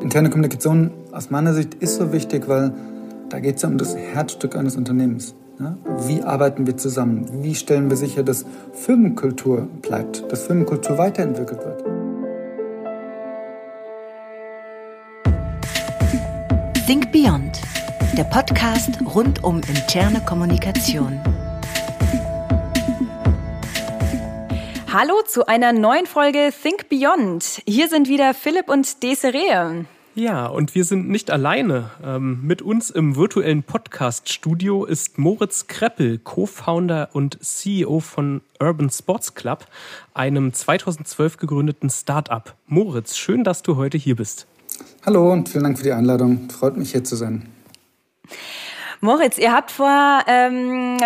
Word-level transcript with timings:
Interne 0.00 0.30
Kommunikation 0.30 0.92
aus 1.12 1.30
meiner 1.30 1.52
Sicht 1.52 1.74
ist 1.74 1.96
so 1.96 2.10
wichtig, 2.12 2.48
weil 2.48 2.72
da 3.28 3.38
geht 3.38 3.56
es 3.56 3.62
ja 3.62 3.68
um 3.68 3.76
das 3.76 3.94
Herzstück 3.94 4.56
eines 4.56 4.76
Unternehmens. 4.76 5.34
Ja? 5.58 5.76
Wie 6.06 6.22
arbeiten 6.22 6.66
wir 6.66 6.76
zusammen? 6.78 7.26
Wie 7.42 7.54
stellen 7.54 7.90
wir 7.90 7.98
sicher, 7.98 8.22
dass 8.22 8.46
Firmenkultur 8.72 9.68
bleibt, 9.82 10.24
dass 10.32 10.44
Firmenkultur 10.44 10.96
weiterentwickelt 10.96 11.60
wird? 11.60 11.84
Think 16.86 17.12
Beyond, 17.12 17.60
der 18.16 18.24
Podcast 18.24 18.98
rund 19.14 19.44
um 19.44 19.60
interne 19.68 20.20
Kommunikation. 20.20 21.20
Hallo 24.92 25.22
zu 25.24 25.46
einer 25.46 25.72
neuen 25.72 26.04
Folge 26.06 26.50
Think 26.50 26.88
Beyond. 26.88 27.62
Hier 27.64 27.88
sind 27.88 28.08
wieder 28.08 28.34
Philipp 28.34 28.68
und 28.68 29.04
Desiree. 29.04 29.84
Ja, 30.16 30.46
und 30.46 30.74
wir 30.74 30.84
sind 30.84 31.08
nicht 31.08 31.30
alleine. 31.30 31.90
Ähm, 32.04 32.40
mit 32.42 32.60
uns 32.60 32.90
im 32.90 33.14
virtuellen 33.14 33.62
Podcast-Studio 33.62 34.84
ist 34.84 35.16
Moritz 35.16 35.68
Kreppel, 35.68 36.18
Co-Founder 36.18 37.10
und 37.12 37.38
CEO 37.40 38.00
von 38.00 38.40
Urban 38.58 38.90
Sports 38.90 39.36
Club, 39.36 39.66
einem 40.12 40.52
2012 40.52 41.36
gegründeten 41.36 41.88
Start-up. 41.88 42.56
Moritz, 42.66 43.16
schön, 43.16 43.44
dass 43.44 43.62
du 43.62 43.76
heute 43.76 43.96
hier 43.96 44.16
bist. 44.16 44.48
Hallo 45.06 45.32
und 45.32 45.50
vielen 45.50 45.62
Dank 45.62 45.78
für 45.78 45.84
die 45.84 45.92
Einladung. 45.92 46.50
Freut 46.50 46.76
mich 46.76 46.90
hier 46.90 47.04
zu 47.04 47.14
sein. 47.14 47.46
Moritz, 49.02 49.38
ihr 49.38 49.50
habt 49.50 49.70
vor, 49.70 50.20
ähm, 50.26 50.98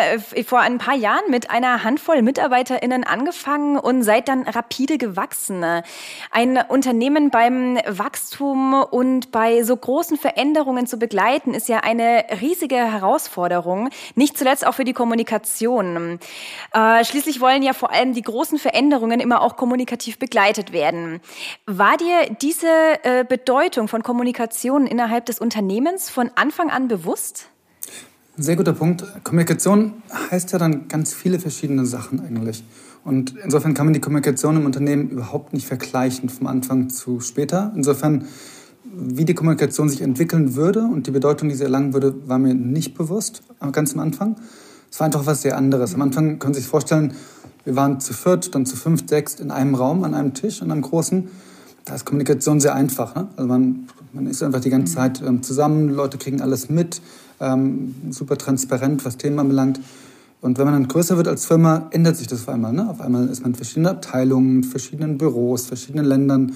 vor 0.48 0.58
ein 0.58 0.78
paar 0.78 0.96
Jahren 0.96 1.30
mit 1.30 1.50
einer 1.50 1.84
Handvoll 1.84 2.22
MitarbeiterInnen 2.22 3.04
angefangen 3.04 3.78
und 3.78 4.02
seid 4.02 4.26
dann 4.26 4.42
rapide 4.48 4.98
gewachsen. 4.98 5.64
Ein 6.32 6.58
Unternehmen 6.68 7.30
beim 7.30 7.78
Wachstum 7.86 8.74
und 8.74 9.30
bei 9.30 9.62
so 9.62 9.76
großen 9.76 10.16
Veränderungen 10.16 10.88
zu 10.88 10.98
begleiten, 10.98 11.54
ist 11.54 11.68
ja 11.68 11.84
eine 11.84 12.24
riesige 12.40 12.74
Herausforderung, 12.74 13.90
nicht 14.16 14.36
zuletzt 14.36 14.66
auch 14.66 14.74
für 14.74 14.84
die 14.84 14.92
Kommunikation. 14.92 16.18
Äh, 16.72 17.04
schließlich 17.04 17.40
wollen 17.40 17.62
ja 17.62 17.74
vor 17.74 17.92
allem 17.92 18.12
die 18.12 18.22
großen 18.22 18.58
Veränderungen 18.58 19.20
immer 19.20 19.40
auch 19.40 19.54
kommunikativ 19.54 20.18
begleitet 20.18 20.72
werden. 20.72 21.20
War 21.66 21.96
dir 21.96 22.34
diese 22.42 22.66
äh, 23.04 23.24
Bedeutung 23.24 23.86
von 23.86 24.02
Kommunikation 24.02 24.88
innerhalb 24.88 25.26
des 25.26 25.38
Unternehmens 25.38 26.10
von 26.10 26.32
Anfang 26.34 26.70
an 26.70 26.88
bewusst? 26.88 27.53
Sehr 28.36 28.56
guter 28.56 28.72
Punkt. 28.72 29.04
Kommunikation 29.22 29.92
heißt 30.32 30.50
ja 30.50 30.58
dann 30.58 30.88
ganz 30.88 31.14
viele 31.14 31.38
verschiedene 31.38 31.86
Sachen 31.86 32.18
eigentlich. 32.18 32.64
Und 33.04 33.36
insofern 33.44 33.74
kann 33.74 33.86
man 33.86 33.92
die 33.92 34.00
Kommunikation 34.00 34.56
im 34.56 34.66
Unternehmen 34.66 35.08
überhaupt 35.08 35.52
nicht 35.52 35.68
vergleichen 35.68 36.28
vom 36.28 36.48
Anfang 36.48 36.90
zu 36.90 37.20
später. 37.20 37.72
Insofern, 37.76 38.24
wie 38.82 39.24
die 39.24 39.34
Kommunikation 39.34 39.88
sich 39.88 40.00
entwickeln 40.00 40.56
würde 40.56 40.80
und 40.80 41.06
die 41.06 41.12
Bedeutung, 41.12 41.48
die 41.48 41.54
sie 41.54 41.62
erlangen 41.62 41.92
würde, 41.92 42.12
war 42.26 42.40
mir 42.40 42.54
nicht 42.54 42.98
bewusst, 42.98 43.44
ganz 43.70 43.92
am 43.92 44.00
Anfang. 44.00 44.34
Es 44.90 44.98
war 44.98 45.04
einfach 45.04 45.26
was 45.26 45.42
sehr 45.42 45.56
anderes. 45.56 45.94
Am 45.94 46.02
Anfang 46.02 46.40
können 46.40 46.54
Sie 46.54 46.60
sich 46.60 46.68
vorstellen, 46.68 47.14
wir 47.64 47.76
waren 47.76 48.00
zu 48.00 48.12
viert, 48.12 48.52
dann 48.56 48.66
zu 48.66 48.74
fünf, 48.74 49.08
sechs 49.08 49.36
in 49.36 49.52
einem 49.52 49.76
Raum, 49.76 50.02
an 50.02 50.12
einem 50.12 50.34
Tisch, 50.34 50.60
an 50.60 50.72
einem 50.72 50.82
großen. 50.82 51.28
Da 51.84 51.94
ist 51.94 52.04
Kommunikation 52.04 52.58
sehr 52.58 52.74
einfach. 52.74 53.14
Ne? 53.14 53.28
Also 53.36 53.46
man, 53.46 53.86
man 54.12 54.26
ist 54.26 54.42
einfach 54.42 54.60
die 54.60 54.70
ganze 54.70 54.94
Zeit 54.94 55.22
ähm, 55.22 55.44
zusammen, 55.44 55.90
Leute 55.90 56.18
kriegen 56.18 56.40
alles 56.40 56.68
mit 56.68 57.00
ähm, 57.44 57.94
super 58.10 58.36
transparent, 58.36 59.04
was 59.04 59.16
Themen 59.16 59.38
anbelangt. 59.38 59.80
Und 60.40 60.58
wenn 60.58 60.66
man 60.66 60.74
dann 60.74 60.88
größer 60.88 61.16
wird 61.16 61.26
als 61.26 61.46
Firma, 61.46 61.88
ändert 61.90 62.16
sich 62.16 62.26
das 62.26 62.42
auf 62.42 62.48
einmal. 62.50 62.72
Ne? 62.72 62.88
Auf 62.90 63.00
einmal 63.00 63.28
ist 63.28 63.40
man 63.40 63.52
in 63.52 63.54
verschiedenen 63.54 63.86
Abteilungen, 63.86 64.62
verschiedenen 64.62 65.16
Büros, 65.16 65.66
verschiedenen 65.66 66.04
Ländern. 66.04 66.54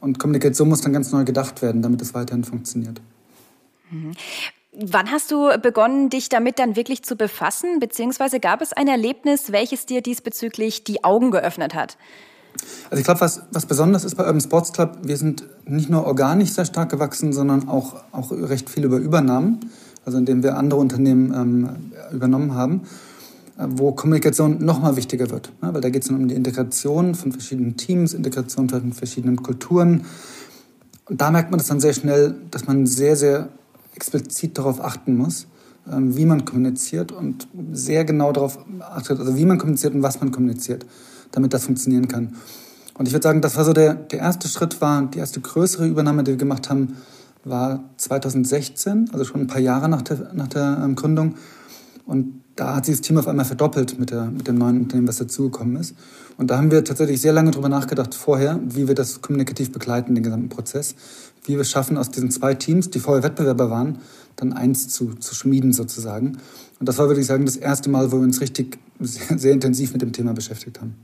Und 0.00 0.18
Kommunikation 0.18 0.68
muss 0.68 0.82
dann 0.82 0.92
ganz 0.92 1.10
neu 1.10 1.24
gedacht 1.24 1.60
werden, 1.60 1.82
damit 1.82 2.00
es 2.02 2.14
weiterhin 2.14 2.44
funktioniert. 2.44 3.00
Mhm. 3.90 4.12
Wann 4.78 5.10
hast 5.10 5.32
du 5.32 5.48
begonnen, 5.60 6.08
dich 6.08 6.28
damit 6.28 6.58
dann 6.58 6.76
wirklich 6.76 7.02
zu 7.02 7.16
befassen? 7.16 7.80
Beziehungsweise 7.80 8.40
gab 8.40 8.60
es 8.60 8.72
ein 8.72 8.88
Erlebnis, 8.88 9.50
welches 9.50 9.86
dir 9.86 10.02
diesbezüglich 10.02 10.84
die 10.84 11.02
Augen 11.02 11.30
geöffnet 11.30 11.74
hat? 11.74 11.96
Also 12.90 13.00
ich 13.00 13.04
glaube, 13.04 13.20
was, 13.20 13.42
was 13.50 13.66
besonders 13.66 14.04
ist 14.04 14.14
bei 14.14 14.24
Urban 14.24 14.40
Sports 14.40 14.72
Club, 14.72 14.98
wir 15.02 15.16
sind 15.16 15.48
nicht 15.64 15.90
nur 15.90 16.06
organisch 16.06 16.50
sehr 16.50 16.64
stark 16.64 16.90
gewachsen, 16.90 17.32
sondern 17.32 17.68
auch, 17.68 17.96
auch 18.12 18.30
recht 18.30 18.70
viel 18.70 18.84
über 18.84 18.98
Übernahmen 18.98 19.70
also 20.06 20.18
indem 20.18 20.42
wir 20.42 20.56
andere 20.56 20.80
Unternehmen 20.80 21.34
ähm, 21.34 21.68
übernommen 22.12 22.54
haben, 22.54 22.82
äh, 23.58 23.66
wo 23.68 23.92
Kommunikation 23.92 24.64
noch 24.64 24.80
mal 24.80 24.96
wichtiger 24.96 25.28
wird. 25.30 25.52
Ne? 25.60 25.74
Weil 25.74 25.80
da 25.80 25.90
geht 25.90 26.04
es 26.04 26.10
um 26.10 26.28
die 26.28 26.34
Integration 26.34 27.14
von 27.14 27.32
verschiedenen 27.32 27.76
Teams, 27.76 28.14
Integration 28.14 28.68
von 28.68 28.92
verschiedenen 28.92 29.42
Kulturen. 29.42 30.04
Und 31.08 31.20
da 31.20 31.30
merkt 31.30 31.50
man 31.50 31.58
das 31.58 31.66
dann 31.66 31.80
sehr 31.80 31.92
schnell, 31.92 32.36
dass 32.52 32.66
man 32.66 32.86
sehr, 32.86 33.16
sehr 33.16 33.48
explizit 33.96 34.56
darauf 34.56 34.80
achten 34.80 35.16
muss, 35.16 35.48
ähm, 35.92 36.16
wie 36.16 36.24
man 36.24 36.44
kommuniziert 36.44 37.10
und 37.10 37.48
sehr 37.72 38.04
genau 38.04 38.30
darauf 38.30 38.60
achtet, 38.80 39.18
also 39.18 39.36
wie 39.36 39.44
man 39.44 39.58
kommuniziert 39.58 39.94
und 39.94 40.02
was 40.04 40.20
man 40.20 40.30
kommuniziert, 40.30 40.86
damit 41.32 41.52
das 41.52 41.64
funktionieren 41.64 42.06
kann. 42.06 42.36
Und 42.96 43.08
ich 43.08 43.12
würde 43.12 43.24
sagen, 43.24 43.40
das 43.40 43.56
war 43.56 43.64
so 43.64 43.72
der, 43.72 43.94
der 43.94 44.20
erste 44.20 44.46
Schritt, 44.46 44.80
war 44.80 45.02
die 45.02 45.18
erste 45.18 45.40
größere 45.40 45.86
Übernahme, 45.86 46.22
die 46.22 46.32
wir 46.32 46.38
gemacht 46.38 46.70
haben, 46.70 46.96
war 47.46 47.84
2016, 47.96 49.10
also 49.12 49.24
schon 49.24 49.42
ein 49.42 49.46
paar 49.46 49.60
Jahre 49.60 49.88
nach 49.88 50.02
der, 50.02 50.32
nach 50.34 50.48
der 50.48 50.80
ähm, 50.82 50.96
Gründung. 50.96 51.36
Und 52.04 52.42
da 52.56 52.76
hat 52.76 52.86
sich 52.86 52.96
das 52.96 53.02
Team 53.02 53.18
auf 53.18 53.28
einmal 53.28 53.44
verdoppelt 53.44 53.98
mit, 53.98 54.10
der, 54.10 54.26
mit 54.26 54.48
dem 54.48 54.56
neuen 54.56 54.80
Unternehmen, 54.82 55.08
was 55.08 55.18
dazugekommen 55.18 55.76
ist. 55.76 55.94
Und 56.38 56.50
da 56.50 56.56
haben 56.56 56.70
wir 56.70 56.84
tatsächlich 56.84 57.20
sehr 57.20 57.32
lange 57.32 57.50
darüber 57.50 57.68
nachgedacht 57.68 58.14
vorher, 58.14 58.60
wie 58.64 58.88
wir 58.88 58.94
das 58.94 59.20
kommunikativ 59.20 59.72
begleiten, 59.72 60.14
den 60.14 60.24
gesamten 60.24 60.48
Prozess. 60.48 60.94
Wie 61.44 61.56
wir 61.56 61.64
schaffen, 61.64 61.96
aus 61.96 62.10
diesen 62.10 62.30
zwei 62.30 62.54
Teams, 62.54 62.90
die 62.90 62.98
vorher 62.98 63.22
Wettbewerber 63.22 63.70
waren, 63.70 63.98
dann 64.36 64.52
eins 64.52 64.88
zu, 64.88 65.14
zu 65.14 65.34
schmieden 65.34 65.72
sozusagen. 65.72 66.38
Und 66.78 66.88
das 66.88 66.98
war, 66.98 67.08
würde 67.08 67.20
ich 67.20 67.26
sagen, 67.26 67.46
das 67.46 67.56
erste 67.56 67.90
Mal, 67.90 68.10
wo 68.12 68.16
wir 68.16 68.24
uns 68.24 68.40
richtig 68.40 68.78
sehr, 69.00 69.38
sehr 69.38 69.52
intensiv 69.52 69.92
mit 69.92 70.02
dem 70.02 70.12
Thema 70.12 70.32
beschäftigt 70.32 70.80
haben. 70.80 70.94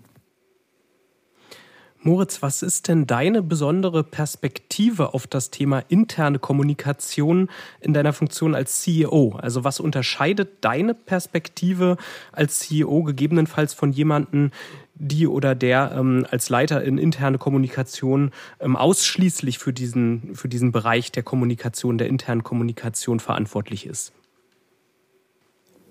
Moritz, 2.05 2.43
was 2.43 2.63
ist 2.63 2.89
denn 2.89 3.07
deine 3.07 3.43
besondere 3.43 4.03
Perspektive 4.03 5.15
auf 5.15 5.29
das 5.29 5.51
Thema 5.51 5.85
interne 5.89 6.41
Kommunikation 6.41 7.49
in 7.81 7.95
deiner 7.95 8.13
Funktion 8.13 8.57
als 8.57 8.83
CEO? 8.83 9.37
Also 9.41 9.63
was 9.63 9.79
unterscheidet 9.79 10.65
deine 10.65 10.95
Perspektive 10.95 11.97
als 12.33 12.59
CEO 12.59 13.05
gegebenenfalls 13.05 13.73
von 13.73 13.93
jemandem, 13.93 14.51
die 14.97 15.29
oder 15.29 15.55
der 15.55 15.93
ähm, 15.97 16.27
als 16.29 16.49
Leiter 16.49 16.83
in 16.83 16.99
interne 16.99 17.39
Kommunikation 17.39 18.33
ähm, 18.59 18.75
ausschließlich 18.75 19.59
für 19.59 19.73
diesen, 19.73 20.35
für 20.35 20.49
diesen 20.49 20.73
Bereich 20.73 21.13
der 21.13 21.23
Kommunikation, 21.23 21.99
der 21.99 22.09
internen 22.09 22.43
Kommunikation 22.43 23.21
verantwortlich 23.21 23.87
ist? 23.87 24.13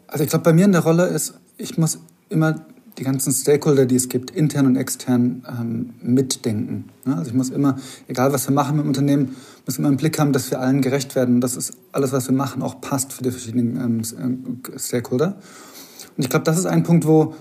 Also 0.08 0.26
ich 0.26 0.30
glaube, 0.30 0.44
bei 0.44 0.52
mir 0.52 0.66
in 0.66 0.74
der 0.74 0.82
Rolle 0.82 1.06
ist, 1.08 1.40
ich 1.58 1.78
muss 1.78 2.00
immer 2.28 2.66
die 2.98 3.04
ganzen 3.04 3.32
Stakeholder, 3.32 3.86
die 3.86 3.96
es 3.96 4.10
gibt, 4.10 4.32
intern 4.32 4.66
und 4.66 4.76
extern, 4.76 5.44
ähm, 5.48 5.94
mitdenken. 6.02 6.86
Ja, 7.06 7.16
also 7.16 7.30
ich 7.30 7.34
muss 7.34 7.50
immer, 7.50 7.78
egal 8.08 8.34
was 8.34 8.48
wir 8.48 8.54
machen 8.54 8.80
im 8.80 8.88
Unternehmen, 8.88 9.36
müssen 9.66 9.84
wir 9.84 9.90
im 9.90 9.98
Blick 9.98 10.20
haben, 10.20 10.34
dass 10.34 10.52
wir 10.52 10.60
allen 10.60 10.82
gerecht 10.82 11.16
werden, 11.16 11.42
dass 11.42 11.56
es 11.56 11.72
alles, 11.92 12.12
was 12.12 12.28
wir 12.28 12.36
machen, 12.36 12.62
auch 12.62 12.82
passt 12.82 13.14
für 13.14 13.24
die 13.24 13.32
verschiedenen 13.32 14.04
ähm, 14.20 14.62
Stakeholder. 14.78 15.38
Und 16.18 16.24
ich 16.24 16.30
glaube, 16.30 16.44
das 16.44 16.58
ist 16.58 16.66
ein 16.66 16.84
Punkt, 16.84 17.08
wo, 17.08 17.34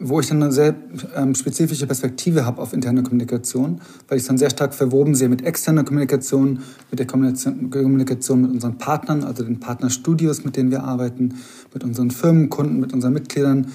wo 0.00 0.18
ich 0.18 0.26
dann 0.26 0.42
eine 0.42 0.52
sehr 0.52 0.74
ähm, 1.14 1.34
spezifische 1.34 1.86
Perspektive 1.86 2.44
habe 2.44 2.60
auf 2.60 2.72
interne 2.72 3.02
Kommunikation, 3.02 3.80
weil 4.08 4.18
ich 4.18 4.24
es 4.24 4.28
dann 4.28 4.38
sehr 4.38 4.50
stark 4.50 4.74
verwoben 4.74 5.14
sehe 5.14 5.28
mit 5.28 5.42
externer 5.42 5.84
Kommunikation, 5.84 6.60
mit 6.90 6.98
der 6.98 7.06
Kommunikation, 7.06 8.42
mit 8.42 8.50
unseren 8.50 8.78
Partnern, 8.78 9.22
also 9.22 9.44
den 9.44 9.60
Partnerstudios, 9.60 10.44
mit 10.44 10.56
denen 10.56 10.72
wir 10.72 10.82
arbeiten, 10.82 11.34
mit 11.72 11.84
unseren 11.84 12.10
Firmenkunden, 12.10 12.80
mit 12.80 12.92
unseren 12.92 13.12
Mitgliedern 13.12 13.58
ähm, 13.58 13.72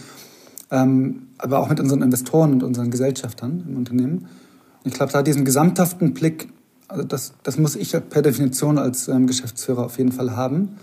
aber 0.69 1.59
auch 1.59 1.69
mit 1.69 1.79
unseren 1.79 2.01
Investoren 2.01 2.53
und 2.53 2.63
unseren 2.63 2.91
Gesellschaftern 2.91 3.63
im 3.67 3.77
Unternehmen. 3.77 4.27
Ich 4.83 4.93
glaube, 4.93 5.11
da 5.11 5.23
diesen 5.23 5.45
gesamthaften 5.45 6.13
Blick, 6.13 6.49
also 6.87 7.03
das, 7.03 7.33
das 7.43 7.57
muss 7.57 7.75
ich 7.75 7.91
per 8.09 8.21
Definition 8.21 8.77
als 8.77 9.07
ähm, 9.07 9.27
Geschäftsführer 9.27 9.85
auf 9.85 9.97
jeden 9.97 10.11
Fall 10.11 10.35
haben. 10.35 10.77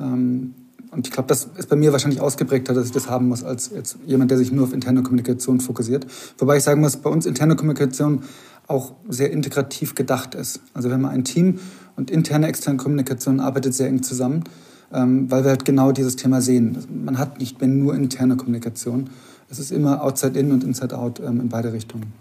Ähm, 0.00 0.54
Und 0.92 1.06
ich 1.06 1.12
glaube, 1.12 1.28
das 1.28 1.48
ist 1.56 1.68
bei 1.70 1.76
mir 1.76 1.92
wahrscheinlich 1.92 2.20
ausgeprägter, 2.20 2.74
dass 2.74 2.86
ich 2.86 2.92
das 2.92 3.08
haben 3.08 3.28
muss, 3.28 3.42
als 3.44 3.70
jetzt 3.70 3.96
jemand, 4.06 4.30
der 4.30 4.36
sich 4.36 4.52
nur 4.52 4.64
auf 4.64 4.74
interne 4.74 5.02
Kommunikation 5.02 5.60
fokussiert. 5.60 6.06
Wobei 6.36 6.58
ich 6.58 6.64
sagen 6.64 6.82
muss, 6.82 6.96
bei 6.96 7.08
uns 7.08 7.24
interne 7.24 7.56
Kommunikation 7.56 8.24
auch 8.66 8.92
sehr 9.08 9.30
integrativ 9.30 9.94
gedacht 9.94 10.34
ist. 10.34 10.60
Also 10.74 10.90
wenn 10.90 11.00
man 11.00 11.12
ein 11.12 11.24
Team 11.24 11.60
und 11.96 12.10
interne, 12.10 12.46
externe 12.46 12.76
Kommunikation 12.76 13.40
arbeitet 13.40 13.72
sehr 13.72 13.88
eng 13.88 14.02
zusammen, 14.02 14.44
ähm, 14.92 15.30
weil 15.30 15.44
wir 15.44 15.50
halt 15.50 15.64
genau 15.64 15.92
dieses 15.92 16.16
Thema 16.16 16.40
sehen. 16.40 16.78
Man 17.04 17.18
hat 17.18 17.38
nicht 17.38 17.60
mehr 17.60 17.68
nur 17.68 17.94
interne 17.94 18.36
Kommunikation. 18.36 19.10
Es 19.48 19.58
ist 19.58 19.72
immer 19.72 20.02
outside 20.02 20.38
in 20.38 20.52
und 20.52 20.64
inside 20.64 20.96
out 20.96 21.20
ähm, 21.20 21.40
in 21.40 21.48
beide 21.48 21.72
Richtungen. 21.72 22.12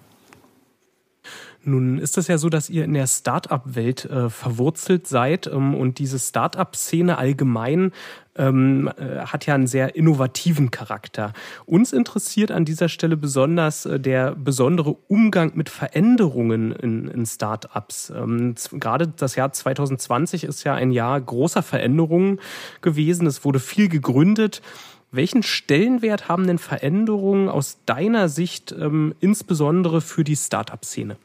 Nun 1.63 1.99
ist 1.99 2.17
es 2.17 2.27
ja 2.27 2.39
so, 2.39 2.49
dass 2.49 2.69
ihr 2.71 2.83
in 2.83 2.93
der 2.93 3.05
Start-up-Welt 3.05 4.05
äh, 4.05 4.29
verwurzelt 4.31 5.07
seid 5.07 5.45
ähm, 5.45 5.75
und 5.75 5.99
diese 5.99 6.17
Start-up-Szene 6.17 7.19
allgemein 7.19 7.91
ähm, 8.35 8.89
äh, 8.97 9.19
hat 9.19 9.45
ja 9.45 9.53
einen 9.53 9.67
sehr 9.67 9.95
innovativen 9.95 10.71
Charakter. 10.71 11.33
Uns 11.67 11.93
interessiert 11.93 12.49
an 12.49 12.65
dieser 12.65 12.89
Stelle 12.89 13.15
besonders 13.15 13.85
äh, 13.85 13.99
der 13.99 14.33
besondere 14.33 14.95
Umgang 15.07 15.51
mit 15.53 15.69
Veränderungen 15.69 16.71
in, 16.71 17.07
in 17.07 17.25
Start-ups. 17.27 18.11
Ähm, 18.15 18.55
gerade 18.71 19.07
das 19.07 19.35
Jahr 19.35 19.53
2020 19.53 20.45
ist 20.45 20.63
ja 20.63 20.73
ein 20.73 20.91
Jahr 20.91 21.21
großer 21.21 21.61
Veränderungen 21.61 22.39
gewesen. 22.81 23.27
Es 23.27 23.45
wurde 23.45 23.59
viel 23.59 23.87
gegründet. 23.87 24.63
Welchen 25.11 25.43
Stellenwert 25.43 26.27
haben 26.27 26.47
denn 26.47 26.57
Veränderungen 26.57 27.49
aus 27.49 27.79
deiner 27.85 28.29
Sicht 28.29 28.71
ähm, 28.71 29.13
insbesondere 29.19 30.01
für 30.01 30.23
die 30.23 30.37
Start-up-Szene? 30.37 31.17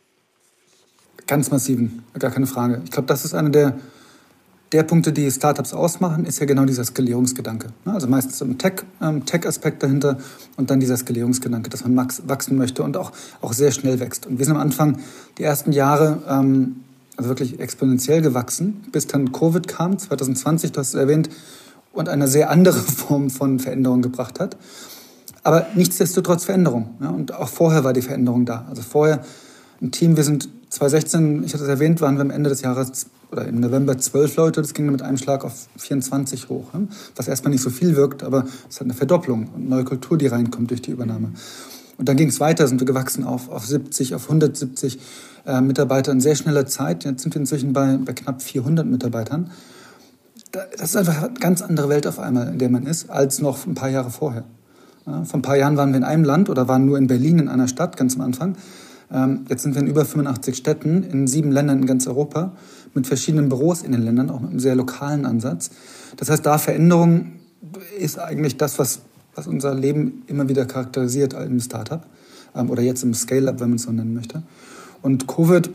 Ganz 1.26 1.50
massiven, 1.50 2.04
gar 2.18 2.30
keine 2.30 2.46
Frage. 2.46 2.80
Ich 2.84 2.90
glaube, 2.90 3.08
das 3.08 3.24
ist 3.24 3.34
einer 3.34 3.50
der, 3.50 3.76
der 4.72 4.82
Punkte, 4.84 5.12
die 5.12 5.30
Startups 5.30 5.72
ausmachen, 5.72 6.24
ist 6.24 6.38
ja 6.38 6.46
genau 6.46 6.64
dieser 6.64 6.84
Skalierungsgedanke. 6.84 7.68
Ne? 7.84 7.94
Also 7.94 8.06
meistens 8.06 8.40
ein 8.42 8.56
ähm, 9.02 9.24
Tech-Aspekt 9.24 9.82
dahinter 9.82 10.18
und 10.56 10.70
dann 10.70 10.80
dieser 10.80 10.96
Skalierungsgedanke, 10.96 11.68
dass 11.70 11.84
man 11.84 11.96
wachsen 11.96 12.56
möchte 12.56 12.82
und 12.82 12.96
auch, 12.96 13.12
auch 13.40 13.52
sehr 13.52 13.72
schnell 13.72 13.98
wächst. 14.00 14.26
Und 14.26 14.38
wir 14.38 14.46
sind 14.46 14.54
am 14.54 14.60
Anfang 14.60 14.98
die 15.38 15.42
ersten 15.42 15.72
Jahre 15.72 16.22
ähm, 16.28 16.76
also 17.16 17.30
wirklich 17.30 17.58
exponentiell 17.60 18.20
gewachsen, 18.22 18.84
bis 18.92 19.06
dann 19.06 19.32
Covid 19.32 19.66
kam, 19.66 19.98
2020, 19.98 20.72
du 20.72 20.80
hast 20.80 20.88
es 20.88 20.94
erwähnt, 20.94 21.30
und 21.92 22.08
eine 22.08 22.28
sehr 22.28 22.50
andere 22.50 22.78
Form 22.78 23.30
von 23.30 23.58
Veränderung 23.58 24.02
gebracht 24.02 24.38
hat. 24.38 24.56
Aber 25.42 25.66
nichtsdestotrotz 25.74 26.44
Veränderung. 26.44 26.90
Ja? 27.00 27.08
Und 27.08 27.32
auch 27.32 27.48
vorher 27.48 27.84
war 27.84 27.92
die 27.92 28.02
Veränderung 28.02 28.44
da. 28.44 28.66
Also 28.68 28.82
vorher 28.82 29.24
ein 29.80 29.92
Team, 29.92 30.16
wir 30.16 30.24
sind 30.24 30.48
2016, 30.70 31.44
ich 31.44 31.54
hatte 31.54 31.64
es 31.64 31.68
erwähnt, 31.68 32.00
waren 32.00 32.16
wir 32.16 32.22
am 32.22 32.30
Ende 32.30 32.50
des 32.50 32.62
Jahres 32.62 33.06
oder 33.30 33.46
im 33.46 33.60
November 33.60 33.98
zwölf 33.98 34.36
Leute. 34.36 34.62
Das 34.62 34.74
ging 34.74 34.90
mit 34.90 35.02
einem 35.02 35.16
Schlag 35.16 35.44
auf 35.44 35.68
24 35.76 36.48
hoch. 36.48 36.70
Was 37.14 37.28
erstmal 37.28 37.52
nicht 37.52 37.62
so 37.62 37.70
viel 37.70 37.96
wirkt, 37.96 38.22
aber 38.22 38.46
es 38.68 38.76
hat 38.76 38.84
eine 38.84 38.94
Verdopplung 38.94 39.48
und 39.54 39.68
neue 39.68 39.84
Kultur, 39.84 40.18
die 40.18 40.26
reinkommt 40.26 40.70
durch 40.70 40.82
die 40.82 40.90
Übernahme. 40.90 41.32
Und 41.98 42.08
dann 42.08 42.16
ging 42.16 42.28
es 42.28 42.40
weiter, 42.40 42.68
sind 42.68 42.80
wir 42.80 42.86
gewachsen 42.86 43.24
auf, 43.24 43.48
auf 43.48 43.64
70, 43.64 44.14
auf 44.14 44.24
170 44.24 44.98
äh, 45.46 45.60
Mitarbeiter 45.60 46.12
in 46.12 46.20
sehr 46.20 46.34
schneller 46.34 46.66
Zeit. 46.66 47.04
Jetzt 47.04 47.22
sind 47.22 47.34
wir 47.34 47.40
inzwischen 47.40 47.72
bei, 47.72 47.96
bei 47.96 48.12
knapp 48.12 48.42
400 48.42 48.86
Mitarbeitern. 48.86 49.50
Das 50.52 50.90
ist 50.90 50.96
einfach 50.96 51.22
eine 51.22 51.34
ganz 51.34 51.62
andere 51.62 51.88
Welt 51.88 52.06
auf 52.06 52.18
einmal, 52.18 52.48
in 52.48 52.58
der 52.58 52.68
man 52.68 52.86
ist, 52.86 53.10
als 53.10 53.40
noch 53.40 53.66
ein 53.66 53.74
paar 53.74 53.88
Jahre 53.88 54.10
vorher. 54.10 54.44
Ja, 55.06 55.24
vor 55.24 55.38
ein 55.38 55.42
paar 55.42 55.56
Jahren 55.56 55.76
waren 55.76 55.90
wir 55.90 55.98
in 55.98 56.04
einem 56.04 56.24
Land 56.24 56.50
oder 56.50 56.68
waren 56.68 56.84
nur 56.84 56.98
in 56.98 57.06
Berlin 57.06 57.38
in 57.38 57.48
einer 57.48 57.68
Stadt 57.68 57.96
ganz 57.96 58.16
am 58.16 58.22
Anfang. 58.22 58.56
Ähm, 59.12 59.46
jetzt 59.48 59.62
sind 59.62 59.74
wir 59.74 59.82
in 59.82 59.88
über 59.88 60.04
85 60.04 60.56
Städten, 60.56 61.02
in 61.04 61.26
sieben 61.26 61.52
Ländern 61.52 61.80
in 61.80 61.86
ganz 61.86 62.06
Europa, 62.06 62.52
mit 62.94 63.06
verschiedenen 63.06 63.48
Büros 63.48 63.82
in 63.82 63.92
den 63.92 64.02
Ländern, 64.02 64.30
auch 64.30 64.40
mit 64.40 64.50
einem 64.50 64.60
sehr 64.60 64.74
lokalen 64.74 65.26
Ansatz. 65.26 65.70
Das 66.16 66.30
heißt, 66.30 66.44
da 66.44 66.58
Veränderung 66.58 67.32
ist 67.98 68.18
eigentlich 68.18 68.56
das, 68.56 68.78
was, 68.78 69.00
was 69.34 69.46
unser 69.46 69.74
Leben 69.74 70.22
immer 70.26 70.48
wieder 70.48 70.66
charakterisiert 70.66 71.34
im 71.34 71.60
Startup 71.60 72.04
ähm, 72.54 72.70
oder 72.70 72.82
jetzt 72.82 73.02
im 73.02 73.14
Scale-up, 73.14 73.60
wenn 73.60 73.70
man 73.70 73.76
es 73.76 73.82
so 73.82 73.92
nennen 73.92 74.14
möchte. 74.14 74.42
Und 75.02 75.28
Covid, 75.28 75.70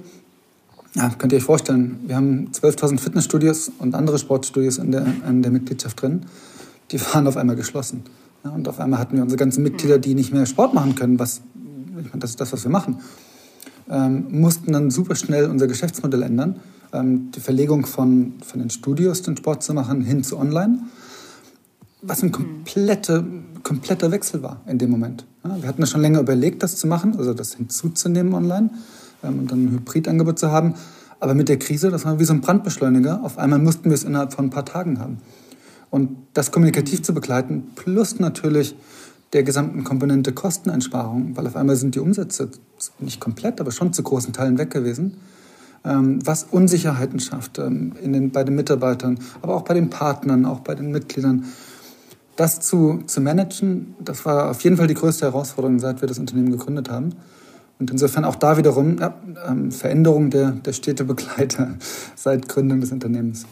ja, 0.96 1.10
könnt 1.18 1.32
ihr 1.32 1.38
euch 1.38 1.44
vorstellen, 1.44 2.00
wir 2.06 2.16
haben 2.16 2.50
12.000 2.52 3.00
Fitnessstudios 3.00 3.72
und 3.80 3.96
andere 3.96 4.18
Sportstudios 4.20 4.78
in 4.78 4.92
der, 4.92 5.06
in 5.28 5.42
der 5.42 5.52
Mitgliedschaft 5.52 6.02
drin. 6.02 6.24
Die 6.92 7.00
waren 7.00 7.28
auf 7.28 7.38
einmal 7.38 7.56
geschlossen. 7.56 8.04
Ja, 8.44 8.52
und 8.52 8.68
auf 8.68 8.80
einmal 8.80 9.00
hatten 9.00 9.16
wir 9.16 9.24
unsere 9.24 9.38
ganzen 9.38 9.64
Mitglieder, 9.64 10.00
die 10.00 10.16
nicht 10.16 10.34
mehr 10.34 10.46
Sport 10.46 10.74
machen 10.74 10.96
können, 10.96 11.20
was 11.20 11.42
das 12.16 12.32
ist 12.32 12.42
das, 12.42 12.54
was 12.54 12.64
wir 12.64 12.72
machen, 12.72 12.98
ähm, 13.90 14.28
mussten 14.30 14.72
dann 14.72 14.92
super 14.92 15.16
schnell 15.16 15.50
unser 15.50 15.68
Geschäftsmodell 15.68 16.24
ändern. 16.24 16.60
Ähm, 16.94 17.32
die 17.32 17.40
Verlegung 17.40 17.86
von, 17.86 18.34
von 18.46 18.60
den 18.60 18.70
Studios, 18.70 19.22
den 19.22 19.38
Sport 19.38 19.64
zu 19.64 19.74
machen, 19.74 20.02
hin 20.02 20.24
zu 20.24 20.38
online. 20.38 20.80
Was 22.02 22.24
ein 22.24 22.32
komplette, 22.32 23.24
kompletter 23.64 24.12
Wechsel 24.12 24.42
war 24.42 24.62
in 24.66 24.78
dem 24.78 24.90
Moment. 24.90 25.26
Ja, 25.44 25.62
wir 25.62 25.68
hatten 25.68 25.82
das 25.82 25.90
schon 25.90 26.02
länger 26.02 26.20
überlegt, 26.20 26.64
das 26.64 26.78
zu 26.78 26.88
machen, 26.88 27.16
also 27.18 27.34
das 27.34 27.54
hinzuzunehmen 27.54 28.34
online 28.34 28.72
ähm, 29.24 29.40
und 29.40 29.52
dann 29.52 29.66
ein 29.66 29.72
Hybridangebot 29.72 30.40
zu 30.40 30.52
haben. 30.52 30.76
Aber 31.20 31.36
mit 31.36 31.50
der 31.50 31.60
Krise, 31.60 31.92
das 31.92 32.06
war 32.06 32.20
wie 32.20 32.26
so 32.26 32.34
ein 32.34 32.42
Brandbeschleuniger. 32.42 33.24
Auf 33.24 33.38
einmal 33.38 33.60
mussten 33.60 33.86
wir 33.86 33.94
es 33.94 34.04
innerhalb 34.04 34.34
von 34.34 34.46
ein 34.46 34.50
paar 34.50 34.66
Tagen 34.66 35.00
haben. 35.00 35.20
Und 35.92 36.18
das 36.34 36.52
kommunikativ 36.52 37.04
zu 37.04 37.14
begleiten, 37.14 37.72
plus 37.76 38.20
natürlich 38.20 38.76
der 39.34 39.44
gesamten 39.44 39.84
Komponente 39.84 40.34
Kosteneinsparung, 40.34 41.36
weil 41.38 41.48
auf 41.48 41.56
einmal 41.56 41.76
sind 41.76 41.96
die 41.96 42.00
Umsätze 42.00 42.50
nicht 43.00 43.20
komplett, 43.20 43.62
aber 43.62 43.72
schon 43.72 43.94
zu 43.94 44.04
großen 44.04 44.34
Teilen 44.34 44.58
weg 44.58 44.72
gewesen, 44.72 45.18
ähm, 45.86 46.20
was 46.26 46.44
Unsicherheiten 46.44 47.20
schafft 47.20 47.58
ähm, 47.60 47.94
in 48.02 48.14
den, 48.14 48.32
bei 48.32 48.44
den 48.44 48.56
Mitarbeitern, 48.56 49.20
aber 49.42 49.56
auch 49.56 49.64
bei 49.64 49.74
den 49.74 49.90
Partnern, 49.90 50.46
auch 50.46 50.60
bei 50.60 50.76
den 50.76 50.92
Mitgliedern. 50.92 51.46
Das 52.36 52.60
zu, 52.60 53.04
zu 53.08 53.22
managen, 53.22 53.96
das 54.00 54.26
war 54.26 54.50
auf 54.52 54.62
jeden 54.62 54.78
Fall 54.78 54.88
die 54.88 54.94
größte 54.94 55.26
Herausforderung, 55.26 55.80
seit 55.80 56.02
wir 56.02 56.08
das 56.08 56.20
Unternehmen 56.20 56.52
gegründet 56.52 56.90
haben. 56.90 57.12
Und 57.80 57.90
insofern 57.90 58.26
auch 58.26 58.36
da 58.36 58.58
wiederum 58.58 59.00
ja, 59.00 59.16
ähm, 59.48 59.72
Veränderung 59.72 60.30
der, 60.30 60.52
der 60.52 60.74
Städtebegleiter 60.74 61.76
seit 62.16 62.48
Gründung 62.48 62.80
des 62.82 62.92
Unternehmens. 62.92 63.48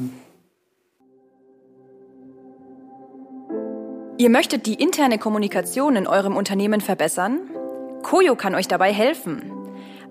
Ihr 4.20 4.30
möchtet 4.30 4.66
die 4.66 4.74
interne 4.74 5.18
Kommunikation 5.18 5.96
in 5.96 6.06
eurem 6.06 6.36
Unternehmen 6.36 6.82
verbessern? 6.82 7.40
Koyo 8.04 8.36
kann 8.36 8.54
euch 8.54 8.68
dabei 8.68 8.92
helfen. 8.92 9.50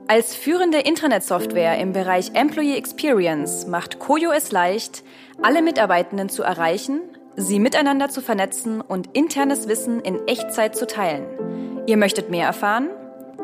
Als 0.07 0.35
führende 0.35 0.79
Internetsoftware 0.79 1.79
im 1.79 1.93
Bereich 1.93 2.31
Employee 2.33 2.79
Experience 2.79 3.67
macht 3.67 3.99
Koyo 3.99 4.31
es 4.33 4.51
leicht, 4.51 5.05
alle 5.43 5.61
Mitarbeitenden 5.61 6.31
zu 6.31 6.43
erreichen, 6.43 7.03
sie 7.37 7.59
miteinander 7.59 8.09
zu 8.09 8.23
vernetzen 8.23 8.81
und 8.81 9.15
internes 9.15 9.69
Wissen 9.69 10.01
in 10.01 10.27
Echtzeit 10.27 10.75
zu 10.75 10.87
teilen. 10.87 11.27
Ihr 11.85 11.99
möchtet 11.99 12.31
mehr 12.31 12.47
erfahren? 12.47 12.89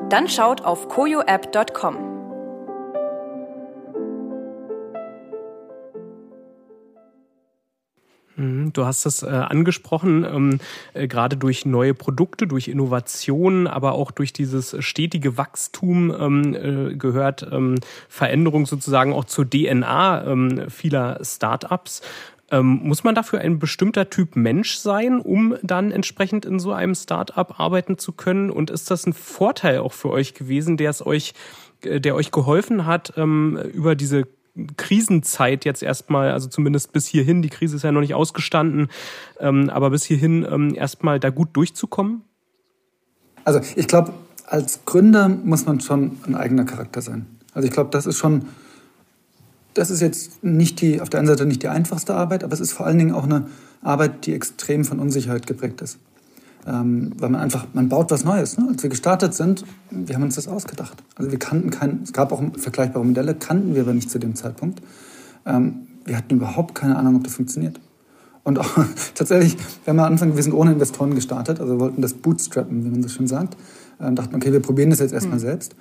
Dann 0.08 0.30
schaut 0.30 0.64
auf 0.64 0.88
koyoapp.com. 0.88 2.13
du 8.36 8.84
hast 8.84 9.06
das 9.06 9.22
äh, 9.22 9.26
angesprochen, 9.26 10.24
ähm, 10.24 10.58
äh, 10.92 11.06
gerade 11.06 11.36
durch 11.36 11.66
neue 11.66 11.94
Produkte, 11.94 12.46
durch 12.46 12.68
Innovationen, 12.68 13.66
aber 13.66 13.92
auch 13.92 14.10
durch 14.10 14.32
dieses 14.32 14.76
stetige 14.80 15.36
Wachstum 15.36 16.14
ähm, 16.18 16.54
äh, 16.54 16.94
gehört 16.96 17.46
ähm, 17.50 17.76
Veränderung 18.08 18.66
sozusagen 18.66 19.12
auch 19.12 19.24
zur 19.24 19.48
DNA 19.48 20.24
ähm, 20.26 20.64
vieler 20.68 21.20
Startups. 21.22 22.02
Ähm, 22.50 22.80
muss 22.82 23.04
man 23.04 23.14
dafür 23.14 23.40
ein 23.40 23.58
bestimmter 23.58 24.10
Typ 24.10 24.36
Mensch 24.36 24.76
sein, 24.76 25.20
um 25.20 25.56
dann 25.62 25.90
entsprechend 25.90 26.44
in 26.44 26.58
so 26.58 26.72
einem 26.72 26.94
Startup 26.94 27.58
arbeiten 27.58 27.98
zu 27.98 28.12
können? 28.12 28.50
Und 28.50 28.70
ist 28.70 28.90
das 28.90 29.06
ein 29.06 29.12
Vorteil 29.12 29.78
auch 29.78 29.92
für 29.92 30.10
euch 30.10 30.34
gewesen, 30.34 30.76
der 30.76 30.90
es 30.90 31.04
euch, 31.04 31.34
äh, 31.82 32.00
der 32.00 32.14
euch 32.14 32.32
geholfen 32.32 32.84
hat, 32.84 33.14
ähm, 33.16 33.58
über 33.72 33.94
diese 33.94 34.26
Krisenzeit 34.76 35.64
jetzt 35.64 35.82
erstmal, 35.82 36.30
also 36.30 36.48
zumindest 36.48 36.92
bis 36.92 37.06
hierhin, 37.06 37.42
die 37.42 37.48
Krise 37.48 37.76
ist 37.76 37.82
ja 37.82 37.92
noch 37.92 38.00
nicht 38.00 38.14
ausgestanden, 38.14 38.88
ähm, 39.40 39.68
aber 39.70 39.90
bis 39.90 40.04
hierhin 40.04 40.46
ähm, 40.48 40.74
erstmal 40.74 41.18
da 41.18 41.30
gut 41.30 41.48
durchzukommen? 41.54 42.22
Also 43.44 43.60
ich 43.76 43.88
glaube, 43.88 44.12
als 44.46 44.84
Gründer 44.84 45.28
muss 45.28 45.66
man 45.66 45.80
schon 45.80 46.18
ein 46.26 46.34
eigener 46.34 46.64
Charakter 46.64 47.02
sein. 47.02 47.26
Also 47.52 47.66
ich 47.66 47.74
glaube, 47.74 47.90
das 47.90 48.06
ist 48.06 48.18
schon, 48.18 48.46
das 49.74 49.90
ist 49.90 50.00
jetzt 50.00 50.44
nicht 50.44 50.80
die, 50.80 51.00
auf 51.00 51.10
der 51.10 51.20
einen 51.20 51.28
Seite 51.28 51.46
nicht 51.46 51.62
die 51.62 51.68
einfachste 51.68 52.14
Arbeit, 52.14 52.44
aber 52.44 52.52
es 52.52 52.60
ist 52.60 52.72
vor 52.72 52.86
allen 52.86 52.98
Dingen 52.98 53.12
auch 53.12 53.24
eine 53.24 53.48
Arbeit, 53.82 54.26
die 54.26 54.34
extrem 54.34 54.84
von 54.84 54.98
Unsicherheit 54.98 55.46
geprägt 55.46 55.82
ist. 55.82 55.98
Ähm, 56.66 57.12
weil 57.18 57.28
man 57.28 57.40
einfach, 57.42 57.66
man 57.74 57.88
baut 57.88 58.10
was 58.10 58.24
Neues. 58.24 58.56
Ne? 58.56 58.66
Als 58.70 58.82
wir 58.82 58.90
gestartet 58.90 59.34
sind, 59.34 59.64
wir 59.90 60.14
haben 60.14 60.22
uns 60.22 60.36
das 60.36 60.48
ausgedacht. 60.48 61.02
Also 61.16 61.30
wir 61.30 61.38
kannten 61.38 61.70
kein, 61.70 62.00
es 62.02 62.12
gab 62.12 62.32
auch 62.32 62.42
vergleichbare 62.56 63.04
Modelle, 63.04 63.34
kannten 63.34 63.74
wir 63.74 63.82
aber 63.82 63.92
nicht 63.92 64.10
zu 64.10 64.18
dem 64.18 64.34
Zeitpunkt. 64.34 64.80
Ähm, 65.44 65.86
wir 66.06 66.16
hatten 66.16 66.34
überhaupt 66.34 66.74
keine 66.74 66.96
Ahnung, 66.96 67.16
ob 67.16 67.24
das 67.24 67.34
funktioniert. 67.34 67.80
Und 68.44 68.58
auch 68.58 68.78
tatsächlich, 69.14 69.56
wir 69.84 69.92
haben 69.92 70.00
am 70.00 70.12
Anfang, 70.12 70.36
wir 70.36 70.42
sind 70.42 70.52
ohne 70.52 70.72
Investoren 70.72 71.14
gestartet, 71.14 71.60
also 71.60 71.80
wollten 71.80 72.00
das 72.00 72.14
bootstrappen, 72.14 72.84
wie 72.84 72.88
man 72.88 73.02
so 73.02 73.08
schön 73.08 73.26
sagt. 73.26 73.56
Ähm, 74.00 74.14
dachten, 74.14 74.34
okay, 74.34 74.52
wir 74.52 74.60
probieren 74.60 74.90
das 74.90 75.00
jetzt 75.00 75.12
erstmal 75.12 75.38
mhm. 75.38 75.42
selbst. 75.42 75.76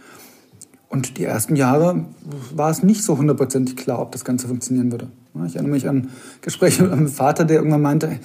Und 0.89 1.17
die 1.17 1.23
ersten 1.23 1.55
Jahre 1.55 2.05
war 2.53 2.69
es 2.69 2.83
nicht 2.83 3.03
so 3.03 3.17
hundertprozentig 3.17 3.75
klar, 3.75 3.99
ob 3.99 4.11
das 4.11 4.23
Ganze 4.23 4.47
funktionieren 4.47 4.91
würde. 4.91 5.07
Ich 5.47 5.55
erinnere 5.55 5.73
mich 5.73 5.89
an 5.89 6.09
Gespräche 6.41 6.83
mit 6.83 6.91
meinem 6.91 7.07
Vater, 7.07 7.45
der 7.45 7.57
irgendwann 7.57 7.81
meinte, 7.81 8.19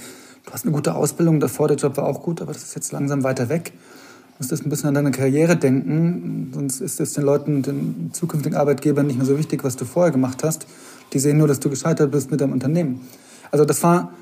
du 0.49 0.55
hast 0.55 0.65
eine 0.65 0.73
gute 0.73 0.95
Ausbildung, 0.95 1.41
davor 1.41 1.69
der 1.69 1.77
Job 1.77 1.99
war 1.99 2.07
auch 2.07 2.23
gut, 2.23 2.41
aber 2.41 2.55
das 2.55 2.63
ist 2.63 2.75
jetzt 2.75 2.91
langsam 2.91 3.23
weiter 3.23 3.51
weg. 3.51 3.73
Du 3.75 4.45
musst 4.45 4.65
ein 4.65 4.71
bisschen 4.71 4.89
an 4.89 4.95
deine 4.95 5.11
Karriere 5.11 5.57
denken, 5.57 6.53
sonst 6.55 6.81
ist 6.81 7.01
es 7.01 7.13
den 7.13 7.25
Leuten, 7.25 7.63
den 7.63 8.11
zukünftigen 8.13 8.57
Arbeitgebern 8.57 9.07
nicht 9.07 9.17
mehr 9.17 9.27
so 9.27 9.37
wichtig, 9.37 9.63
was 9.63 9.77
du 9.77 9.85
vorher 9.85 10.11
gemacht 10.11 10.43
hast. 10.43 10.67
Die 11.13 11.19
sehen 11.19 11.37
nur, 11.37 11.49
dass 11.49 11.61
du 11.61 11.69
gescheitert 11.69 12.11
bist 12.11 12.31
mit 12.31 12.41
deinem 12.41 12.53
Unternehmen. 12.53 13.03
Also 13.51 13.67
das 13.67 13.83
war, 13.83 14.13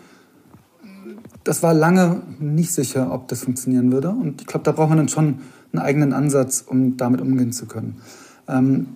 das 1.45 1.63
war 1.63 1.75
lange 1.75 2.23
nicht 2.41 2.73
sicher, 2.73 3.13
ob 3.13 3.29
das 3.29 3.45
funktionieren 3.45 3.93
würde. 3.93 4.09
Und 4.09 4.41
ich 4.41 4.47
glaube, 4.49 4.65
da 4.65 4.73
braucht 4.73 4.89
man 4.89 4.99
dann 4.99 5.09
schon 5.09 5.41
einen 5.73 5.83
eigenen 5.83 6.13
Ansatz, 6.13 6.65
um 6.67 6.97
damit 6.97 7.21
umgehen 7.21 7.53
zu 7.53 7.67
können. 7.67 8.01
Ähm, 8.49 8.89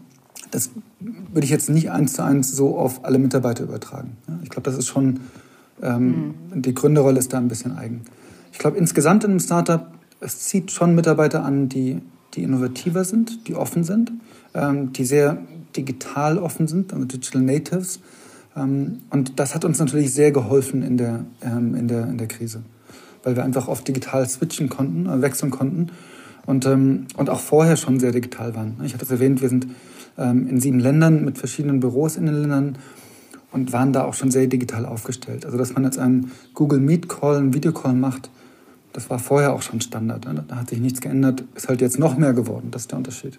das 0.50 0.70
würde 0.98 1.44
ich 1.44 1.50
jetzt 1.50 1.68
nicht 1.68 1.92
eins 1.92 2.14
zu 2.14 2.24
eins 2.24 2.50
so 2.50 2.76
auf 2.76 3.04
alle 3.04 3.18
Mitarbeiter 3.18 3.64
übertragen. 3.64 4.16
Ich 4.42 4.50
glaube, 4.50 4.68
das 4.68 4.78
ist 4.78 4.88
schon, 4.88 5.20
ähm, 5.82 6.34
mhm. 6.52 6.62
die 6.62 6.74
Gründerrolle 6.74 7.18
ist 7.18 7.32
da 7.32 7.38
ein 7.38 7.48
bisschen 7.48 7.76
eigen. 7.76 8.02
Ich 8.52 8.58
glaube, 8.58 8.78
insgesamt 8.78 9.24
in 9.24 9.30
einem 9.30 9.40
Startup, 9.40 9.86
es 10.20 10.40
zieht 10.40 10.70
schon 10.70 10.94
Mitarbeiter 10.94 11.44
an, 11.44 11.68
die, 11.68 12.00
die 12.34 12.42
innovativer 12.42 13.04
sind, 13.04 13.48
die 13.48 13.54
offen 13.54 13.84
sind, 13.84 14.12
ähm, 14.54 14.92
die 14.92 15.04
sehr 15.04 15.38
digital 15.76 16.38
offen 16.38 16.66
sind, 16.66 16.92
also 16.92 17.04
Digital 17.04 17.42
Natives. 17.42 18.00
Ähm, 18.56 19.00
und 19.10 19.38
das 19.38 19.54
hat 19.54 19.64
uns 19.64 19.78
natürlich 19.78 20.12
sehr 20.12 20.32
geholfen 20.32 20.82
in 20.82 20.96
der, 20.96 21.24
ähm, 21.42 21.74
in 21.74 21.88
der, 21.88 22.08
in 22.08 22.18
der 22.18 22.28
Krise, 22.28 22.62
weil 23.22 23.36
wir 23.36 23.44
einfach 23.44 23.68
oft 23.68 23.86
digital 23.86 24.28
switchen 24.28 24.68
konnten, 24.68 25.06
äh, 25.06 25.22
wechseln 25.22 25.50
konnten 25.50 25.88
und, 26.46 26.66
ähm, 26.66 27.06
und 27.16 27.30
auch 27.30 27.40
vorher 27.40 27.76
schon 27.76 28.00
sehr 28.00 28.12
digital 28.12 28.54
waren. 28.54 28.76
Ich 28.84 28.92
hatte 28.92 29.04
es 29.04 29.10
erwähnt, 29.10 29.40
wir 29.40 29.48
sind 29.48 29.68
ähm, 30.18 30.48
in 30.48 30.60
sieben 30.60 30.80
Ländern 30.80 31.24
mit 31.24 31.38
verschiedenen 31.38 31.80
Büros 31.80 32.16
in 32.16 32.26
den 32.26 32.34
Ländern 32.34 32.78
und 33.52 33.72
waren 33.72 33.92
da 33.92 34.04
auch 34.04 34.14
schon 34.14 34.30
sehr 34.30 34.46
digital 34.46 34.86
aufgestellt. 34.86 35.44
Also 35.44 35.58
dass 35.58 35.74
man 35.74 35.84
jetzt 35.84 35.98
einen 35.98 36.32
Google 36.54 36.80
Meet 36.80 37.08
Call, 37.08 37.36
einen 37.36 37.54
Videocall 37.54 37.94
macht, 37.94 38.30
das 38.92 39.08
war 39.08 39.18
vorher 39.18 39.52
auch 39.52 39.62
schon 39.62 39.80
Standard. 39.80 40.26
Ne? 40.26 40.44
Da 40.48 40.56
hat 40.56 40.70
sich 40.70 40.80
nichts 40.80 41.00
geändert, 41.00 41.44
ist 41.54 41.68
halt 41.68 41.80
jetzt 41.80 41.98
noch 41.98 42.16
mehr 42.16 42.32
geworden. 42.32 42.68
Das 42.70 42.82
ist 42.82 42.90
der 42.90 42.98
Unterschied. 42.98 43.38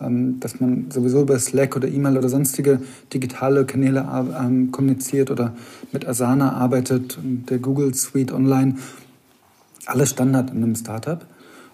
Ähm, 0.00 0.40
dass 0.40 0.60
man 0.60 0.90
sowieso 0.90 1.22
über 1.22 1.38
Slack 1.38 1.76
oder 1.76 1.88
E-Mail 1.88 2.18
oder 2.18 2.28
sonstige 2.28 2.80
digitale 3.12 3.64
Kanäle 3.64 4.06
ähm, 4.40 4.70
kommuniziert 4.70 5.30
oder 5.30 5.54
mit 5.92 6.06
Asana 6.06 6.52
arbeitet, 6.52 7.18
der 7.22 7.58
Google 7.58 7.94
Suite 7.94 8.32
Online. 8.32 8.76
Alles 9.86 10.10
Standard 10.10 10.50
in 10.50 10.58
einem 10.58 10.74
Startup. 10.74 11.24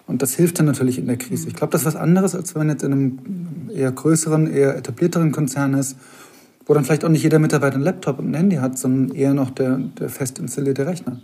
Und 0.07 0.21
das 0.21 0.35
hilft 0.35 0.59
dann 0.59 0.67
natürlich 0.67 0.99
in 0.99 1.07
der 1.07 1.17
Krise. 1.17 1.49
Ich 1.49 1.55
glaube, 1.55 1.73
das 1.73 1.83
ist 1.83 1.87
was 1.87 1.97
anderes, 1.97 2.35
als 2.35 2.55
wenn 2.55 2.61
man 2.61 2.69
jetzt 2.69 2.83
in 2.83 2.93
einem 2.93 3.19
eher 3.75 3.91
größeren, 3.91 4.47
eher 4.47 4.77
etablierteren 4.77 5.33
Konzern 5.33 5.73
ist, 5.75 5.97
wo 6.67 6.75
dann 6.75 6.85
vielleicht 6.85 7.05
auch 7.05 7.09
nicht 7.09 7.23
jeder 7.23 7.39
Mitarbeiter 7.39 7.77
einen 7.77 7.85
Laptop 7.85 8.19
und 8.19 8.31
ein 8.31 8.35
Handy 8.35 8.57
hat, 8.57 8.79
sondern 8.79 9.17
eher 9.17 9.35
noch 9.35 9.51
der, 9.51 9.79
der 9.79 10.09
fest 10.09 10.39
installierte 10.39 10.87
Rechner. 10.87 11.21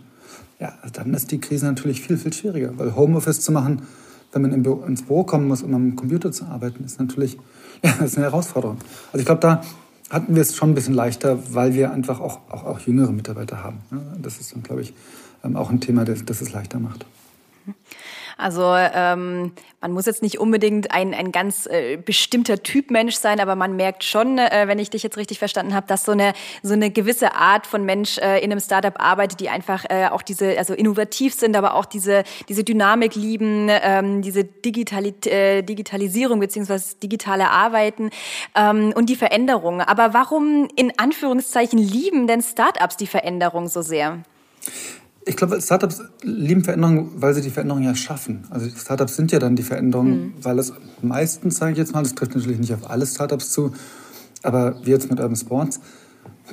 Ja, 0.59 0.73
dann 0.93 1.13
ist 1.13 1.31
die 1.31 1.39
Krise 1.39 1.65
natürlich 1.65 2.01
viel, 2.01 2.17
viel 2.17 2.33
schwieriger, 2.33 2.77
weil 2.77 2.95
Homeoffice 2.95 3.41
zu 3.41 3.51
machen, 3.51 3.81
wenn 4.31 4.43
man 4.43 4.53
ins 4.53 5.01
Büro 5.01 5.23
kommen 5.23 5.47
muss, 5.47 5.63
um 5.63 5.73
am 5.73 5.95
Computer 5.95 6.31
zu 6.31 6.45
arbeiten, 6.45 6.83
ist 6.83 6.99
natürlich 6.99 7.37
ja, 7.83 7.91
ist 8.03 8.17
eine 8.17 8.27
Herausforderung. 8.27 8.77
Also 9.07 9.19
ich 9.19 9.25
glaube, 9.25 9.41
da 9.41 9.61
hatten 10.09 10.35
wir 10.35 10.41
es 10.41 10.55
schon 10.55 10.71
ein 10.71 10.75
bisschen 10.75 10.93
leichter, 10.93 11.39
weil 11.53 11.73
wir 11.73 11.91
einfach 11.91 12.19
auch, 12.19 12.39
auch, 12.49 12.65
auch 12.65 12.79
jüngere 12.81 13.11
Mitarbeiter 13.11 13.63
haben. 13.63 13.79
Das 14.21 14.39
ist 14.39 14.53
dann, 14.53 14.61
glaube 14.61 14.81
ich, 14.81 14.93
ähm, 15.43 15.55
auch 15.55 15.69
ein 15.69 15.79
Thema, 15.79 16.05
das, 16.05 16.23
das 16.25 16.41
es 16.41 16.51
leichter 16.51 16.79
macht. 16.79 17.05
Also 18.37 18.73
ähm, 18.75 19.53
man 19.81 19.91
muss 19.91 20.05
jetzt 20.05 20.21
nicht 20.21 20.39
unbedingt 20.39 20.91
ein, 20.91 21.13
ein 21.13 21.31
ganz 21.31 21.65
äh, 21.65 21.97
bestimmter 21.97 22.61
Typ 22.61 22.91
Mensch 22.91 23.15
sein, 23.15 23.39
aber 23.39 23.55
man 23.55 23.75
merkt 23.75 24.03
schon, 24.03 24.37
äh, 24.37 24.67
wenn 24.67 24.79
ich 24.79 24.89
dich 24.89 25.03
jetzt 25.03 25.17
richtig 25.17 25.39
verstanden 25.39 25.73
habe, 25.73 25.87
dass 25.87 26.05
so 26.05 26.11
eine, 26.11 26.33
so 26.61 26.73
eine 26.73 26.91
gewisse 26.91 27.35
Art 27.35 27.65
von 27.65 27.83
Mensch 27.83 28.17
äh, 28.17 28.39
in 28.39 28.51
einem 28.51 28.59
Startup 28.59 28.93
arbeitet, 28.99 29.39
die 29.39 29.49
einfach 29.49 29.85
äh, 29.89 30.07
auch 30.07 30.21
diese, 30.21 30.57
also 30.57 30.73
innovativ 30.73 31.33
sind, 31.33 31.55
aber 31.55 31.75
auch 31.75 31.85
diese, 31.85 32.23
diese 32.47 32.63
Dynamik 32.63 33.15
lieben, 33.15 33.67
ähm, 33.69 34.21
diese 34.21 34.43
Digitali 34.43 35.13
äh, 35.25 35.63
Digitalisierung 35.63 36.39
beziehungsweise 36.39 36.95
digitale 36.97 37.49
Arbeiten 37.49 38.11
ähm, 38.55 38.93
und 38.95 39.09
die 39.09 39.15
Veränderung. 39.15 39.81
Aber 39.81 40.13
warum 40.13 40.67
in 40.75 40.93
Anführungszeichen 40.97 41.79
lieben 41.79 42.27
denn 42.27 42.41
Startups 42.41 42.97
die 42.97 43.07
Veränderung 43.07 43.67
so 43.67 43.81
sehr? 43.81 44.19
Ich 45.25 45.35
glaube, 45.35 45.61
Startups 45.61 46.01
lieben 46.23 46.63
Veränderungen, 46.63 47.11
weil 47.15 47.33
sie 47.33 47.41
die 47.41 47.51
Veränderung 47.51 47.83
ja 47.83 47.93
schaffen. 47.93 48.43
Also 48.49 48.67
Startups 48.69 49.15
sind 49.15 49.31
ja 49.31 49.39
dann 49.39 49.55
die 49.55 49.63
Veränderung, 49.63 50.09
mhm. 50.09 50.33
weil 50.41 50.57
es 50.57 50.73
meistens, 51.01 51.57
sage 51.57 51.73
ich 51.73 51.77
jetzt 51.77 51.93
mal, 51.93 52.01
das 52.01 52.15
trifft 52.15 52.35
natürlich 52.35 52.59
nicht 52.59 52.73
auf 52.73 52.89
alle 52.89 53.05
Startups 53.05 53.51
zu, 53.51 53.71
aber 54.41 54.75
wie 54.83 54.89
jetzt 54.89 55.09
mit 55.09 55.19
Urban 55.19 55.35
Sports, 55.35 55.79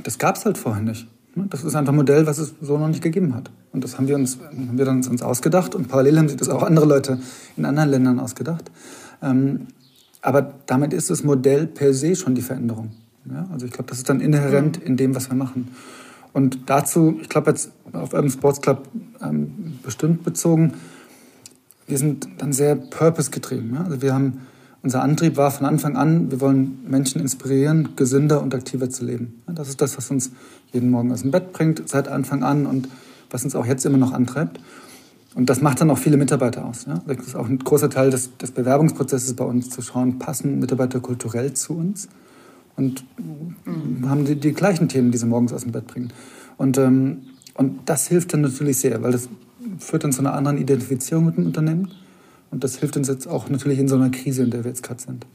das 0.02 0.18
gab 0.18 0.36
es 0.36 0.44
halt 0.44 0.58
vorher 0.58 0.82
nicht. 0.82 1.08
Ne? 1.34 1.46
Das 1.48 1.64
ist 1.64 1.74
einfach 1.74 1.92
ein 1.92 1.96
Modell, 1.96 2.26
was 2.26 2.38
es 2.38 2.54
so 2.60 2.76
noch 2.76 2.88
nicht 2.88 3.02
gegeben 3.02 3.34
hat. 3.34 3.50
Und 3.72 3.84
das 3.84 3.96
haben 3.96 4.08
wir 4.08 4.16
uns, 4.16 4.38
haben 4.40 4.76
wir 4.76 4.84
dann 4.84 4.98
uns 4.98 5.22
ausgedacht 5.22 5.74
und 5.74 5.88
parallel 5.88 6.18
haben 6.18 6.28
sich 6.28 6.36
das 6.36 6.48
auch 6.48 6.62
andere 6.62 6.86
Leute 6.86 7.18
in 7.56 7.64
anderen 7.64 7.88
Ländern 7.90 8.20
ausgedacht. 8.20 8.70
Ähm, 9.22 9.68
aber 10.20 10.54
damit 10.66 10.92
ist 10.92 11.10
das 11.10 11.22
Modell 11.22 11.66
per 11.66 11.94
se 11.94 12.16
schon 12.16 12.34
die 12.34 12.42
Veränderung. 12.42 12.90
Also 13.52 13.66
ich 13.66 13.72
glaube, 13.72 13.88
das 13.88 13.98
ist 13.98 14.08
dann 14.08 14.20
inhärent 14.20 14.80
mhm. 14.80 14.86
in 14.86 14.96
dem, 14.96 15.14
was 15.14 15.30
wir 15.30 15.36
machen. 15.36 15.68
Und 16.32 16.58
dazu, 16.66 17.18
ich 17.20 17.28
glaube 17.28 17.50
jetzt 17.50 17.72
auf 17.92 18.12
Urban 18.12 18.30
Sports 18.30 18.60
Club 18.60 18.88
ähm, 19.22 19.78
bestimmt 19.82 20.24
bezogen, 20.24 20.74
wir 21.86 21.98
sind 21.98 22.28
dann 22.38 22.52
sehr 22.52 22.76
purpose-getrieben. 22.76 23.74
Ja? 23.74 23.84
Also 23.84 24.02
wir 24.02 24.14
haben, 24.14 24.46
unser 24.82 25.02
Antrieb 25.02 25.36
war 25.36 25.50
von 25.50 25.66
Anfang 25.66 25.96
an, 25.96 26.30
wir 26.30 26.40
wollen 26.40 26.78
Menschen 26.86 27.20
inspirieren, 27.20 27.96
gesünder 27.96 28.42
und 28.42 28.54
aktiver 28.54 28.90
zu 28.90 29.04
leben. 29.04 29.42
Ja? 29.48 29.54
Das 29.54 29.68
ist 29.68 29.80
das, 29.80 29.96
was 29.96 30.10
uns 30.10 30.30
jeden 30.72 30.90
Morgen 30.90 31.10
aus 31.12 31.22
dem 31.22 31.30
Bett 31.30 31.52
bringt, 31.52 31.88
seit 31.88 32.08
Anfang 32.08 32.42
an 32.42 32.66
und 32.66 32.88
was 33.30 33.44
uns 33.44 33.54
auch 33.54 33.66
jetzt 33.66 33.86
immer 33.86 33.98
noch 33.98 34.12
antreibt. 34.12 34.60
Und 35.34 35.50
das 35.50 35.60
macht 35.60 35.80
dann 35.80 35.90
auch 35.90 35.98
viele 35.98 36.16
Mitarbeiter 36.16 36.64
aus. 36.64 36.84
Ja? 36.86 37.02
Das 37.06 37.26
ist 37.26 37.36
auch 37.36 37.48
ein 37.48 37.58
großer 37.58 37.88
Teil 37.88 38.10
des, 38.10 38.36
des 38.36 38.50
Bewerbungsprozesses 38.50 39.34
bei 39.34 39.44
uns, 39.44 39.70
zu 39.70 39.80
schauen, 39.80 40.18
passen 40.18 40.58
Mitarbeiter 40.58 41.00
kulturell 41.00 41.54
zu 41.54 41.74
uns 41.74 42.08
und 42.78 43.04
mhm. 43.66 44.08
haben 44.08 44.24
die, 44.24 44.36
die, 44.36 44.52
gleichen 44.52 44.88
Themen, 44.88 45.10
die 45.10 45.18
sie 45.18 45.26
morgens 45.26 45.52
aus 45.52 45.62
dem 45.62 45.72
Bett 45.72 45.86
bringen. 45.86 46.12
Und, 46.56 46.78
ähm, 46.78 47.22
und 47.54 47.80
das 47.86 48.08
hilft 48.08 48.32
dann 48.32 48.40
natürlich 48.40 48.78
sehr, 48.78 49.02
weil 49.02 49.12
das 49.12 49.28
führt 49.78 50.04
dann 50.04 50.12
zu 50.12 50.20
einer 50.20 50.32
anderen 50.32 50.58
Identifizierung 50.58 51.26
mit 51.26 51.36
dem 51.36 51.46
Unternehmen. 51.46 51.90
Und 52.50 52.64
das 52.64 52.78
hilft 52.78 52.96
uns 52.96 53.08
jetzt 53.08 53.26
auch 53.26 53.50
natürlich 53.50 53.78
in 53.78 53.88
so 53.88 53.96
einer 53.96 54.10
Krise, 54.10 54.42
in 54.42 54.50
der 54.50 54.64
wir 54.64 54.70
jetzt 54.70 54.82
gerade 54.82 55.02
sind. 55.02 55.26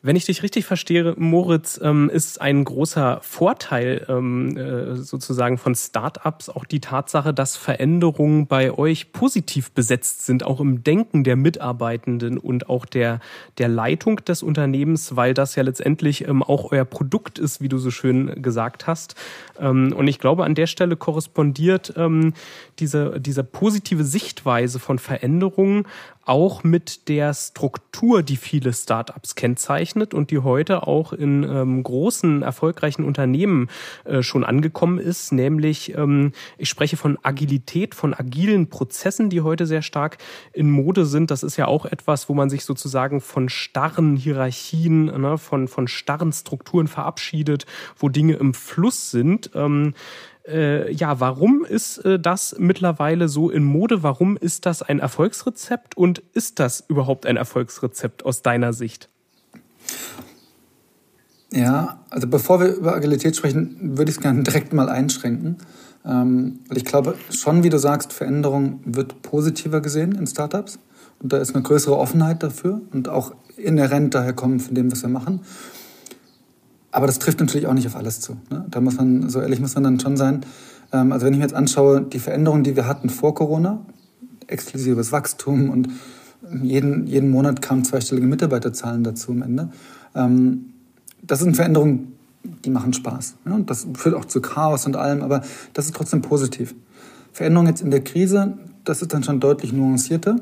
Wenn 0.00 0.14
ich 0.14 0.26
dich 0.26 0.44
richtig 0.44 0.64
verstehe, 0.64 1.14
Moritz, 1.18 1.80
ähm, 1.82 2.08
ist 2.08 2.40
ein 2.40 2.62
großer 2.62 3.18
Vorteil 3.20 4.06
ähm, 4.08 4.56
äh, 4.56 4.94
sozusagen 4.94 5.58
von 5.58 5.74
Startups 5.74 6.48
auch 6.48 6.64
die 6.64 6.78
Tatsache, 6.78 7.34
dass 7.34 7.56
Veränderungen 7.56 8.46
bei 8.46 8.72
euch 8.72 9.10
positiv 9.10 9.72
besetzt 9.72 10.24
sind, 10.24 10.44
auch 10.44 10.60
im 10.60 10.84
Denken 10.84 11.24
der 11.24 11.34
Mitarbeitenden 11.34 12.38
und 12.38 12.68
auch 12.68 12.86
der, 12.86 13.18
der 13.58 13.66
Leitung 13.66 14.24
des 14.24 14.44
Unternehmens, 14.44 15.16
weil 15.16 15.34
das 15.34 15.56
ja 15.56 15.64
letztendlich 15.64 16.28
ähm, 16.28 16.44
auch 16.44 16.70
euer 16.70 16.84
Produkt 16.84 17.40
ist, 17.40 17.60
wie 17.60 17.68
du 17.68 17.78
so 17.78 17.90
schön 17.90 18.40
gesagt 18.40 18.86
hast. 18.86 19.16
Ähm, 19.58 19.92
und 19.96 20.06
ich 20.06 20.20
glaube, 20.20 20.44
an 20.44 20.54
der 20.54 20.68
Stelle 20.68 20.94
korrespondiert 20.94 21.94
ähm, 21.96 22.34
diese, 22.80 23.20
diese 23.20 23.44
positive 23.44 24.04
Sichtweise 24.04 24.78
von 24.78 24.98
Veränderungen 24.98 25.86
auch 26.28 26.62
mit 26.62 27.08
der 27.08 27.32
Struktur, 27.32 28.22
die 28.22 28.36
viele 28.36 28.74
Startups 28.74 29.34
kennzeichnet 29.34 30.12
und 30.12 30.30
die 30.30 30.40
heute 30.40 30.86
auch 30.86 31.14
in 31.14 31.42
ähm, 31.42 31.82
großen, 31.82 32.42
erfolgreichen 32.42 33.04
Unternehmen 33.04 33.68
äh, 34.04 34.22
schon 34.22 34.44
angekommen 34.44 34.98
ist, 34.98 35.32
nämlich 35.32 35.96
ähm, 35.96 36.32
ich 36.58 36.68
spreche 36.68 36.98
von 36.98 37.18
Agilität, 37.22 37.94
von 37.94 38.12
agilen 38.12 38.68
Prozessen, 38.68 39.30
die 39.30 39.40
heute 39.40 39.66
sehr 39.66 39.80
stark 39.80 40.18
in 40.52 40.70
Mode 40.70 41.06
sind. 41.06 41.30
Das 41.30 41.42
ist 41.42 41.56
ja 41.56 41.66
auch 41.66 41.86
etwas, 41.86 42.28
wo 42.28 42.34
man 42.34 42.50
sich 42.50 42.64
sozusagen 42.66 43.22
von 43.22 43.48
starren 43.48 44.16
Hierarchien, 44.16 45.06
ne, 45.06 45.38
von, 45.38 45.66
von 45.66 45.88
starren 45.88 46.32
Strukturen 46.34 46.88
verabschiedet, 46.88 47.64
wo 47.96 48.10
Dinge 48.10 48.34
im 48.34 48.52
Fluss 48.52 49.10
sind. 49.10 49.50
Ähm, 49.54 49.94
äh, 50.48 50.90
ja, 50.92 51.20
warum 51.20 51.64
ist 51.64 51.98
äh, 51.98 52.18
das 52.18 52.56
mittlerweile 52.58 53.28
so 53.28 53.50
in 53.50 53.64
Mode? 53.64 54.02
Warum 54.02 54.36
ist 54.36 54.66
das 54.66 54.82
ein 54.82 54.98
Erfolgsrezept 54.98 55.96
und 55.96 56.22
ist 56.32 56.58
das 56.58 56.84
überhaupt 56.88 57.26
ein 57.26 57.36
Erfolgsrezept 57.36 58.24
aus 58.24 58.42
deiner 58.42 58.72
Sicht? 58.72 59.08
Ja, 61.52 62.00
also 62.10 62.26
bevor 62.26 62.60
wir 62.60 62.68
über 62.74 62.94
Agilität 62.94 63.36
sprechen, 63.36 63.96
würde 63.96 64.10
ich 64.10 64.16
es 64.16 64.22
gerne 64.22 64.42
direkt 64.44 64.72
mal 64.72 64.88
einschränken. 64.88 65.56
Ähm, 66.04 66.60
ich 66.74 66.84
glaube 66.84 67.14
schon, 67.30 67.62
wie 67.62 67.70
du 67.70 67.78
sagst, 67.78 68.12
Veränderung 68.12 68.80
wird 68.84 69.22
positiver 69.22 69.80
gesehen 69.80 70.12
in 70.12 70.26
Startups. 70.26 70.78
Und 71.20 71.32
da 71.32 71.38
ist 71.38 71.54
eine 71.54 71.62
größere 71.62 71.96
Offenheit 71.96 72.42
dafür 72.42 72.80
und 72.92 73.08
auch 73.08 73.34
inhärent 73.56 74.14
daher 74.14 74.32
kommen 74.32 74.60
von 74.60 74.74
dem, 74.74 74.92
was 74.92 75.02
wir 75.02 75.08
machen. 75.08 75.40
Aber 76.90 77.06
das 77.06 77.18
trifft 77.18 77.40
natürlich 77.40 77.66
auch 77.66 77.74
nicht 77.74 77.86
auf 77.86 77.96
alles 77.96 78.20
zu. 78.20 78.36
Ne? 78.50 78.64
Da 78.70 78.80
muss 78.80 78.96
man, 78.96 79.28
so 79.28 79.40
ehrlich 79.40 79.60
muss 79.60 79.74
man 79.74 79.84
dann 79.84 80.00
schon 80.00 80.16
sein. 80.16 80.40
Ähm, 80.92 81.12
also 81.12 81.26
wenn 81.26 81.32
ich 81.32 81.38
mir 81.38 81.44
jetzt 81.44 81.54
anschaue, 81.54 82.02
die 82.02 82.18
Veränderungen, 82.18 82.64
die 82.64 82.76
wir 82.76 82.86
hatten 82.86 83.10
vor 83.10 83.34
Corona, 83.34 83.80
exklusives 84.46 85.12
Wachstum 85.12 85.70
und 85.70 85.88
jeden, 86.62 87.06
jeden 87.06 87.30
Monat 87.30 87.60
kamen 87.60 87.84
zweistellige 87.84 88.26
Mitarbeiterzahlen 88.26 89.04
dazu 89.04 89.32
am 89.32 89.42
Ende. 89.42 89.68
Ähm, 90.14 90.72
das 91.22 91.40
sind 91.40 91.56
Veränderungen, 91.56 92.16
die 92.64 92.70
machen 92.70 92.92
Spaß. 92.92 93.36
Ja? 93.44 93.54
Und 93.54 93.70
das 93.70 93.86
führt 93.94 94.14
auch 94.14 94.24
zu 94.24 94.40
Chaos 94.40 94.86
und 94.86 94.96
allem, 94.96 95.22
aber 95.22 95.42
das 95.74 95.86
ist 95.86 95.96
trotzdem 95.96 96.22
positiv. 96.22 96.74
Veränderung 97.32 97.66
jetzt 97.66 97.82
in 97.82 97.90
der 97.90 98.02
Krise, 98.02 98.54
das 98.84 99.02
ist 99.02 99.12
dann 99.12 99.22
schon 99.22 99.40
deutlich 99.40 99.72
nuancierter. 99.72 100.36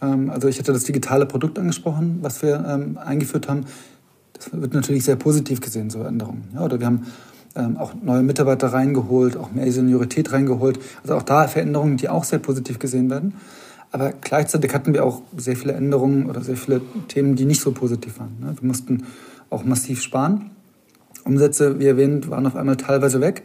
Ähm, 0.00 0.30
also 0.30 0.48
ich 0.48 0.58
hatte 0.58 0.72
das 0.72 0.84
digitale 0.84 1.26
Produkt 1.26 1.58
angesprochen, 1.58 2.18
was 2.22 2.42
wir 2.42 2.64
ähm, 2.66 2.98
eingeführt 2.98 3.48
haben. 3.48 3.64
Das 4.34 4.52
wird 4.52 4.74
natürlich 4.74 5.04
sehr 5.04 5.16
positiv 5.16 5.60
gesehen, 5.60 5.90
so 5.90 6.02
Änderungen. 6.02 6.44
Ja, 6.54 6.62
oder 6.62 6.78
wir 6.78 6.86
haben 6.86 7.06
ähm, 7.56 7.76
auch 7.76 7.94
neue 7.94 8.22
Mitarbeiter 8.22 8.68
reingeholt, 8.68 9.36
auch 9.36 9.52
mehr 9.52 9.70
Seniorität 9.70 10.32
reingeholt. 10.32 10.78
Also 11.02 11.14
auch 11.14 11.22
da 11.22 11.48
Veränderungen, 11.48 11.96
die 11.96 12.08
auch 12.08 12.24
sehr 12.24 12.40
positiv 12.40 12.78
gesehen 12.78 13.10
werden. 13.10 13.34
Aber 13.92 14.12
gleichzeitig 14.12 14.74
hatten 14.74 14.92
wir 14.92 15.04
auch 15.04 15.22
sehr 15.36 15.56
viele 15.56 15.74
Änderungen 15.74 16.28
oder 16.28 16.42
sehr 16.42 16.56
viele 16.56 16.80
Themen, 17.06 17.36
die 17.36 17.44
nicht 17.44 17.60
so 17.60 17.70
positiv 17.70 18.18
waren. 18.18 18.36
Ne? 18.40 18.54
Wir 18.60 18.66
mussten 18.66 19.04
auch 19.50 19.64
massiv 19.64 20.02
sparen. 20.02 20.50
Umsätze, 21.24 21.78
wie 21.78 21.86
erwähnt, 21.86 22.28
waren 22.28 22.46
auf 22.46 22.56
einmal 22.56 22.76
teilweise 22.76 23.20
weg. 23.20 23.44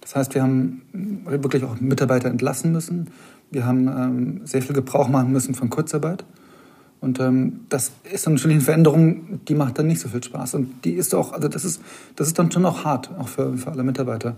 Das 0.00 0.16
heißt, 0.16 0.34
wir 0.34 0.42
haben 0.42 0.82
wirklich 1.26 1.64
auch 1.64 1.80
Mitarbeiter 1.80 2.28
entlassen 2.28 2.72
müssen. 2.72 3.10
Wir 3.50 3.66
haben 3.66 3.88
ähm, 3.88 4.40
sehr 4.44 4.62
viel 4.62 4.74
Gebrauch 4.74 5.08
machen 5.08 5.32
müssen 5.32 5.54
von 5.54 5.70
Kurzarbeit. 5.70 6.24
Und 7.04 7.20
ähm, 7.20 7.60
das 7.68 7.92
ist 8.10 8.26
dann 8.26 8.34
natürlich 8.34 8.56
eine 8.56 8.64
Veränderung, 8.64 9.40
die 9.46 9.54
macht 9.54 9.78
dann 9.78 9.86
nicht 9.86 10.00
so 10.00 10.08
viel 10.08 10.24
Spaß. 10.24 10.54
Und 10.54 10.86
die 10.86 10.92
ist 10.92 11.14
auch, 11.14 11.32
also 11.32 11.48
das 11.48 11.64
ist, 11.64 11.82
das 12.16 12.28
ist 12.28 12.38
dann 12.38 12.50
schon 12.50 12.64
auch 12.64 12.84
hart, 12.84 13.10
auch 13.18 13.28
für, 13.28 13.58
für 13.58 13.70
alle 13.70 13.82
Mitarbeiter. 13.82 14.36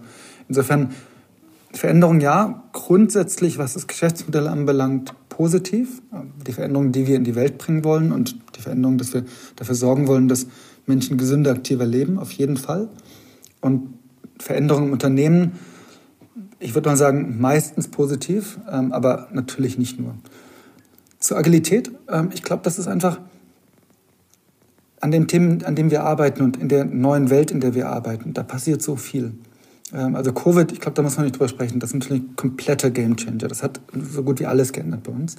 Insofern, 0.49 0.91
Veränderung 1.73 2.21
ja, 2.21 2.65
grundsätzlich, 2.73 3.59
was 3.59 3.75
das 3.75 3.87
Geschäftsmodell 3.87 4.49
anbelangt, 4.49 5.15
positiv. 5.29 6.03
Die 6.45 6.53
Veränderung, 6.53 6.91
die 6.91 7.07
wir 7.07 7.15
in 7.15 7.25
die 7.25 7.37
Welt 7.37 7.59
bringen 7.59 7.85
wollen 7.85 8.11
und 8.11 8.37
die 8.57 8.61
Veränderung, 8.61 8.99
dass 8.99 9.15
wir 9.15 9.25
dafür 9.55 9.77
sorgen 9.77 10.09
wollen, 10.09 10.27
dass 10.27 10.49
Menschen 10.87 11.19
gesünder, 11.19 11.53
aktiver 11.53 11.87
leben, 11.87 12.19
auf 12.19 12.33
jeden 12.33 12.57
Fall. 12.57 12.89
Und 13.61 13.95
Veränderungen 14.41 14.89
im 14.89 14.93
Unternehmen, 14.93 15.53
ich 16.59 16.75
würde 16.75 16.89
mal 16.89 16.97
sagen, 16.97 17.37
meistens 17.41 17.87
positiv, 17.87 18.59
ähm, 18.69 18.93
aber 18.93 19.29
natürlich 19.33 19.79
nicht 19.79 20.01
nur. 20.01 20.17
Zur 21.27 21.39
Agilität, 21.39 21.91
ähm, 22.09 22.31
ich 22.33 22.45
glaube, 22.45 22.63
das 22.63 22.79
ist 22.79 22.87
einfach 22.87 23.19
an 25.01 25.11
den 25.11 25.27
Themen, 25.27 25.65
an 25.65 25.75
denen 25.75 25.91
wir 25.91 26.05
arbeiten 26.05 26.41
und 26.41 26.57
in 26.57 26.69
der 26.69 26.85
neuen 26.85 27.31
Welt, 27.31 27.51
in 27.51 27.59
der 27.59 27.75
wir 27.75 27.89
arbeiten, 27.89 28.33
da 28.33 28.45
passiert 28.45 28.81
so 28.81 28.95
viel. 28.95 29.33
Ähm, 29.93 30.15
also 30.15 30.33
Covid, 30.33 30.71
ich 30.71 30.79
glaube, 30.79 30.95
da 30.95 31.03
muss 31.03 31.17
man 31.17 31.25
nicht 31.25 31.35
drüber 31.35 31.49
sprechen, 31.49 31.81
das 31.81 31.91
ist 31.91 31.95
natürlich 31.95 32.23
ein 32.23 32.37
kompletter 32.37 32.91
Gamechanger. 32.91 33.49
Das 33.49 33.65
hat 33.65 33.81
so 33.93 34.23
gut 34.23 34.39
wie 34.39 34.47
alles 34.47 34.73
geändert 34.73 35.03
bei 35.03 35.11
uns. 35.11 35.35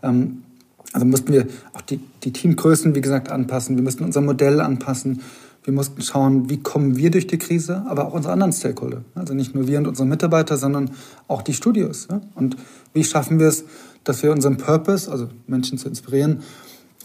Also 0.00 1.04
mussten 1.04 1.30
wir 1.30 1.46
auch 1.74 1.82
die, 1.82 2.00
die 2.24 2.32
Teamgrößen, 2.32 2.94
wie 2.94 3.02
gesagt, 3.02 3.30
anpassen. 3.30 3.76
Wir 3.76 3.82
mussten 3.82 4.04
unser 4.04 4.22
Modell 4.22 4.62
anpassen. 4.62 5.20
Wir 5.64 5.74
mussten 5.74 6.00
schauen, 6.00 6.48
wie 6.48 6.62
kommen 6.62 6.96
wir 6.96 7.10
durch 7.10 7.26
die 7.26 7.38
Krise, 7.38 7.84
aber 7.88 8.06
auch 8.06 8.14
unsere 8.14 8.32
anderen 8.32 8.54
Stakeholder. 8.54 9.02
Also 9.14 9.34
nicht 9.34 9.54
nur 9.54 9.66
wir 9.66 9.76
und 9.78 9.86
unsere 9.86 10.08
Mitarbeiter, 10.08 10.56
sondern 10.56 10.92
auch 11.28 11.42
die 11.42 11.52
Studios. 11.52 12.08
Und 12.34 12.56
wie 12.94 13.04
schaffen 13.04 13.38
wir 13.38 13.48
es, 13.48 13.64
dass 14.06 14.22
wir 14.22 14.32
unserem 14.32 14.56
Purpose, 14.56 15.10
also 15.10 15.28
Menschen 15.46 15.76
zu 15.76 15.88
inspirieren, 15.88 16.42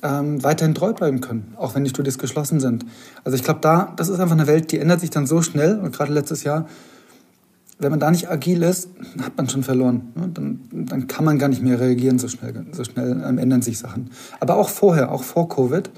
ähm, 0.04 0.44
weiterhin 0.44 0.74
treu 0.74 0.94
bleiben 0.94 1.20
können, 1.20 1.54
auch 1.58 1.76
wenn 1.76 1.84
die 1.84 1.90
Studios 1.90 2.18
geschlossen 2.18 2.60
sind. 2.60 2.86
Also 3.24 3.36
ich 3.36 3.44
glaube, 3.44 3.60
da, 3.62 3.94
das 3.98 4.08
ist 4.08 4.20
einfach 4.20 4.36
eine 4.36 4.48
Welt, 4.48 4.72
die 4.72 4.80
ändert 4.80 5.02
sich 5.02 5.10
dann 5.10 5.28
so 5.28 5.42
schnell. 5.42 5.80
Und 5.80 5.96
gerade 5.96 6.14
letztes 6.14 6.44
Jahr, 6.44 6.68
wenn 7.80 7.92
man 7.92 8.00
da 8.00 8.10
nicht 8.12 8.30
agil 8.30 8.62
ist, 8.64 8.90
hat 9.22 9.36
man 9.38 9.50
schon 9.50 9.64
verloren. 9.64 10.14
Dann, 10.34 10.62
dann 10.72 11.08
kann 11.08 11.26
man 11.26 11.40
gar 11.40 11.50
nicht 11.50 11.62
mehr 11.62 11.80
reagieren 11.80 12.20
so 12.20 12.28
schnell. 12.28 12.66
So 12.72 12.84
schnell 12.84 13.24
ähm, 13.26 13.38
ändern 13.38 13.62
sich 13.62 13.80
Sachen. 13.80 14.12
Aber 14.40 14.56
auch 14.56 14.70
vorher, 14.70 15.12
auch 15.12 15.24
vor 15.24 15.50
Covid, 15.50 15.90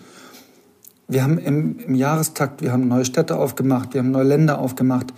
wir 1.09 1.23
haben 1.23 1.37
im, 1.37 1.79
im 1.79 1.95
Jahrestakt, 1.95 2.61
wir 2.61 2.71
haben 2.71 2.87
neue 2.87 3.05
Städte 3.05 3.37
aufgemacht, 3.37 3.93
wir 3.93 3.99
haben 3.99 4.11
neue 4.11 4.23
Länder 4.23 4.59
aufgemacht. 4.59 5.13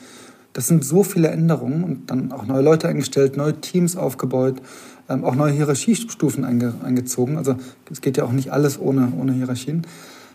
Das 0.54 0.68
sind 0.68 0.84
so 0.86 1.04
viele 1.04 1.28
Änderungen 1.28 1.84
und 1.84 2.10
dann 2.10 2.32
auch 2.32 2.46
neue 2.46 2.62
Leute 2.62 2.88
eingestellt, 2.88 3.38
neue 3.38 3.60
Teams 3.60 3.98
aufgebaut, 3.98 4.62
ähm, 5.10 5.24
auch 5.24 5.36
neue 5.36 5.54
Hierarchiestufen 5.54 6.44
einge, 6.44 6.74
eingezogen. 6.84 7.38
Also 7.38 7.56
es 7.92 8.02
geht 8.02 8.18
ja 8.18 8.24
auch 8.24 8.32
nicht 8.32 8.52
alles 8.52 8.80
ohne, 8.80 9.12
ohne 9.20 9.34
Hierarchien. 9.34 9.86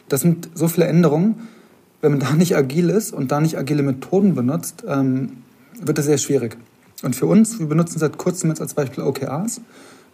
Das 0.09 0.21
sind 0.21 0.51
so 0.55 0.69
viele 0.69 0.87
Änderungen. 0.87 1.49
Wenn 2.01 2.13
man 2.13 2.21
da 2.21 2.33
nicht 2.33 2.57
agil 2.57 2.91
ist 2.91 3.13
und 3.13 3.31
da 3.31 3.41
nicht 3.41 3.59
agile 3.59 3.83
Methoden 3.83 4.35
benutzt, 4.35 4.85
ähm, 4.87 5.39
wird 5.81 5.99
es 5.99 6.07
sehr 6.07 6.19
schwierig. 6.19 6.57
Und 7.03 7.17
für 7.17 7.27
uns, 7.27 7.59
wir 7.59 7.67
benutzen 7.67 7.99
seit 7.99 8.19
kurzem 8.19 8.51
jetzt 8.51 8.61
als 8.61 8.75
Beispiel 8.75 9.05
OKRs. 9.05 9.61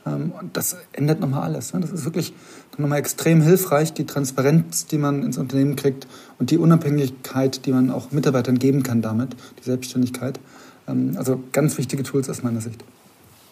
Ähm, 0.07 0.33
und 0.41 0.57
das 0.57 0.77
ändert 0.93 1.21
nochmal 1.21 1.43
alles. 1.43 1.73
Ne? 1.75 1.81
Das 1.81 1.91
ist 1.91 2.05
wirklich 2.05 2.33
nochmal 2.79 2.99
extrem 2.99 3.41
hilfreich, 3.41 3.93
die 3.93 4.07
Transparenz, 4.07 4.87
die 4.87 4.99
man 4.99 5.23
ins 5.23 5.39
Unternehmen 5.39 5.77
kriegt 5.77 6.07
und 6.39 6.51
die 6.51 6.59
Unabhängigkeit, 6.59 7.67
die 7.67 7.73
man 7.73 7.91
auch 7.91 8.13
Mitarbeitern 8.13 8.59
geben 8.59 8.83
kann 8.83 9.03
damit, 9.03 9.37
die 9.61 9.65
Selbstständigkeit. 9.65 10.41
Ähm, 10.89 11.15
also 11.17 11.43
ganz 11.53 11.77
wichtige 11.79 12.03
Tools 12.03 12.29
aus 12.31 12.43
meiner 12.43 12.61
Sicht. 12.61 12.85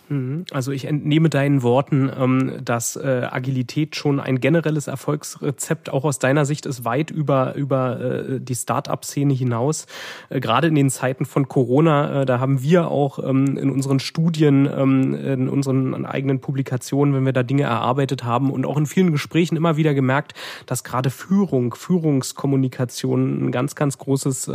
Mhm. 0.08 0.44
Also 0.52 0.72
ich 0.72 0.84
entnehme 0.84 1.30
deinen 1.30 1.62
Worten, 1.62 2.10
ähm, 2.16 2.52
dass 2.62 2.96
äh, 2.96 3.26
Agilität 3.30 3.96
schon 3.96 4.20
ein 4.20 4.40
generelles 4.40 4.86
Erfolgsrezept 4.86 5.90
auch 5.90 6.04
aus 6.04 6.18
deiner 6.18 6.44
Sicht 6.44 6.66
ist, 6.66 6.84
weit 6.84 7.10
über, 7.10 7.54
über 7.54 8.00
äh, 8.00 8.40
die 8.40 8.54
Start-up-Szene 8.54 9.32
hinaus. 9.32 9.86
Äh, 10.28 10.40
gerade 10.40 10.68
in 10.68 10.74
den 10.74 10.90
Zeiten 10.90 11.24
von 11.24 11.48
Corona, 11.48 12.24
da 12.24 12.38
haben 12.38 12.62
wir 12.62 12.90
auch 12.90 13.18
ähm, 13.18 13.56
in 13.56 13.70
unseren 13.70 13.98
Studien, 13.98 14.68
ähm, 14.70 15.14
in 15.14 15.48
unseren 15.48 16.04
eigenen 16.04 16.40
Publikationen, 16.40 17.14
wenn 17.14 17.24
wir 17.24 17.32
da 17.32 17.42
Dinge 17.42 17.62
erarbeitet 17.62 18.24
haben 18.24 18.50
und 18.50 18.66
auch 18.66 18.76
in 18.76 18.86
vielen 18.86 19.12
Gesprächen 19.12 19.56
immer 19.56 19.76
wieder 19.76 19.94
gemerkt, 19.94 20.34
dass 20.66 20.84
gerade 20.84 21.10
Führung, 21.10 21.74
Führungskommunikation 21.74 23.46
ein 23.46 23.52
ganz, 23.52 23.74
ganz 23.74 23.98
großes 23.98 24.50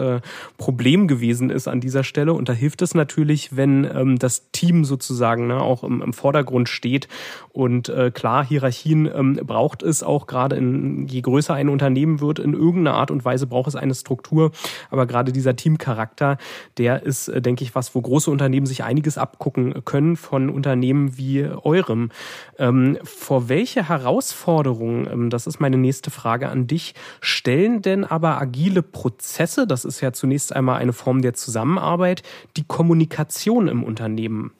Problem 0.58 1.08
gewesen 1.08 1.50
ist 1.50 1.68
an 1.68 1.82
dieser 1.82 2.04
Stelle. 2.04 2.34
Und 2.34 2.50
da 2.50 2.54
hilft 2.54 2.82
es 2.82 2.94
natürlich, 2.94 3.56
wenn 3.56 4.18
das 4.20 4.52
Team 4.52 4.86
sozusagen 4.86 5.39
sozusagen 5.40 5.48
ne, 5.48 5.62
auch 5.62 5.84
im, 5.84 6.02
im 6.02 6.14
Vordergrund 6.14 6.70
steht. 6.70 7.08
Und 7.52 7.90
äh, 7.90 8.12
klar, 8.12 8.46
Hierarchien 8.46 9.10
ähm, 9.14 9.40
braucht 9.44 9.84
es 9.84 10.04
auch 10.04 10.28
gerade 10.28 10.56
in, 10.56 11.08
je 11.08 11.22
größer 11.22 11.54
ein 11.54 11.70
Unternehmen 11.70 12.20
wird, 12.20 12.40
in 12.40 12.54
irgendeiner 12.54 12.98
Art 12.98 13.12
und 13.12 13.26
Weise 13.26 13.48
braucht 13.48 13.68
es 13.68 13.76
eine 13.76 13.96
Struktur. 13.96 14.52
Aber 14.90 15.06
gerade 15.06 15.32
dieser 15.32 15.56
Teamcharakter, 15.56 16.38
der 16.78 17.04
ist, 17.04 17.28
äh, 17.28 17.42
denke 17.42 17.64
ich, 17.64 17.76
was, 17.76 17.96
wo 17.96 18.02
große 18.02 18.30
Unternehmen 18.30 18.66
sich 18.66 18.84
einiges 18.84 19.18
abgucken 19.18 19.86
können 19.86 20.16
von 20.16 20.50
Unternehmen 20.50 21.18
wie 21.18 21.46
eurem. 21.46 22.10
Ähm, 22.58 22.98
vor 23.04 23.50
welche 23.50 23.88
Herausforderungen, 23.90 25.08
ähm, 25.12 25.30
das 25.30 25.48
ist 25.48 25.60
meine 25.60 25.78
nächste 25.78 26.12
Frage 26.12 26.50
an 26.50 26.68
dich, 26.68 26.94
stellen 27.22 27.82
denn 27.82 28.04
aber 28.04 28.40
agile 28.42 28.82
Prozesse, 28.82 29.68
das 29.68 29.86
ist 29.86 30.02
ja 30.02 30.12
zunächst 30.12 30.56
einmal 30.56 30.80
eine 30.80 30.94
Form 30.94 31.22
der 31.22 31.34
Zusammenarbeit, 31.34 32.24
die 32.58 32.64
Kommunikation 32.64 33.68
im 33.68 33.84
Unternehmen? 33.84 34.52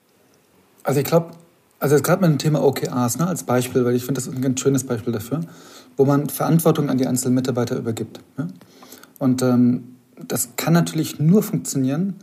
Also 0.82 1.00
ich 1.00 1.06
glaube, 1.06 1.32
also 1.78 1.94
jetzt 1.94 2.04
gerade 2.04 2.22
mit 2.22 2.30
dem 2.30 2.38
Thema 2.38 2.62
OKRs 2.62 3.18
ne, 3.18 3.26
als 3.26 3.44
Beispiel, 3.44 3.84
weil 3.84 3.94
ich 3.94 4.04
finde, 4.04 4.20
das 4.20 4.26
ist 4.26 4.34
ein 4.34 4.42
ganz 4.42 4.60
schönes 4.60 4.84
Beispiel 4.84 5.12
dafür, 5.12 5.40
wo 5.96 6.04
man 6.04 6.28
Verantwortung 6.28 6.90
an 6.90 6.98
die 6.98 7.06
einzelnen 7.06 7.34
Mitarbeiter 7.34 7.76
übergibt. 7.76 8.20
Ne? 8.36 8.48
Und 9.18 9.42
ähm, 9.42 9.96
das 10.28 10.50
kann 10.56 10.72
natürlich 10.72 11.18
nur 11.18 11.42
funktionieren, 11.42 12.16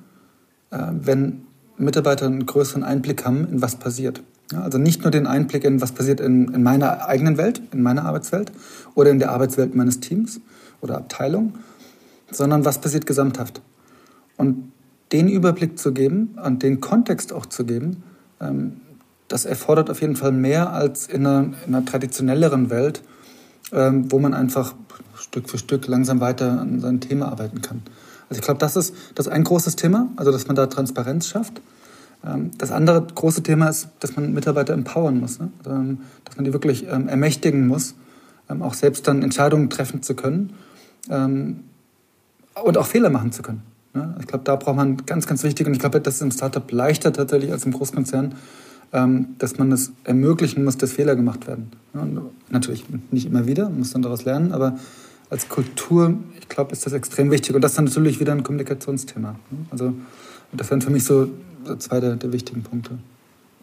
äh, 0.72 0.78
wenn 0.91 1.43
Mitarbeiter 1.78 2.26
einen 2.26 2.46
größeren 2.46 2.84
Einblick 2.84 3.26
haben, 3.26 3.48
in 3.48 3.62
was 3.62 3.76
passiert. 3.76 4.22
Ja, 4.52 4.62
also 4.62 4.78
nicht 4.78 5.04
nur 5.04 5.12
den 5.12 5.28
Einblick 5.28 5.63
in, 5.63 5.82
was 5.82 5.91
passiert 5.91 6.20
in, 6.20 6.54
in 6.54 6.63
meiner 6.63 7.08
eigenen 7.08 7.38
Welt, 7.38 7.62
in 7.72 7.82
meiner 7.82 8.06
Arbeitswelt 8.06 8.52
oder 8.96 9.12
in 9.12 9.20
der 9.20 9.32
Arbeitswelt 9.32 9.76
meines 9.76 10.00
Teams 10.00 10.39
oder 10.82 10.98
Abteilung, 10.98 11.56
sondern 12.32 12.63
was 12.63 12.80
passiert 12.80 13.06
gesamthaft. 13.06 13.62
Und 14.38 14.72
den 15.12 15.28
Überblick 15.28 15.78
zu 15.78 15.93
geben 15.93 16.38
und 16.43 16.63
den 16.63 16.80
Kontext 16.80 17.34
auch 17.34 17.46
zu 17.46 17.65
geben, 17.65 18.04
das 19.28 19.45
erfordert 19.45 19.89
auf 19.89 20.02
jeden 20.02 20.15
Fall 20.15 20.32
mehr 20.32 20.71
als 20.71 21.08
in 21.08 21.26
einer, 21.26 21.54
in 21.65 21.76
einer 21.76 21.86
traditionelleren 21.86 22.69
Welt, 22.69 23.02
ähm, 23.71 24.12
wo 24.12 24.19
man 24.19 24.34
einfach 24.34 24.73
Stück 25.15 25.50
für 25.50 25.58
Stück 25.58 25.88
langsam 25.88 26.19
weiter 26.19 26.60
an 26.62 26.80
seinem 26.80 27.00
Thema 27.00 27.28
arbeiten 27.28 27.62
kann. 27.62 27.82
Also 28.30 28.39
ich 28.39 28.45
glaube, 28.45 28.60
das 28.60 28.76
ist, 28.76 28.93
das 29.15 29.28
ein 29.28 29.43
großes 29.43 29.76
Thema, 29.76 30.10
also 30.15 30.32
dass 30.32 30.47
man 30.47 30.56
da 30.56 30.67
Transparenz 30.67 31.28
schafft. 31.28 31.62
Ähm, 32.26 32.52
das 32.58 32.71
andere 32.71 33.06
große 33.13 33.43
Thema 33.43 33.67
ist, 33.67 33.89
dass 34.00 34.15
man 34.15 34.34
Mitarbeiter 34.34 34.73
empowern 34.73 35.19
muss, 35.19 35.39
ne? 35.39 35.52
dass 35.63 36.36
man 36.36 36.45
die 36.45 36.54
wirklich 36.54 36.88
ermächtigen 36.88 37.67
muss, 37.67 37.95
auch 38.47 38.73
selbst 38.73 39.08
dann 39.08 39.23
Entscheidungen 39.23 39.69
treffen 39.69 40.02
zu 40.02 40.15
können 40.15 40.54
und 41.10 42.78
auch 42.78 42.86
Fehler 42.86 43.10
machen 43.10 43.34
zu 43.34 43.41
können. 43.41 43.62
Ne? 43.98 44.16
Ich 44.20 44.28
glaube, 44.28 44.44
da 44.44 44.56
braucht 44.56 44.76
man 44.76 44.98
ganz, 45.06 45.26
ganz 45.26 45.44
wichtig, 45.44 45.66
und 45.66 45.74
ich 45.74 45.80
glaube, 45.80 46.00
das 46.00 46.16
ist 46.16 46.22
im 46.22 46.32
Startup 46.32 46.72
leichter 46.72 47.12
tatsächlich 47.12 47.52
als 47.52 47.66
im 47.66 47.74
Großkonzern, 47.74 48.36
ähm, 48.94 49.30
dass 49.40 49.58
man 49.58 49.72
es 49.72 49.92
ermöglichen 50.04 50.64
muss, 50.64 50.78
dass 50.78 50.94
Fehler 50.94 51.16
gemacht 51.16 51.48
werden. 51.48 51.72
natürlich 52.50 52.86
nicht 53.12 53.26
immer 53.26 53.48
wieder, 53.48 53.66
man 53.70 53.80
muss 53.80 53.92
dann 53.92 54.04
daraus 54.04 54.24
lernen, 54.24 54.52
aber 54.52 54.78
als 55.30 55.50
Kultur, 55.50 56.14
ich 56.40 56.48
glaube, 56.48 56.72
ist 56.72 56.86
das 56.86 56.94
extrem 56.94 57.32
wichtig. 57.32 57.56
Und 57.56 57.62
das 57.62 57.72
ist 57.72 57.78
dann 57.78 57.86
natürlich 57.86 58.20
wieder 58.20 58.32
ein 58.32 58.44
Kommunikationsthema. 58.44 59.32
Ne? 59.32 59.58
Also 59.72 59.94
das 60.54 60.70
wären 60.70 60.82
für 60.82 60.92
mich 60.92 61.04
so 61.04 61.30
zwei 61.80 62.00
der, 62.00 62.16
der 62.16 62.32
wichtigen 62.32 62.64
Punkte. 62.64 62.98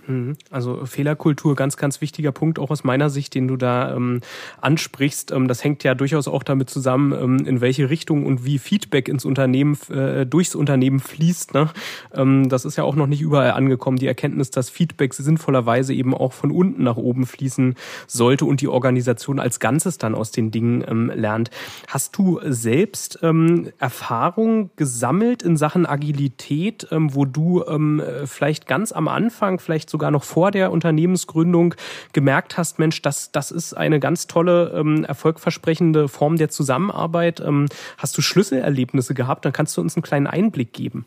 Mhm. 0.06 0.36
Also 0.50 0.84
Fehlerkultur, 0.84 1.54
ganz, 1.56 1.76
ganz 1.76 2.00
wichtiger 2.00 2.32
Punkt, 2.32 2.58
auch 2.58 2.70
aus 2.70 2.84
meiner 2.84 3.10
Sicht, 3.10 3.34
den 3.34 3.48
du 3.48 3.56
da 3.56 3.94
ähm, 3.94 4.20
ansprichst. 4.60 5.32
Ähm, 5.32 5.48
das 5.48 5.64
hängt 5.64 5.84
ja 5.84 5.94
durchaus 5.94 6.28
auch 6.28 6.42
damit 6.42 6.70
zusammen, 6.70 7.12
ähm, 7.12 7.46
in 7.46 7.60
welche 7.60 7.90
Richtung 7.90 8.26
und 8.26 8.44
wie 8.44 8.58
Feedback 8.58 9.08
ins 9.08 9.24
Unternehmen, 9.24 9.76
äh, 9.90 10.26
durchs 10.26 10.54
Unternehmen 10.54 11.00
fließt. 11.00 11.54
Ne? 11.54 11.70
Ähm, 12.12 12.48
das 12.48 12.64
ist 12.64 12.76
ja 12.76 12.84
auch 12.84 12.96
noch 12.96 13.06
nicht 13.06 13.20
überall 13.20 13.52
angekommen, 13.52 13.98
die 13.98 14.06
Erkenntnis, 14.06 14.50
dass 14.50 14.70
Feedback 14.70 15.14
sinnvollerweise 15.14 15.94
eben 15.94 16.14
auch 16.14 16.32
von 16.32 16.50
unten 16.50 16.82
nach 16.82 16.96
oben 16.96 17.26
fließen 17.26 17.74
sollte 18.06 18.44
und 18.44 18.60
die 18.60 18.68
Organisation 18.68 19.38
als 19.38 19.60
Ganzes 19.60 19.98
dann 19.98 20.14
aus 20.14 20.30
den 20.30 20.50
Dingen 20.50 20.84
ähm, 20.86 21.10
lernt. 21.14 21.50
Hast 21.88 22.16
du 22.16 22.40
selbst 22.44 23.18
ähm, 23.22 23.70
Erfahrung 23.78 24.70
gesammelt 24.76 25.42
in 25.42 25.56
Sachen 25.56 25.86
Agilität, 25.86 26.88
ähm, 26.90 27.14
wo 27.14 27.24
du 27.24 27.64
ähm, 27.66 28.02
vielleicht 28.24 28.66
ganz 28.66 28.92
am 28.92 29.08
Anfang, 29.08 29.58
vielleicht 29.58 29.93
sogar 29.94 30.11
noch 30.11 30.24
vor 30.24 30.50
der 30.50 30.72
Unternehmensgründung 30.72 31.76
gemerkt 32.12 32.59
hast, 32.59 32.80
Mensch, 32.80 33.00
das, 33.00 33.30
das 33.30 33.52
ist 33.52 33.74
eine 33.74 34.00
ganz 34.00 34.26
tolle, 34.26 34.72
ähm, 34.74 35.04
erfolgversprechende 35.04 36.09
Form 36.09 36.37
der 36.37 36.48
Zusammenarbeit. 36.48 37.38
Ähm, 37.38 37.66
hast 37.96 38.18
du 38.18 38.22
Schlüsselerlebnisse 38.22 39.14
gehabt? 39.14 39.44
Dann 39.44 39.52
kannst 39.52 39.76
du 39.76 39.80
uns 39.80 39.94
einen 39.94 40.02
kleinen 40.02 40.26
Einblick 40.26 40.72
geben. 40.72 41.04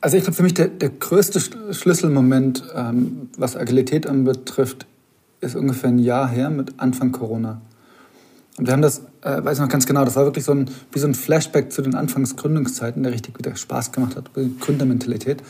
Also 0.00 0.16
ich 0.16 0.22
glaube, 0.22 0.36
für 0.36 0.44
mich 0.44 0.54
der, 0.54 0.68
der 0.68 0.90
größte 0.90 1.40
Schlüsselmoment, 1.74 2.62
ähm, 2.76 3.30
was 3.36 3.56
Agilität 3.56 4.06
anbetrifft, 4.06 4.86
ist 5.40 5.56
ungefähr 5.56 5.90
ein 5.90 5.98
Jahr 5.98 6.28
her 6.28 6.50
mit 6.50 6.78
Anfang 6.78 7.10
Corona. 7.10 7.60
Und 8.56 8.66
wir 8.66 8.72
haben 8.72 8.82
das, 8.82 9.00
äh, 9.22 9.42
weiß 9.42 9.58
ich 9.58 9.62
noch 9.62 9.68
ganz 9.68 9.84
genau, 9.84 10.04
das 10.04 10.14
war 10.14 10.24
wirklich 10.24 10.44
so 10.44 10.52
ein, 10.52 10.70
wie 10.92 10.98
so 11.00 11.08
ein 11.08 11.14
Flashback 11.14 11.72
zu 11.72 11.82
den 11.82 11.96
Anfangsgründungszeiten, 11.96 13.02
der 13.02 13.12
richtig 13.12 13.36
wieder 13.36 13.56
Spaß 13.56 13.90
gemacht 13.90 14.14
hat, 14.14 14.30
Gründermentalität, 14.60 15.42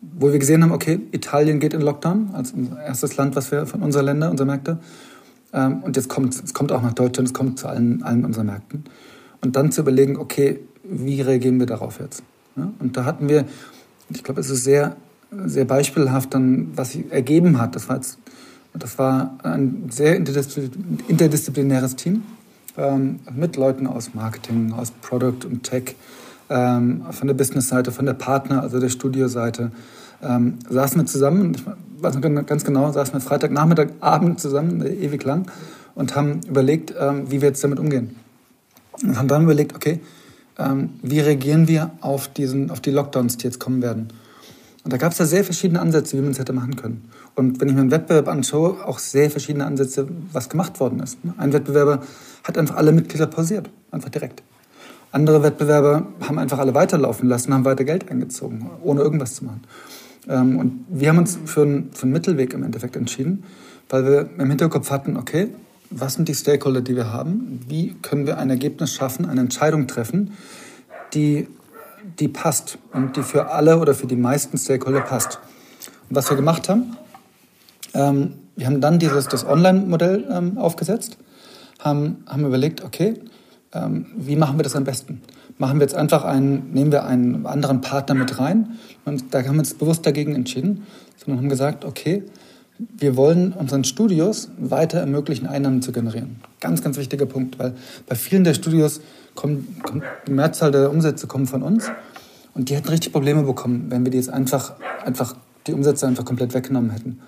wo 0.00 0.30
wir 0.30 0.38
gesehen 0.38 0.62
haben, 0.62 0.70
okay, 0.70 1.00
Italien 1.10 1.58
geht 1.58 1.74
in 1.74 1.80
Lockdown 1.80 2.30
als 2.34 2.54
erstes 2.86 3.16
Land, 3.16 3.34
was 3.34 3.50
wir 3.50 3.66
von 3.66 3.82
unserer 3.82 4.04
Länder, 4.04 4.30
unserer 4.30 4.46
Märkte. 4.46 4.78
Ähm, 5.52 5.82
und 5.82 5.96
jetzt 5.96 6.08
kommt 6.08 6.34
es 6.34 6.54
kommt 6.54 6.70
auch 6.70 6.82
nach 6.82 6.92
Deutschland, 6.92 7.28
es 7.28 7.34
kommt 7.34 7.58
zu 7.58 7.66
allen, 7.66 8.04
allen 8.04 8.24
unseren 8.24 8.46
Märkten. 8.46 8.84
Und 9.40 9.56
dann 9.56 9.72
zu 9.72 9.80
überlegen, 9.80 10.16
okay, 10.16 10.60
wie 10.84 11.20
reagieren 11.20 11.58
wir 11.58 11.66
darauf 11.66 11.98
jetzt? 11.98 12.22
Ja? 12.54 12.72
Und 12.78 12.96
da 12.96 13.04
hatten 13.04 13.28
wir, 13.28 13.44
ich 14.08 14.22
glaube, 14.22 14.40
es 14.40 14.50
ist 14.50 14.62
sehr, 14.62 14.94
sehr 15.46 15.64
beispielhaft 15.64 16.32
dann, 16.32 16.68
was 16.76 16.92
sich 16.92 17.10
ergeben 17.10 17.60
hat. 17.60 17.74
Das 17.74 17.88
war 17.88 17.96
jetzt, 17.96 18.18
das 18.72 18.98
war 18.98 19.36
ein 19.42 19.88
sehr 19.90 20.14
interdisziplinäres 20.14 21.96
Team 21.96 22.22
ähm, 22.76 23.20
mit 23.34 23.56
Leuten 23.56 23.86
aus 23.86 24.14
Marketing, 24.14 24.72
aus 24.72 24.90
Product 24.90 25.46
und 25.46 25.62
Tech, 25.62 25.94
ähm, 26.50 27.02
von 27.10 27.26
der 27.28 27.34
Business-Seite, 27.34 27.92
von 27.92 28.06
der 28.06 28.14
Partner, 28.14 28.62
also 28.62 28.80
der 28.80 28.88
Studioseite, 28.88 29.72
ähm, 30.22 30.58
saßen 30.68 31.00
wir 31.00 31.06
zusammen, 31.06 31.54
ich 31.54 31.64
weiß 32.02 32.16
noch 32.16 32.46
ganz 32.46 32.64
genau, 32.64 32.90
saßen 32.92 33.14
wir 33.14 33.20
Freitagnachmittag, 33.20 33.88
Abend 34.00 34.40
zusammen, 34.40 34.84
ewig 34.84 35.24
lang, 35.24 35.46
und 35.94 36.16
haben 36.16 36.40
überlegt, 36.48 36.94
ähm, 36.98 37.30
wie 37.30 37.40
wir 37.40 37.48
jetzt 37.48 37.62
damit 37.64 37.78
umgehen. 37.78 38.16
Und 39.02 39.18
haben 39.18 39.28
dann 39.28 39.44
überlegt, 39.44 39.74
okay, 39.74 40.00
ähm, 40.58 40.90
wie 41.02 41.20
reagieren 41.20 41.68
wir 41.68 41.90
auf, 42.00 42.28
diesen, 42.28 42.70
auf 42.70 42.80
die 42.80 42.90
Lockdowns, 42.90 43.36
die 43.36 43.44
jetzt 43.44 43.58
kommen 43.58 43.82
werden. 43.82 44.08
Und 44.84 44.92
da 44.92 44.96
gab 44.96 45.12
es 45.12 45.18
da 45.18 45.24
sehr 45.24 45.44
verschiedene 45.44 45.80
Ansätze, 45.80 46.16
wie 46.16 46.22
man 46.22 46.32
es 46.32 46.38
hätte 46.38 46.52
machen 46.52 46.76
können. 46.76 47.08
Und 47.34 47.60
wenn 47.60 47.68
ich 47.68 47.74
mir 47.74 47.80
einen 47.80 47.90
Wettbewerb 47.90 48.28
anschaue, 48.28 48.86
auch 48.86 48.98
sehr 48.98 49.30
verschiedene 49.30 49.64
Ansätze, 49.64 50.06
was 50.32 50.48
gemacht 50.48 50.80
worden 50.80 51.00
ist. 51.00 51.18
Ein 51.38 51.52
Wettbewerber 51.52 52.02
hat 52.44 52.58
einfach 52.58 52.76
alle 52.76 52.92
Mitglieder 52.92 53.26
pausiert, 53.26 53.70
einfach 53.90 54.10
direkt. 54.10 54.42
Andere 55.12 55.42
Wettbewerber 55.42 56.06
haben 56.26 56.38
einfach 56.38 56.58
alle 56.58 56.74
weiterlaufen 56.74 57.28
lassen, 57.28 57.52
haben 57.52 57.64
weiter 57.64 57.84
Geld 57.84 58.10
eingezogen, 58.10 58.70
ohne 58.82 59.00
irgendwas 59.00 59.34
zu 59.34 59.44
machen. 59.44 59.62
Ähm, 60.28 60.58
und 60.58 60.84
wir 60.88 61.08
haben 61.08 61.18
uns 61.18 61.38
für 61.44 61.62
einen, 61.62 61.90
für 61.92 62.04
einen 62.04 62.12
Mittelweg 62.12 62.54
im 62.54 62.62
Endeffekt 62.62 62.96
entschieden, 62.96 63.44
weil 63.88 64.04
wir 64.06 64.30
im 64.38 64.48
Hinterkopf 64.48 64.90
hatten, 64.90 65.16
okay, 65.16 65.48
was 65.90 66.14
sind 66.14 66.28
die 66.28 66.34
Stakeholder, 66.34 66.80
die 66.80 66.96
wir 66.96 67.12
haben? 67.12 67.60
Wie 67.68 67.94
können 68.00 68.26
wir 68.26 68.38
ein 68.38 68.48
Ergebnis 68.48 68.94
schaffen, 68.94 69.26
eine 69.26 69.42
Entscheidung 69.42 69.86
treffen, 69.86 70.32
die, 71.12 71.48
die 72.18 72.28
passt 72.28 72.78
und 72.92 73.16
die 73.16 73.22
für 73.22 73.50
alle 73.50 73.78
oder 73.78 73.94
für 73.94 74.06
die 74.06 74.16
meisten 74.16 74.56
Stakeholder 74.56 75.02
passt? 75.02 75.40
Und 76.08 76.16
was 76.16 76.30
wir 76.30 76.36
gemacht 76.36 76.70
haben, 76.70 76.96
ähm, 77.94 78.34
wir 78.56 78.66
haben 78.66 78.80
dann 78.80 78.98
dieses, 78.98 79.28
das 79.28 79.46
Online-Modell 79.46 80.26
ähm, 80.30 80.58
aufgesetzt 80.58 81.16
haben, 81.78 82.24
haben 82.26 82.44
überlegt, 82.44 82.84
okay, 82.84 83.14
ähm, 83.72 84.06
wie 84.16 84.36
machen 84.36 84.58
wir 84.58 84.62
das 84.62 84.76
am 84.76 84.84
besten? 84.84 85.22
Machen 85.58 85.78
wir 85.78 85.82
jetzt 85.82 85.94
einfach 85.94 86.24
einen, 86.24 86.72
nehmen 86.72 86.92
wir 86.92 87.04
einen 87.04 87.46
anderen 87.46 87.80
Partner 87.80 88.14
mit 88.14 88.38
rein? 88.38 88.78
Und 89.04 89.34
da 89.34 89.38
haben 89.38 89.54
wir 89.54 89.60
uns 89.60 89.74
bewusst 89.74 90.06
dagegen 90.06 90.34
entschieden, 90.34 90.86
sondern 91.16 91.42
haben 91.42 91.48
gesagt, 91.48 91.84
okay, 91.84 92.24
wir 92.78 93.16
wollen 93.16 93.52
unseren 93.52 93.84
Studios 93.84 94.50
weiter 94.58 94.98
ermöglichen, 94.98 95.46
Einnahmen 95.46 95.82
zu 95.82 95.92
generieren. 95.92 96.40
Ganz, 96.60 96.82
ganz 96.82 96.96
wichtiger 96.96 97.26
Punkt, 97.26 97.58
weil 97.58 97.74
bei 98.06 98.14
vielen 98.14 98.44
der 98.44 98.54
Studios 98.54 99.00
kommen, 99.34 99.80
kommt 99.82 100.04
die 100.26 100.32
Mehrzahl 100.32 100.70
der 100.72 100.90
Umsätze 100.90 101.26
kommen 101.26 101.46
von 101.46 101.62
uns 101.62 101.90
und 102.54 102.68
die 102.68 102.74
hätten 102.74 102.88
richtig 102.88 103.12
Probleme 103.12 103.42
bekommen, 103.42 103.86
wenn 103.88 104.04
wir 104.04 104.10
die 104.10 104.18
jetzt 104.18 104.30
einfach, 104.30 104.74
einfach 105.04 105.36
die 105.66 105.72
Umsätze 105.74 106.06
einfach 106.06 106.24
komplett 106.24 106.54
weggenommen 106.54 106.90
hätten. 106.90 107.20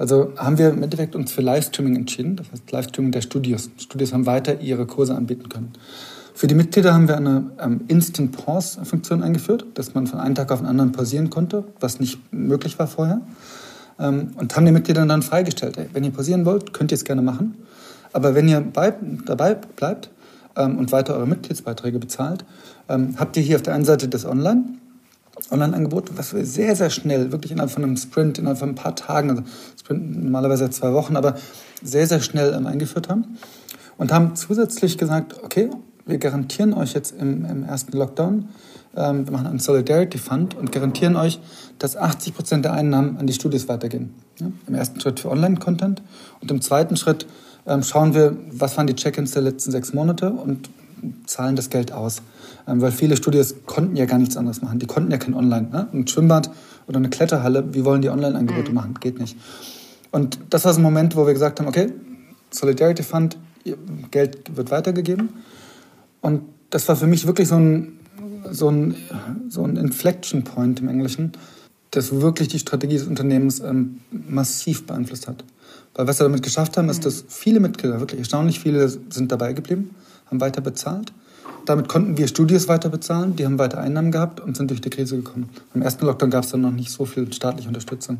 Also 0.00 0.32
haben 0.38 0.56
wir 0.56 0.70
im 0.70 0.82
Endeffekt 0.82 1.14
uns 1.14 1.30
für 1.30 1.42
Livestreaming 1.42 1.94
entschieden, 1.94 2.36
das 2.36 2.50
heißt 2.50 2.72
Livestreaming 2.72 3.12
der 3.12 3.20
Studios. 3.20 3.68
Studios 3.76 4.14
haben 4.14 4.24
weiter 4.24 4.58
ihre 4.62 4.86
Kurse 4.86 5.14
anbieten 5.14 5.50
können. 5.50 5.74
Für 6.32 6.46
die 6.46 6.54
Mitglieder 6.54 6.94
haben 6.94 7.06
wir 7.06 7.18
eine 7.18 7.50
ähm, 7.60 7.82
Instant 7.88 8.32
Pause-Funktion 8.32 9.22
eingeführt, 9.22 9.66
dass 9.74 9.92
man 9.92 10.06
von 10.06 10.18
einem 10.18 10.34
Tag 10.34 10.52
auf 10.52 10.60
den 10.60 10.68
anderen 10.68 10.92
pausieren 10.92 11.28
konnte, 11.28 11.64
was 11.80 12.00
nicht 12.00 12.18
möglich 12.32 12.78
war 12.78 12.86
vorher. 12.86 13.20
Ähm, 13.98 14.30
und 14.36 14.56
haben 14.56 14.64
die 14.64 14.72
Mitglieder 14.72 15.04
dann 15.04 15.20
freigestellt, 15.20 15.76
ey, 15.76 15.90
wenn 15.92 16.02
ihr 16.02 16.12
pausieren 16.12 16.46
wollt, 16.46 16.72
könnt 16.72 16.92
ihr 16.92 16.96
es 16.96 17.04
gerne 17.04 17.20
machen. 17.20 17.56
Aber 18.14 18.34
wenn 18.34 18.48
ihr 18.48 18.62
bei, 18.62 18.94
dabei 19.26 19.54
bleibt 19.54 20.08
ähm, 20.56 20.78
und 20.78 20.92
weiter 20.92 21.14
eure 21.14 21.26
Mitgliedsbeiträge 21.26 21.98
bezahlt, 21.98 22.46
ähm, 22.88 23.16
habt 23.18 23.36
ihr 23.36 23.42
hier 23.42 23.56
auf 23.56 23.62
der 23.62 23.74
einen 23.74 23.84
Seite 23.84 24.08
das 24.08 24.24
Online, 24.24 24.64
Online-Angebot, 25.50 26.16
was 26.16 26.34
wir 26.34 26.44
sehr, 26.44 26.76
sehr 26.76 26.90
schnell, 26.90 27.32
wirklich 27.32 27.52
innerhalb 27.52 27.70
von 27.70 27.84
einem 27.84 27.96
Sprint, 27.96 28.38
innerhalb 28.38 28.58
von 28.58 28.70
ein 28.70 28.74
paar 28.74 28.94
Tagen, 28.94 29.30
also 29.30 29.42
Sprint 29.78 30.24
normalerweise 30.24 30.70
zwei 30.70 30.92
Wochen, 30.92 31.16
aber 31.16 31.36
sehr, 31.82 32.06
sehr 32.06 32.20
schnell 32.20 32.54
ähm, 32.54 32.66
eingeführt 32.66 33.08
haben. 33.08 33.38
Und 33.96 34.12
haben 34.12 34.34
zusätzlich 34.36 34.98
gesagt, 34.98 35.42
okay, 35.42 35.70
wir 36.06 36.18
garantieren 36.18 36.72
euch 36.72 36.94
jetzt 36.94 37.12
im, 37.12 37.44
im 37.44 37.64
ersten 37.64 37.96
Lockdown, 37.96 38.48
ähm, 38.96 39.26
wir 39.26 39.32
machen 39.32 39.46
einen 39.46 39.58
Solidarity 39.58 40.18
Fund 40.18 40.56
und 40.56 40.72
garantieren 40.72 41.16
euch, 41.16 41.40
dass 41.78 41.96
80 41.96 42.34
Prozent 42.34 42.64
der 42.64 42.72
Einnahmen 42.72 43.18
an 43.18 43.26
die 43.26 43.32
Studios 43.32 43.68
weitergehen. 43.68 44.14
Ja? 44.40 44.50
Im 44.66 44.74
ersten 44.74 45.00
Schritt 45.00 45.20
für 45.20 45.30
Online-Content 45.30 46.02
und 46.40 46.50
im 46.50 46.60
zweiten 46.60 46.96
Schritt 46.96 47.26
ähm, 47.66 47.82
schauen 47.82 48.14
wir, 48.14 48.36
was 48.50 48.76
waren 48.76 48.86
die 48.86 48.94
Check-ins 48.94 49.32
der 49.32 49.42
letzten 49.42 49.70
sechs 49.70 49.92
Monate 49.92 50.30
und 50.30 50.70
zahlen 51.26 51.56
das 51.56 51.70
Geld 51.70 51.92
aus. 51.92 52.22
Ähm, 52.70 52.80
weil 52.80 52.92
viele 52.92 53.16
Studios 53.16 53.56
konnten 53.66 53.96
ja 53.96 54.04
gar 54.04 54.18
nichts 54.18 54.36
anderes 54.36 54.62
machen. 54.62 54.78
Die 54.78 54.86
konnten 54.86 55.10
ja 55.10 55.18
kein 55.18 55.34
Online. 55.34 55.68
Ne? 55.70 55.88
Ein 55.92 56.06
Schwimmbad 56.06 56.50
oder 56.86 56.98
eine 56.98 57.10
Kletterhalle, 57.10 57.74
wie 57.74 57.84
wollen 57.84 58.00
die 58.00 58.10
Online-Angebote 58.10 58.70
mhm. 58.70 58.74
machen? 58.74 58.94
Geht 59.00 59.18
nicht. 59.18 59.36
Und 60.12 60.38
das 60.50 60.64
war 60.64 60.72
so 60.72 60.78
ein 60.78 60.82
Moment, 60.82 61.16
wo 61.16 61.26
wir 61.26 61.32
gesagt 61.32 61.58
haben, 61.58 61.66
okay, 61.66 61.92
Solidarity 62.50 63.02
Fund, 63.02 63.36
Geld 64.10 64.56
wird 64.56 64.70
weitergegeben. 64.70 65.30
Und 66.20 66.42
das 66.70 66.88
war 66.88 66.96
für 66.96 67.06
mich 67.06 67.26
wirklich 67.26 67.48
so 67.48 67.56
ein, 67.56 67.98
so 68.50 68.70
ein, 68.70 68.94
so 69.48 69.64
ein 69.64 69.76
Inflection 69.76 70.44
Point 70.44 70.80
im 70.80 70.88
Englischen, 70.88 71.32
das 71.90 72.20
wirklich 72.20 72.48
die 72.48 72.58
Strategie 72.58 72.98
des 72.98 73.06
Unternehmens 73.06 73.60
ähm, 73.60 74.00
massiv 74.10 74.86
beeinflusst 74.86 75.26
hat. 75.26 75.44
Weil 75.94 76.06
was 76.06 76.20
wir 76.20 76.24
damit 76.24 76.42
geschafft 76.42 76.76
haben, 76.76 76.88
ist, 76.88 77.00
mhm. 77.00 77.04
dass 77.04 77.24
viele 77.28 77.60
Mitglieder, 77.60 77.98
wirklich 77.98 78.20
erstaunlich 78.20 78.60
viele, 78.60 78.88
sind 78.88 79.32
dabei 79.32 79.52
geblieben, 79.52 79.90
haben 80.26 80.40
weiter 80.40 80.60
bezahlt 80.60 81.12
damit 81.66 81.88
konnten 81.88 82.16
wir 82.16 82.28
Studios 82.28 82.68
weiter 82.68 82.88
bezahlen, 82.88 83.36
die 83.36 83.44
haben 83.44 83.58
weiter 83.58 83.78
Einnahmen 83.78 84.12
gehabt 84.12 84.40
und 84.40 84.56
sind 84.56 84.70
durch 84.70 84.80
die 84.80 84.90
Krise 84.90 85.16
gekommen. 85.16 85.48
Im 85.74 85.82
ersten 85.82 86.06
Lockdown 86.06 86.30
gab 86.30 86.44
es 86.44 86.50
dann 86.50 86.60
noch 86.60 86.72
nicht 86.72 86.90
so 86.90 87.04
viel 87.04 87.32
staatliche 87.32 87.68
Unterstützung. 87.68 88.18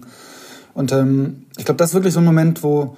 Und 0.74 0.92
ähm, 0.92 1.46
ich 1.58 1.64
glaube, 1.64 1.78
das 1.78 1.90
ist 1.90 1.94
wirklich 1.94 2.14
so 2.14 2.20
ein 2.20 2.24
Moment, 2.24 2.62
wo, 2.62 2.96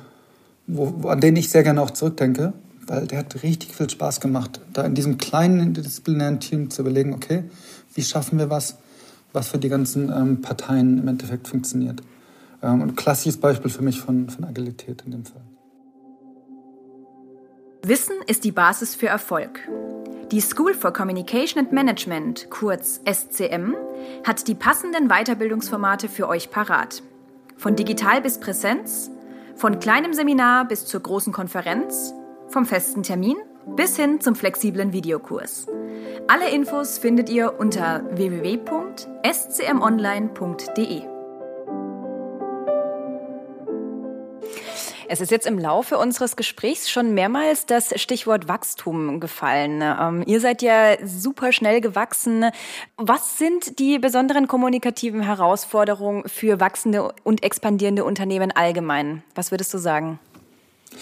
wo, 0.67 1.09
an 1.09 1.21
den 1.21 1.37
ich 1.37 1.51
sehr 1.51 1.63
gerne 1.63 1.81
auch 1.81 1.91
zurückdenke, 1.91 2.53
weil 2.87 3.07
der 3.07 3.19
hat 3.19 3.43
richtig 3.43 3.75
viel 3.75 3.89
Spaß 3.89 4.21
gemacht, 4.21 4.61
da 4.73 4.85
in 4.85 4.95
diesem 4.95 5.19
kleinen 5.19 5.61
interdisziplinären 5.61 6.41
Team 6.41 6.71
zu 6.71 6.83
überlegen, 6.83 7.15
okay, 7.15 7.45
wie 7.95 8.03
schaffen 8.03 8.39
wir 8.39 8.51
was, 8.51 8.77
was 9.33 9.49
für 9.49 9.59
die 9.59 9.69
ganzen 9.69 10.11
ähm, 10.11 10.41
Parteien 10.43 10.99
im 10.99 11.09
Endeffekt 11.09 11.49
funktioniert. 11.49 12.03
Ähm, 12.63 12.83
und 12.83 12.97
klassisches 12.97 13.39
Beispiel 13.39 13.71
für 13.71 13.83
mich 13.83 14.01
von, 14.01 14.29
von 14.29 14.45
Agilität 14.45 15.03
in 15.07 15.13
dem 15.13 15.25
Fall. 15.25 15.43
Wissen 17.85 18.15
ist 18.27 18.45
die 18.45 18.53
Basis 18.53 18.95
für 18.95 19.09
Erfolg. 19.09 19.59
Die 20.33 20.41
School 20.41 20.73
for 20.73 20.93
Communication 20.95 21.61
and 21.61 21.73
Management, 21.73 22.49
kurz 22.49 23.03
SCM, 23.05 23.77
hat 24.27 24.49
die 24.49 24.55
passenden 24.55 25.09
Weiterbildungsformate 25.09 26.09
für 26.09 26.27
euch 26.27 26.51
parat. 26.51 27.03
Von 27.59 27.77
digital 27.77 28.23
bis 28.23 28.41
Präsenz, 28.41 29.11
von 29.57 29.79
kleinem 29.79 30.15
Seminar 30.15 30.67
bis 30.67 30.87
zur 30.87 31.01
großen 31.01 31.35
Konferenz, 31.35 32.15
vom 32.49 32.65
festen 32.65 33.03
Termin 33.03 33.37
bis 33.77 33.97
hin 33.97 34.23
zum 34.23 34.35
flexiblen 34.35 34.95
Videokurs. 34.95 35.67
Alle 36.29 36.49
Infos 36.49 36.97
findet 36.97 37.29
ihr 37.29 37.61
unter 37.61 38.03
www.scmonline.de. 38.17 41.12
Es 45.13 45.21
ist 45.21 45.31
jetzt 45.31 45.47
im 45.47 45.59
Laufe 45.59 45.99
unseres 45.99 46.37
Gesprächs 46.37 46.89
schon 46.91 47.13
mehrmals 47.13 47.67
das 47.67 47.93
Stichwort 48.01 48.49
Wachstum 48.49 49.21
gefallen. 49.21 49.83
Ähm, 49.83 50.25
ihr 50.25 50.41
seid 50.41 50.63
ja 50.63 50.97
super 51.05 51.53
schnell 51.53 51.83
gewachsen. 51.83 52.47
Was 52.97 53.37
sind 53.37 53.79
die 53.79 53.99
besonderen 53.99 54.49
kommunikativen 54.49 55.21
Herausforderungen 55.21 56.27
für 56.27 56.61
wachsende 56.61 57.13
und 57.25 57.43
expandierende 57.43 58.07
Unternehmen 58.07 58.53
allgemein? 58.53 59.23
Was 59.35 59.51
würdest 59.51 59.75
du 59.75 59.77
sagen? 59.77 60.19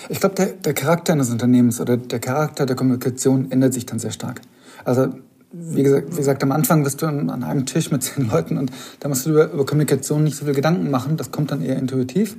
Ich 0.09 0.19
glaube, 0.19 0.35
der, 0.35 0.47
der 0.47 0.75
Charakter 0.75 1.13
eines 1.13 1.31
Unternehmens 1.31 1.81
oder 1.81 1.97
der 1.97 2.19
Charakter 2.19 2.67
der 2.67 2.75
Kommunikation 2.75 3.53
ändert 3.53 3.75
sich 3.75 3.87
dann 3.87 4.01
sehr 4.01 4.11
stark. 4.11 4.41
Also 4.85 5.07
wie 5.53 5.85
gesagt, 5.85 6.11
wie 6.11 6.17
gesagt, 6.17 6.43
am 6.43 6.51
Anfang 6.51 6.83
bist 6.83 7.01
du 7.01 7.07
an, 7.07 7.31
einem 7.45 7.65
Tisch 7.65 7.93
mit 7.93 8.03
zehn 8.03 8.29
Leuten 8.29 8.59
und 8.59 8.73
da 8.99 9.09
musst 9.09 9.25
du 9.27 9.31
über, 9.31 9.53
über 9.53 9.65
Kommunikation 9.65 10.25
nicht 10.25 10.37
so 10.37 10.47
viel 10.47 10.55
Gedanken 10.55 10.91
machen. 10.91 11.17
Das 11.17 11.31
kommt 11.31 11.53
dann 11.53 11.63
eher 11.63 11.77
intuitiv. 11.77 12.37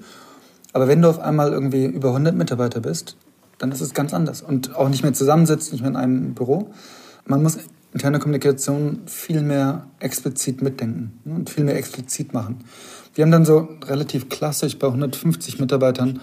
Aber 0.73 0.87
wenn 0.87 1.01
du 1.01 1.09
auf 1.09 1.19
einmal 1.19 1.51
irgendwie 1.51 1.85
über 1.85 2.09
100 2.09 2.35
Mitarbeiter 2.35 2.79
bist, 2.79 3.17
dann 3.57 3.71
ist 3.71 3.81
es 3.81 3.93
ganz 3.93 4.13
anders. 4.13 4.41
Und 4.41 4.75
auch 4.75 4.89
nicht 4.89 5.03
mehr 5.03 5.13
zusammensitzt, 5.13 5.71
nicht 5.71 5.81
mehr 5.81 5.91
in 5.91 5.97
einem 5.97 6.33
Büro. 6.33 6.71
Man 7.25 7.43
muss 7.43 7.57
interne 7.93 8.19
Kommunikation 8.19 9.01
viel 9.05 9.41
mehr 9.41 9.85
explizit 9.99 10.61
mitdenken 10.61 11.19
ne, 11.25 11.35
und 11.35 11.49
viel 11.49 11.63
mehr 11.63 11.75
explizit 11.75 12.33
machen. 12.33 12.63
Wir 13.13 13.23
haben 13.23 13.31
dann 13.31 13.45
so 13.45 13.67
relativ 13.83 14.29
klassisch 14.29 14.79
bei 14.79 14.87
150 14.87 15.59
Mitarbeitern 15.59 16.21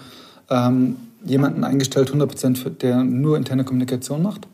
ähm, 0.49 0.95
jemanden 1.23 1.63
eingestellt, 1.63 2.07
100 2.07 2.27
Prozent, 2.27 2.81
der 2.81 3.03
nur 3.03 3.37
interne 3.37 3.63
Kommunikation 3.63 4.23
macht. 4.23 4.47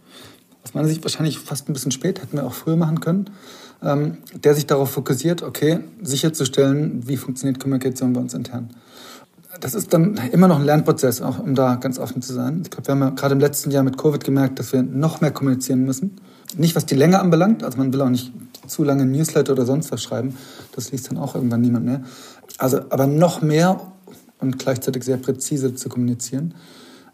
Aus 0.63 0.73
meiner 0.73 0.87
Sicht 0.87 1.03
wahrscheinlich 1.03 1.39
fast 1.39 1.69
ein 1.69 1.73
bisschen 1.73 1.91
spät, 1.91 2.21
hätten 2.21 2.37
wir 2.37 2.45
auch 2.45 2.53
früher 2.53 2.75
machen 2.75 2.99
können. 2.99 3.29
Ähm, 3.81 4.17
der 4.33 4.55
sich 4.55 4.65
darauf 4.65 4.91
fokussiert, 4.91 5.43
okay, 5.43 5.79
sicherzustellen, 6.01 7.07
wie 7.07 7.17
funktioniert 7.17 7.59
Kommunikation 7.59 8.13
bei 8.13 8.21
uns 8.21 8.33
intern 8.33 8.69
das 9.59 9.73
ist 9.73 9.93
dann 9.93 10.19
immer 10.31 10.47
noch 10.47 10.59
ein 10.59 10.65
Lernprozess, 10.65 11.21
auch 11.21 11.39
um 11.39 11.55
da 11.55 11.75
ganz 11.75 11.99
offen 11.99 12.21
zu 12.21 12.33
sein. 12.33 12.61
Ich 12.63 12.71
glaube, 12.71 12.87
wir 12.87 12.91
haben 12.93 13.01
ja 13.01 13.09
gerade 13.11 13.33
im 13.33 13.39
letzten 13.39 13.71
Jahr 13.71 13.83
mit 13.83 13.97
Covid 13.97 14.23
gemerkt, 14.23 14.59
dass 14.59 14.73
wir 14.73 14.83
noch 14.83 15.21
mehr 15.21 15.31
kommunizieren 15.31 15.83
müssen. 15.83 16.17
Nicht 16.57 16.75
was 16.75 16.85
die 16.85 16.95
Länge 16.95 17.19
anbelangt, 17.19 17.63
also 17.63 17.77
man 17.77 17.91
will 17.93 18.01
auch 18.01 18.09
nicht 18.09 18.31
zu 18.67 18.83
lange 18.83 19.05
Newsletter 19.05 19.53
oder 19.53 19.65
sonst 19.65 19.91
was 19.91 20.01
schreiben. 20.01 20.35
Das 20.75 20.91
liest 20.91 21.09
dann 21.09 21.17
auch 21.17 21.35
irgendwann 21.35 21.61
niemand 21.61 21.85
mehr. 21.85 22.03
Also, 22.57 22.79
aber 22.89 23.07
noch 23.07 23.41
mehr 23.41 23.81
und 24.39 24.59
gleichzeitig 24.59 25.03
sehr 25.03 25.17
präzise 25.17 25.75
zu 25.75 25.89
kommunizieren 25.89 26.53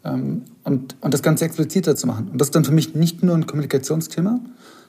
ähm, 0.04 0.42
und, 0.64 0.96
und 1.00 1.14
das 1.14 1.22
Ganze 1.22 1.44
expliziter 1.44 1.96
zu 1.96 2.06
machen. 2.06 2.28
Und 2.30 2.40
das 2.40 2.48
ist 2.48 2.54
dann 2.54 2.64
für 2.64 2.72
mich 2.72 2.94
nicht 2.94 3.22
nur 3.22 3.34
ein 3.34 3.46
Kommunikationsthema. 3.46 4.40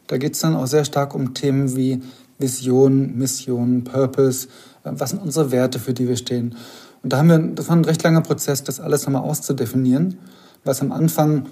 Da 0.07 0.17
geht 0.17 0.33
es 0.33 0.41
dann 0.41 0.55
auch 0.55 0.67
sehr 0.67 0.85
stark 0.85 1.15
um 1.15 1.33
Themen 1.33 1.75
wie 1.75 2.01
Vision, 2.39 3.17
Mission, 3.17 3.83
Purpose. 3.83 4.47
Äh, 4.83 4.91
was 4.93 5.11
sind 5.11 5.21
unsere 5.21 5.51
Werte, 5.51 5.79
für 5.79 5.93
die 5.93 6.07
wir 6.07 6.17
stehen? 6.17 6.55
Und 7.03 7.11
da 7.11 7.17
haben 7.17 7.29
wir, 7.29 7.37
das 7.37 7.67
war 7.67 7.75
ein 7.75 7.85
recht 7.85 8.01
langer 8.01 8.21
Prozess, 8.21 8.63
das 8.63 8.79
alles 8.79 9.05
nochmal 9.05 9.23
auszudefinieren, 9.23 10.17
was 10.63 10.81
am 10.81 10.91
Anfang, 10.93 11.45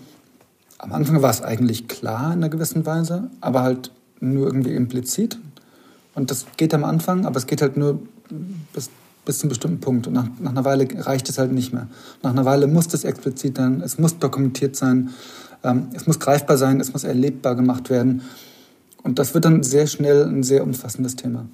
am 0.78 0.94
Anfang 0.94 1.22
war 1.22 1.30
es 1.30 1.42
eigentlich 1.42 1.88
klar 1.90 2.28
in 2.28 2.40
einer 2.40 2.50
gewissen 2.50 2.86
Weise, 2.86 3.30
aber 3.42 3.62
halt 3.62 3.92
nur 4.22 4.48
irgendwie 4.48 4.74
implizit. 4.74 5.38
Und 6.16 6.32
das 6.32 6.46
geht 6.58 6.74
am 6.74 6.86
Anfang, 6.86 7.26
aber 7.26 7.38
es 7.38 7.48
geht 7.48 7.62
halt 7.62 7.76
nur 7.76 8.00
bis, 8.74 8.90
bis 9.26 9.42
einem 9.42 9.50
bestimmten 9.50 9.80
Punkt. 9.82 10.08
Und 10.08 10.14
nach, 10.14 10.28
nach 10.40 10.52
einer 10.52 10.66
Weile 10.66 10.88
reicht 11.06 11.28
es 11.30 11.38
halt 11.38 11.52
nicht 11.52 11.74
mehr. 11.74 11.88
Nach 12.24 12.32
einer 12.32 12.46
Weile 12.46 12.68
muss 12.68 12.88
das 12.88 13.04
explizit 13.04 13.58
sein, 13.58 13.82
es 13.82 14.00
muss 14.00 14.20
dokumentiert 14.20 14.76
sein, 14.78 15.10
ähm, 15.64 15.90
es 15.94 16.08
muss 16.08 16.20
greifbar 16.20 16.58
sein, 16.58 16.80
es 16.80 16.94
muss 16.94 17.04
erlebbar 17.04 17.56
gemacht 17.56 17.90
werden. 17.90 18.22
Und 19.04 19.20
das 19.20 19.34
wird 19.34 19.46
dann 19.46 19.64
sehr 19.64 19.88
schnell 19.88 20.24
ein 20.26 20.44
sehr 20.44 20.64
umfassendes 20.64 21.16
Thema. 21.16 21.46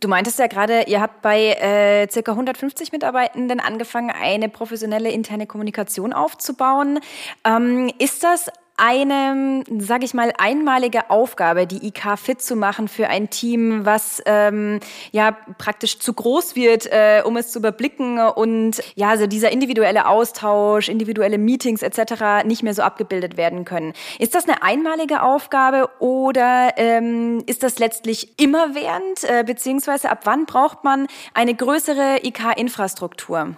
Du 0.00 0.08
meintest 0.08 0.38
ja 0.38 0.46
gerade, 0.46 0.82
ihr 0.88 1.00
habt 1.00 1.22
bei 1.22 1.52
äh, 1.52 2.08
circa 2.10 2.32
150 2.32 2.92
Mitarbeitenden 2.92 3.60
angefangen, 3.60 4.10
eine 4.10 4.48
professionelle 4.48 5.10
interne 5.10 5.46
Kommunikation 5.46 6.12
aufzubauen. 6.12 7.00
Ähm, 7.44 7.92
ist 7.98 8.22
das 8.22 8.50
eine, 8.80 9.62
sage 9.78 10.06
ich 10.06 10.14
mal, 10.14 10.32
einmalige 10.38 11.10
Aufgabe, 11.10 11.66
die 11.66 11.86
IK 11.86 12.18
fit 12.18 12.40
zu 12.40 12.56
machen 12.56 12.88
für 12.88 13.08
ein 13.08 13.28
Team, 13.28 13.84
was 13.84 14.22
ähm, 14.24 14.80
ja 15.12 15.36
praktisch 15.58 15.98
zu 15.98 16.14
groß 16.14 16.56
wird, 16.56 16.86
äh, 16.86 17.22
um 17.24 17.36
es 17.36 17.52
zu 17.52 17.58
überblicken 17.58 18.18
und 18.18 18.82
ja, 18.94 19.10
also 19.10 19.26
dieser 19.26 19.52
individuelle 19.52 20.08
Austausch, 20.08 20.88
individuelle 20.88 21.36
Meetings 21.36 21.82
etc. 21.82 22.46
nicht 22.46 22.62
mehr 22.62 22.72
so 22.72 22.80
abgebildet 22.82 23.36
werden 23.36 23.66
können. 23.66 23.92
Ist 24.18 24.34
das 24.34 24.48
eine 24.48 24.62
einmalige 24.62 25.22
Aufgabe 25.22 25.90
oder 25.98 26.72
ähm, 26.76 27.42
ist 27.46 27.62
das 27.62 27.78
letztlich 27.78 28.40
immerwährend, 28.40 29.24
äh, 29.24 29.44
beziehungsweise 29.44 30.10
ab 30.10 30.20
wann 30.24 30.46
braucht 30.46 30.84
man 30.84 31.06
eine 31.34 31.54
größere 31.54 32.20
IK-Infrastruktur? 32.22 33.56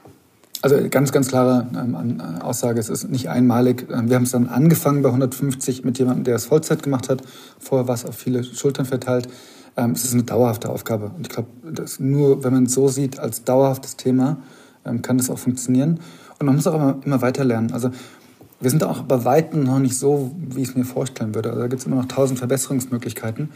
Also 0.65 0.77
ganz, 0.89 1.11
ganz 1.11 1.27
klare 1.27 1.67
ähm, 1.75 2.21
äh, 2.21 2.41
Aussage, 2.41 2.79
es 2.79 2.89
ist 2.89 3.11
nicht 3.11 3.29
einmalig. 3.29 3.89
Ähm, 3.93 4.09
wir 4.09 4.15
haben 4.15 4.23
es 4.23 4.31
dann 4.31 4.49
angefangen 4.49 5.03
bei 5.03 5.09
150 5.09 5.85
mit 5.85 5.99
jemandem, 5.99 6.23
der 6.23 6.37
es 6.37 6.47
Vollzeit 6.47 6.85
gemacht 6.85 7.09
hat. 7.09 7.23
Vorher 7.59 7.89
war 7.89 7.97
es 7.97 8.05
auf 8.05 8.15
viele 8.15 8.45
Schultern 8.45 8.87
verteilt. 8.87 9.29
Ähm, 9.77 9.91
es 9.91 10.05
ist 10.05 10.13
eine 10.13 10.23
dauerhafte 10.23 10.69
Aufgabe. 10.69 11.11
Und 11.17 11.27
ich 11.27 11.31
glaube, 11.31 11.49
nur 11.99 12.45
wenn 12.45 12.53
man 12.53 12.67
es 12.67 12.75
so 12.75 12.87
sieht 12.87 13.19
als 13.19 13.43
dauerhaftes 13.43 13.97
Thema, 13.97 14.39
kann 15.03 15.17
das 15.17 15.31
auch 15.31 15.39
funktionieren. 15.39 16.01
Und 16.39 16.47
man 16.47 16.57
muss 16.57 16.67
auch 16.67 16.75
immer, 16.75 16.99
immer 17.05 17.23
weiter 17.23 17.45
lernen. 17.45 17.73
Also 17.73 17.91
wir 18.61 18.69
sind 18.71 18.83
auch 18.83 19.03
bei 19.03 19.25
Weitem 19.25 19.63
noch 19.63 19.79
nicht 19.79 19.97
so, 19.97 20.33
wie 20.37 20.63
ich 20.63 20.71
es 20.71 20.75
mir 20.75 20.85
vorstellen 20.85 21.37
würde. 21.37 21.51
Also 21.51 21.61
da 21.61 21.69
gibt 21.69 21.81
es 21.81 21.87
immer 21.87 21.97
noch 21.97 22.07
tausend 22.07 22.41
Verbesserungsmöglichkeiten. 22.41 23.51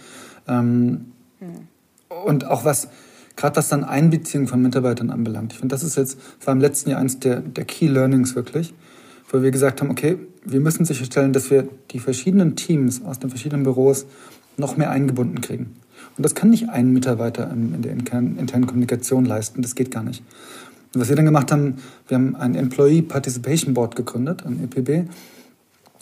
Und 0.46 2.44
auch 2.44 2.64
was, 2.64 2.86
gerade 3.36 3.56
was 3.56 3.68
dann 3.68 3.84
Einbeziehung 3.84 4.48
von 4.48 4.60
Mitarbeitern 4.62 5.10
anbelangt. 5.10 5.52
Ich 5.52 5.58
finde, 5.58 5.74
das 5.74 5.82
ist 5.82 5.96
jetzt, 5.96 6.18
war 6.44 6.52
im 6.52 6.60
letzten 6.60 6.90
Jahr 6.90 7.00
eines 7.00 7.20
der, 7.20 7.40
der 7.40 7.64
Key 7.64 7.86
Learnings 7.86 8.34
wirklich, 8.34 8.74
wo 9.30 9.42
wir 9.42 9.50
gesagt 9.50 9.80
haben, 9.80 9.90
okay, 9.90 10.18
wir 10.44 10.60
müssen 10.60 10.84
sicherstellen, 10.84 11.32
dass 11.32 11.50
wir 11.50 11.68
die 11.90 11.98
verschiedenen 11.98 12.56
Teams 12.56 13.04
aus 13.04 13.18
den 13.18 13.30
verschiedenen 13.30 13.64
Büros 13.64 14.06
noch 14.56 14.76
mehr 14.76 14.90
eingebunden 14.90 15.40
kriegen. 15.40 15.76
Und 16.16 16.24
das 16.24 16.34
kann 16.34 16.50
nicht 16.50 16.68
ein 16.70 16.92
Mitarbeiter 16.92 17.50
in 17.50 17.82
der 17.82 17.92
internen 17.92 18.66
Kommunikation 18.66 19.24
leisten, 19.24 19.60
das 19.62 19.74
geht 19.74 19.90
gar 19.90 20.02
nicht. 20.02 20.22
Und 20.94 21.00
was 21.02 21.08
wir 21.08 21.16
dann 21.16 21.26
gemacht 21.26 21.52
haben, 21.52 21.76
wir 22.08 22.16
haben 22.16 22.36
ein 22.36 22.54
Employee 22.54 23.02
Participation 23.02 23.74
Board 23.74 23.96
gegründet, 23.96 24.46
ein 24.46 24.64
EPB, 24.64 25.10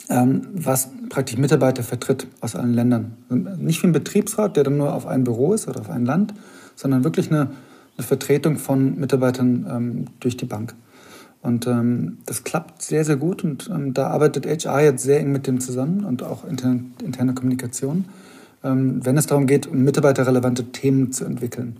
ähm, 0.09 0.47
was 0.53 0.89
praktisch 1.09 1.37
Mitarbeiter 1.37 1.83
vertritt 1.83 2.27
aus 2.39 2.55
allen 2.55 2.73
Ländern. 2.73 3.17
Nicht 3.59 3.81
wie 3.83 3.87
ein 3.87 3.91
Betriebsrat, 3.91 4.55
der 4.55 4.63
dann 4.63 4.77
nur 4.77 4.93
auf 4.93 5.05
ein 5.05 5.23
Büro 5.23 5.53
ist 5.53 5.67
oder 5.67 5.81
auf 5.81 5.89
ein 5.89 6.05
Land, 6.05 6.33
sondern 6.75 7.03
wirklich 7.03 7.31
eine, 7.31 7.51
eine 7.97 8.07
Vertretung 8.07 8.57
von 8.57 8.99
Mitarbeitern 8.99 9.65
ähm, 9.69 10.05
durch 10.19 10.37
die 10.37 10.45
Bank. 10.45 10.75
Und 11.45 11.67
ähm, 11.67 12.17
das 12.25 12.43
klappt 12.43 12.81
sehr, 12.81 13.05
sehr 13.05 13.17
gut 13.17 13.43
und 13.43 13.69
ähm, 13.71 13.93
da 13.93 14.07
arbeitet 14.07 14.47
HR 14.47 14.81
jetzt 14.81 15.03
sehr 15.03 15.19
eng 15.19 15.31
mit 15.31 15.45
dem 15.45 15.59
zusammen 15.59 16.03
und 16.03 16.23
auch 16.23 16.43
interne, 16.43 16.85
interne 17.03 17.35
Kommunikation, 17.35 18.05
ähm, 18.63 19.05
wenn 19.05 19.15
es 19.15 19.27
darum 19.27 19.45
geht, 19.45 19.67
um 19.67 19.83
mitarbeiterrelevante 19.83 20.71
Themen 20.71 21.11
zu 21.11 21.23
entwickeln. 21.23 21.77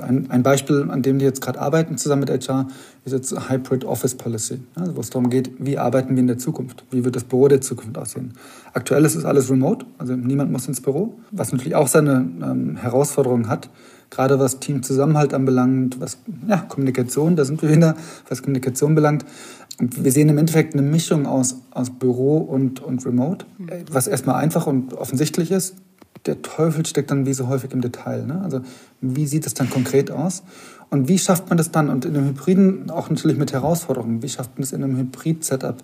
Ein, 0.00 0.30
ein 0.30 0.42
Beispiel, 0.42 0.88
an 0.90 1.02
dem 1.02 1.18
die 1.18 1.24
jetzt 1.26 1.42
gerade 1.42 1.60
arbeiten 1.60 1.98
zusammen 1.98 2.20
mit 2.20 2.30
HR, 2.30 2.68
ist 3.04 3.12
jetzt 3.12 3.50
Hybrid 3.50 3.84
Office 3.84 4.14
Policy, 4.14 4.60
ja, 4.76 4.96
wo 4.96 5.00
es 5.00 5.10
darum 5.10 5.28
geht, 5.28 5.50
wie 5.58 5.78
arbeiten 5.78 6.14
wir 6.14 6.20
in 6.20 6.26
der 6.26 6.38
Zukunft, 6.38 6.84
wie 6.90 7.04
wird 7.04 7.16
das 7.16 7.24
Büro 7.24 7.48
der 7.48 7.60
Zukunft 7.60 7.96
aussehen. 7.98 8.32
Aktuell 8.72 9.04
ist 9.04 9.16
es 9.16 9.24
alles 9.26 9.50
remote, 9.50 9.84
also 9.98 10.14
niemand 10.14 10.50
muss 10.50 10.66
ins 10.66 10.80
Büro, 10.80 11.14
was 11.30 11.52
natürlich 11.52 11.74
auch 11.74 11.88
seine 11.88 12.26
ähm, 12.42 12.76
Herausforderungen 12.76 13.48
hat, 13.48 13.68
gerade 14.10 14.38
was 14.38 14.60
Teamzusammenhalt 14.60 15.34
anbelangt, 15.34 16.00
was 16.00 16.18
ja, 16.46 16.58
Kommunikation, 16.58 17.36
da 17.36 17.44
sind 17.44 17.62
wir 17.62 17.70
wieder, 17.70 17.96
was 18.28 18.42
Kommunikation 18.42 18.94
belangt. 18.94 19.24
Und 19.80 20.02
wir 20.02 20.10
sehen 20.10 20.28
im 20.28 20.38
Endeffekt 20.38 20.74
eine 20.74 20.82
Mischung 20.82 21.26
aus, 21.26 21.56
aus 21.70 21.90
Büro 21.90 22.38
und, 22.38 22.80
und 22.80 23.04
Remote, 23.06 23.46
mhm. 23.58 23.68
was 23.90 24.06
erstmal 24.06 24.36
einfach 24.36 24.66
und 24.66 24.94
offensichtlich 24.94 25.50
ist. 25.50 25.76
Der 26.26 26.42
Teufel 26.42 26.84
steckt 26.84 27.10
dann 27.10 27.26
wie 27.26 27.32
so 27.32 27.46
häufig 27.46 27.72
im 27.72 27.80
Detail. 27.80 28.26
Ne? 28.26 28.40
Also 28.42 28.60
wie 29.00 29.26
sieht 29.26 29.46
es 29.46 29.54
dann 29.54 29.70
konkret 29.70 30.10
aus? 30.10 30.42
Und 30.90 31.06
wie 31.06 31.18
schafft 31.18 31.48
man 31.48 31.58
das 31.58 31.70
dann? 31.70 31.90
Und 31.90 32.04
in 32.04 32.16
einem 32.16 32.28
Hybriden 32.28 32.90
auch 32.90 33.08
natürlich 33.08 33.36
mit 33.36 33.52
Herausforderungen. 33.52 34.22
Wie 34.22 34.28
schafft 34.28 34.56
man 34.56 34.62
das 34.62 34.72
in 34.72 34.82
einem 34.82 34.96
Hybrid-Setup, 34.96 35.76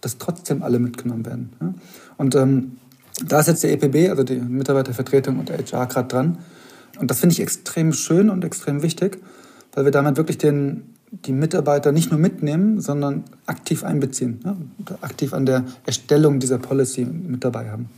dass 0.00 0.18
trotzdem 0.18 0.62
alle 0.62 0.78
mitgenommen 0.78 1.26
werden? 1.26 1.52
Ne? 1.58 1.74
Und 2.16 2.34
ähm, 2.36 2.76
da 3.26 3.40
ist 3.40 3.48
jetzt 3.48 3.64
der 3.64 3.72
EPB, 3.72 4.10
also 4.10 4.22
die 4.22 4.36
Mitarbeitervertretung 4.36 5.38
und 5.38 5.48
der 5.48 5.58
HR 5.58 5.86
gerade 5.86 6.08
dran, 6.08 6.38
und 6.98 7.10
das 7.10 7.20
finde 7.20 7.34
ich 7.34 7.40
extrem 7.40 7.92
schön 7.92 8.30
und 8.30 8.44
extrem 8.44 8.82
wichtig, 8.82 9.18
weil 9.74 9.84
wir 9.84 9.92
damit 9.92 10.16
wirklich 10.16 10.38
den, 10.38 10.94
die 11.10 11.32
Mitarbeiter 11.32 11.92
nicht 11.92 12.10
nur 12.10 12.20
mitnehmen, 12.20 12.80
sondern 12.80 13.24
aktiv 13.46 13.84
einbeziehen, 13.84 14.40
ne? 14.44 14.56
aktiv 15.00 15.32
an 15.34 15.46
der 15.46 15.64
Erstellung 15.86 16.38
dieser 16.38 16.58
Policy 16.58 17.04
mit 17.04 17.44
dabei 17.44 17.70
haben. 17.70 17.88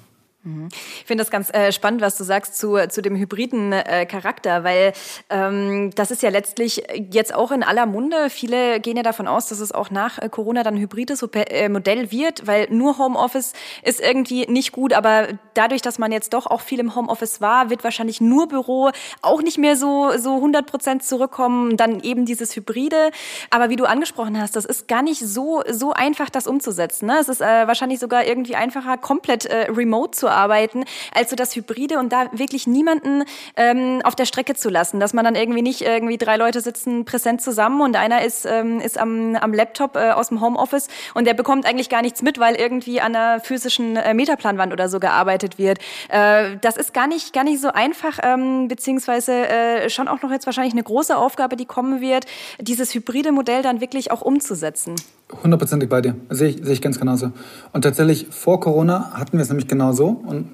Mhm. 0.45 0.69
Ich 0.71 1.07
finde 1.07 1.23
das 1.23 1.31
ganz 1.31 1.53
äh, 1.55 1.73
spannend, 1.73 2.03
was 2.03 2.19
du 2.19 2.25
sagst 2.25 2.59
zu, 2.59 2.77
zu 2.89 3.01
dem 3.01 3.17
hybriden 3.17 3.73
äh, 3.73 4.05
Charakter, 4.05 4.63
weil 4.63 4.93
ähm, 5.31 5.91
das 5.95 6.11
ist 6.11 6.23
ja 6.23 6.29
letztlich 6.29 6.83
jetzt 7.11 7.35
auch 7.35 7.51
in 7.51 7.63
aller 7.63 7.87
Munde. 7.87 8.29
Viele 8.29 8.79
gehen 8.81 8.99
ja 8.99 9.03
davon 9.03 9.27
aus, 9.27 9.47
dass 9.47 9.61
es 9.61 9.73
auch 9.73 9.91
nach 9.91 10.19
äh, 10.19 10.29
Corona 10.29 10.63
dann 10.63 10.75
ein 10.75 10.81
hybrides 10.81 11.23
äh, 11.23 11.69
Modell 11.71 12.11
wird, 12.11 12.47
weil 12.47 12.69
nur 12.71 12.99
Homeoffice 12.99 13.55
ist 13.83 14.01
irgendwie 14.01 14.47
nicht 14.47 14.73
gut. 14.73 14.93
Aber 14.93 15.29
dadurch, 15.55 15.81
dass 15.81 15.99
man 15.99 16.13
jetzt 16.13 16.35
doch 16.35 16.47
auch 16.47 16.61
viel 16.61 16.79
im 16.79 16.95
Homeoffice 16.95 17.41
war, 17.41 17.71
wird 17.71 17.83
wahrscheinlich 17.83 18.21
nur 18.21 18.47
Büro 18.47 18.91
auch 19.23 19.41
nicht 19.41 19.57
mehr 19.57 19.77
so, 19.77 20.11
so 20.19 20.37
100 20.37 20.67
Prozent 20.67 21.05
zurückkommen. 21.05 21.79
Dann 21.79 22.01
eben 22.01 22.27
dieses 22.27 22.55
Hybride. 22.55 23.11
Aber 23.49 23.71
wie 23.71 23.77
du 23.77 23.87
angesprochen 23.87 24.39
hast, 24.39 24.57
das 24.57 24.67
ist 24.67 24.89
gar 24.89 25.03
nicht 25.03 25.21
so, 25.21 25.63
so 25.71 25.95
einfach, 25.95 26.29
das 26.29 26.47
umzusetzen. 26.47 27.07
Ne? 27.07 27.17
Es 27.19 27.31
ist 27.31 27.41
äh, 27.41 27.67
wahrscheinlich 27.67 27.99
sogar 27.99 28.27
irgendwie 28.27 28.57
einfacher, 28.57 28.99
komplett 28.99 29.47
äh, 29.47 29.71
remote 29.71 30.11
zu 30.11 30.29
arbeiten, 30.29 30.34
als 30.35 31.31
so 31.31 31.37
das 31.37 31.55
Hybride 31.57 31.99
und 31.99 32.13
da 32.13 32.27
wirklich 32.33 32.67
niemanden 32.67 33.25
ähm, 33.57 34.01
auf 34.05 34.15
der 34.15 34.27
Strecke 34.27 34.55
zu 34.55 34.69
lassen, 34.69 35.01
dass 35.01 35.13
man 35.13 35.25
dann 35.25 35.35
irgendwie 35.35 35.63
nicht 35.63 35.83
irgendwie 35.83 36.19
drei 36.19 36.37
Leute 36.37 36.61
sitzen 36.61 37.05
präsent 37.05 37.41
zusammen 37.43 37.81
und 37.81 37.97
einer 37.97 38.25
ist, 38.25 38.47
ähm, 38.47 38.81
ist 38.81 38.99
am, 38.99 39.37
am 39.37 39.53
Laptop 39.53 39.97
äh, 39.97 40.11
aus 40.11 40.29
dem 40.29 40.41
Homeoffice 40.41 40.89
und 41.15 41.27
der 41.27 41.35
bekommt 41.35 41.67
eigentlich 41.67 41.89
gar 41.89 42.03
nichts 42.03 42.23
mit, 42.23 42.39
weil 42.39 42.55
irgendwie 42.55 43.01
an 43.01 43.15
einer 43.15 43.41
physischen 43.41 43.97
äh, 43.97 44.15
Metaplanwand 44.15 44.73
oder 44.73 44.89
so 44.89 45.01
gearbeitet 45.01 45.59
wird. 45.59 45.79
Äh, 46.09 46.57
das 46.61 46.77
ist 46.77 46.95
gar 46.95 47.07
nicht, 47.07 47.33
gar 47.33 47.45
nicht 47.45 47.61
so 47.61 47.69
einfach, 47.69 48.19
ähm, 48.23 48.69
beziehungsweise 48.69 49.33
äh, 49.49 49.91
schon 49.91 50.09
auch 50.09 50.23
noch 50.23 50.31
jetzt 50.31 50.47
wahrscheinlich 50.47 50.75
eine 50.75 50.83
große 50.83 51.17
Aufgabe, 51.17 51.57
die 51.57 51.67
kommen 51.67 52.01
wird, 52.01 52.27
dieses 52.61 52.95
hybride 52.95 53.33
Modell 53.33 53.63
dann 53.63 53.81
wirklich 53.81 54.11
auch 54.11 54.23
umzusetzen. 54.23 54.97
Hundertprozentig 55.43 55.89
bei 55.89 56.01
dir. 56.01 56.15
Sehe 56.31 56.49
ich, 56.49 56.57
sehe 56.63 56.73
ich 56.73 56.83
ganz 56.83 56.99
genauso. 56.99 57.33
Und 57.73 57.83
tatsächlich 57.83 58.29
vor 58.31 58.61
Corona 58.61 59.13
hatten 59.13 59.37
wir 59.37 59.43
es 59.43 59.49
nämlich 59.49 59.69
genau 59.69 59.93
so. 59.93 60.09
Und 60.09 60.49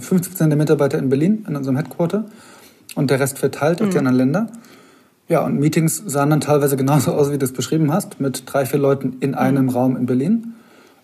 50 0.00 0.32
Prozent 0.32 0.52
der 0.52 0.56
Mitarbeiter 0.56 0.98
in 0.98 1.08
Berlin, 1.08 1.44
in 1.48 1.56
unserem 1.56 1.76
Headquarter. 1.76 2.24
Und 2.94 3.10
der 3.10 3.20
Rest 3.20 3.38
verteilt 3.38 3.80
auf 3.80 3.88
mhm. 3.88 3.90
die 3.92 3.98
anderen 3.98 4.16
Länder. 4.16 4.46
Ja, 5.28 5.44
und 5.44 5.58
Meetings 5.58 6.02
sahen 6.06 6.30
dann 6.30 6.40
teilweise 6.40 6.76
genauso 6.76 7.12
aus, 7.12 7.30
wie 7.30 7.38
du 7.38 7.44
es 7.44 7.52
beschrieben 7.52 7.92
hast, 7.92 8.20
mit 8.20 8.44
drei, 8.46 8.64
vier 8.64 8.80
Leuten 8.80 9.16
in 9.20 9.34
einem 9.34 9.64
mhm. 9.64 9.70
Raum 9.70 9.96
in 9.96 10.06
Berlin. 10.06 10.54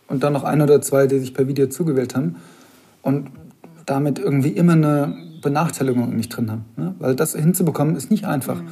Und 0.08 0.22
dann 0.22 0.32
noch 0.32 0.44
ein 0.44 0.60
oder 0.60 0.80
zwei, 0.82 1.06
die 1.06 1.18
sich 1.18 1.34
per 1.34 1.48
Video 1.48 1.66
zugewählt 1.66 2.14
haben. 2.14 2.36
Und 3.02 3.28
damit 3.86 4.18
irgendwie 4.18 4.50
immer 4.50 4.72
eine 4.72 5.14
Benachteiligung 5.42 6.16
nicht 6.16 6.30
drin 6.30 6.50
haben. 6.50 6.64
Ne? 6.76 6.94
Weil 6.98 7.14
das 7.14 7.34
hinzubekommen 7.34 7.96
ist 7.96 8.10
nicht 8.10 8.24
einfach. 8.24 8.56
Mhm. 8.56 8.68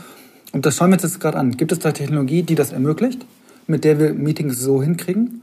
Und 0.52 0.66
das 0.66 0.76
schauen 0.76 0.90
wir 0.90 0.94
uns 0.94 1.02
jetzt 1.02 1.20
gerade 1.20 1.38
an. 1.38 1.56
Gibt 1.56 1.72
es 1.72 1.78
da 1.78 1.92
Technologie, 1.92 2.42
die 2.42 2.54
das 2.54 2.72
ermöglicht? 2.72 3.26
Mit 3.66 3.84
der 3.84 3.98
wir 3.98 4.14
Meetings 4.14 4.58
so 4.58 4.82
hinkriegen. 4.82 5.42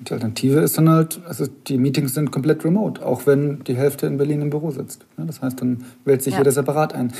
Die 0.00 0.12
Alternative 0.12 0.60
ist 0.60 0.76
dann 0.76 0.88
halt, 0.88 1.20
also 1.26 1.46
die 1.66 1.78
Meetings 1.78 2.14
sind 2.14 2.30
komplett 2.30 2.64
remote, 2.64 3.04
auch 3.04 3.26
wenn 3.26 3.62
die 3.64 3.76
Hälfte 3.76 4.06
in 4.06 4.16
Berlin 4.16 4.42
im 4.42 4.50
Büro 4.50 4.70
sitzt. 4.70 5.06
Das 5.16 5.40
heißt, 5.40 5.60
dann 5.60 5.84
wählt 6.04 6.22
sich 6.22 6.32
ja. 6.34 6.40
jeder 6.40 6.52
separat 6.52 6.94
ein. 6.94 7.12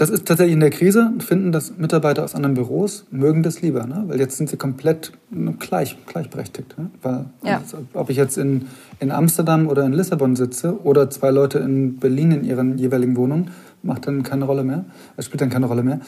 Das 0.00 0.08
ist 0.08 0.26
tatsächlich 0.26 0.54
in 0.54 0.60
der 0.60 0.70
Krise, 0.70 1.12
finden 1.18 1.52
das 1.52 1.76
Mitarbeiter 1.76 2.24
aus 2.24 2.34
anderen 2.34 2.54
Büros, 2.54 3.04
mögen 3.10 3.42
das 3.42 3.60
lieber, 3.60 3.86
ne? 3.86 4.04
weil 4.06 4.18
jetzt 4.18 4.38
sind 4.38 4.48
sie 4.48 4.56
komplett 4.56 5.12
gleich, 5.58 5.98
gleichberechtigt. 6.06 6.78
Ne? 6.78 6.90
Weil, 7.02 7.26
ja. 7.44 7.62
ob 7.92 8.08
ich 8.08 8.16
jetzt 8.16 8.38
in, 8.38 8.66
in 8.98 9.10
Amsterdam 9.10 9.66
oder 9.66 9.84
in 9.84 9.92
Lissabon 9.92 10.36
sitze 10.36 10.80
oder 10.84 11.10
zwei 11.10 11.30
Leute 11.30 11.58
in 11.58 11.96
Berlin 11.98 12.32
in 12.32 12.44
ihren 12.44 12.78
jeweiligen 12.78 13.14
Wohnungen, 13.14 13.50
macht 13.82 14.06
dann 14.06 14.22
keine 14.22 14.44
Rolle 14.44 14.64
mehr, 14.64 14.84
es 15.16 15.26
spielt 15.26 15.40
dann 15.40 15.50
keine 15.50 15.66
Rolle 15.66 15.82
mehr. 15.82 16.00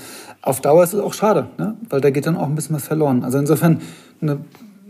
Auf 0.42 0.61
Dauer 0.61 0.85
ist 0.85 0.92
es 0.92 1.00
auch 1.00 1.14
schade, 1.14 1.48
ne? 1.58 1.76
weil 1.88 2.00
da 2.00 2.11
geht 2.11 2.26
dann 2.26 2.37
auch 2.37 2.46
ein 2.46 2.54
bisschen 2.54 2.76
was 2.76 2.85
verloren. 2.85 3.24
Also 3.24 3.38
insofern, 3.38 3.80
eine, 4.20 4.38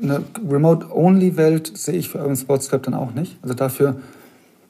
eine 0.02 0.22
Remote-Only-Welt 0.48 1.76
sehe 1.76 1.94
ich 1.94 2.08
für 2.08 2.18
Urban 2.18 2.36
Sports 2.36 2.68
Club 2.68 2.82
dann 2.82 2.94
auch 2.94 3.14
nicht. 3.14 3.38
Also 3.42 3.54
dafür, 3.54 3.96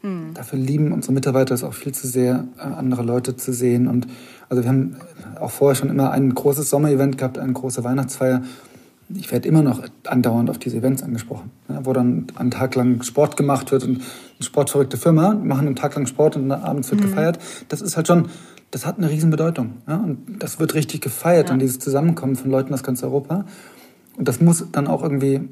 hm. 0.02 0.34
dafür 0.34 0.58
lieben 0.58 0.92
unsere 0.92 1.12
Mitarbeiter 1.12 1.54
es 1.54 1.64
auch 1.64 1.74
viel 1.74 1.92
zu 1.92 2.06
sehr, 2.06 2.44
äh, 2.58 2.62
andere 2.62 3.02
Leute 3.02 3.36
zu 3.36 3.52
sehen. 3.52 3.88
Und 3.88 4.06
also 4.48 4.62
wir 4.62 4.68
haben 4.68 4.96
auch 5.40 5.50
vorher 5.50 5.74
schon 5.74 5.88
immer 5.88 6.10
ein 6.10 6.34
großes 6.34 6.68
Sommerevent 6.68 7.18
gehabt, 7.18 7.38
eine 7.38 7.52
große 7.52 7.82
Weihnachtsfeier 7.82 8.42
ich 9.16 9.30
werde 9.32 9.48
immer 9.48 9.62
noch 9.62 9.82
andauernd 10.06 10.50
auf 10.50 10.58
diese 10.58 10.78
Events 10.78 11.02
angesprochen, 11.02 11.50
ja, 11.68 11.84
wo 11.84 11.92
dann 11.92 12.26
einen 12.34 12.50
Tag 12.50 12.74
lang 12.74 13.02
Sport 13.02 13.36
gemacht 13.36 13.72
wird 13.72 13.84
und 13.84 13.96
eine 13.96 14.44
sportverrückte 14.44 14.96
Firma 14.96 15.34
machen 15.34 15.66
einen 15.66 15.76
Tag 15.76 15.94
lang 15.94 16.06
Sport 16.06 16.36
und 16.36 16.50
abends 16.50 16.90
wird 16.90 17.00
mhm. 17.00 17.06
gefeiert. 17.06 17.38
Das 17.68 17.80
ist 17.80 17.96
halt 17.96 18.06
schon, 18.06 18.28
das 18.70 18.86
hat 18.86 18.98
eine 18.98 19.10
Riesenbedeutung. 19.10 19.74
Ja, 19.86 19.96
und 19.96 20.18
das 20.38 20.60
wird 20.60 20.74
richtig 20.74 21.00
gefeiert 21.00 21.48
ja. 21.48 21.54
und 21.54 21.58
dieses 21.58 21.78
Zusammenkommen 21.78 22.36
von 22.36 22.50
Leuten 22.50 22.72
aus 22.72 22.82
ganz 22.82 23.02
Europa. 23.02 23.44
Und 24.16 24.28
das 24.28 24.40
muss 24.40 24.64
dann 24.72 24.86
auch 24.86 25.02
irgendwie 25.02 25.48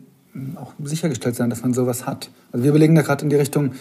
auch 0.57 0.73
sichergestellt 0.83 1.35
sein, 1.35 1.51
dass 1.51 1.63
man 1.63 1.75
sowas 1.75 2.07
hat. 2.07 2.31
Also 2.53 2.63
wir 2.65 2.71
überlegen 2.71 2.95
da 2.95 3.03
gerade 3.03 3.25
in 3.25 3.31
die 3.31 3.37
Richtung, 3.37 3.73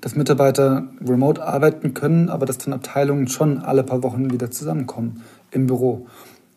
dass 0.00 0.14
Mitarbeiter 0.14 0.88
remote 1.06 1.42
arbeiten 1.42 1.94
können, 1.94 2.28
aber 2.28 2.46
dass 2.46 2.58
dann 2.58 2.74
Abteilungen 2.74 3.28
schon 3.28 3.58
alle 3.58 3.82
paar 3.82 4.02
Wochen 4.02 4.30
wieder 4.30 4.50
zusammenkommen 4.50 5.22
im 5.50 5.66
Büro 5.66 6.06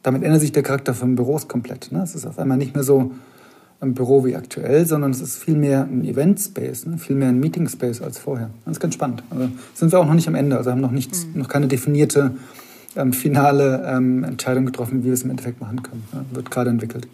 damit 0.04 0.24
ändert 0.24 0.42
sich 0.42 0.52
der 0.52 0.64
Charakter 0.64 0.94
von 0.94 1.16
Büros 1.16 1.48
komplett. 1.48 1.92
Ne? 1.92 2.02
Es 2.04 2.16
ist 2.16 2.26
auf 2.26 2.40
einmal 2.40 2.58
nicht 2.58 2.76
mehr 2.76 2.84
so 2.84 3.12
ein 3.82 3.94
Büro 3.94 4.26
wie 4.26 4.36
aktuell, 4.36 4.86
sondern 4.86 5.12
es 5.12 5.22
ist 5.22 5.38
viel 5.38 5.56
mehr 5.56 5.84
ein 5.84 6.04
Event-Space, 6.04 6.86
ne? 6.86 6.98
viel 6.98 7.16
mehr 7.16 7.30
ein 7.30 7.40
Meeting-Space 7.40 8.02
als 8.02 8.18
vorher. 8.18 8.50
Das 8.66 8.74
ist 8.74 8.80
ganz 8.80 8.94
spannend. 8.94 9.24
Also 9.30 9.50
sind 9.74 9.92
wir 9.92 10.00
auch 10.00 10.06
noch 10.06 10.14
nicht 10.14 10.28
am 10.28 10.36
Ende, 10.36 10.58
also 10.58 10.72
haben 10.72 10.82
noch, 10.82 10.92
nichts, 10.92 11.26
mhm. 11.26 11.40
noch 11.40 11.48
keine 11.48 11.68
definierte 11.68 12.32
ähm, 12.96 13.14
finale 13.14 13.84
ähm, 13.88 14.24
Entscheidung 14.24 14.66
getroffen, 14.66 15.02
wie 15.02 15.08
wir 15.08 15.14
es 15.14 15.24
im 15.24 15.30
Endeffekt 15.30 15.62
machen 15.62 15.84
können. 15.84 16.04
Ja? 16.14 16.26
Wird 16.32 16.52
gerade 16.52 16.70
entwickelt. 16.70 17.08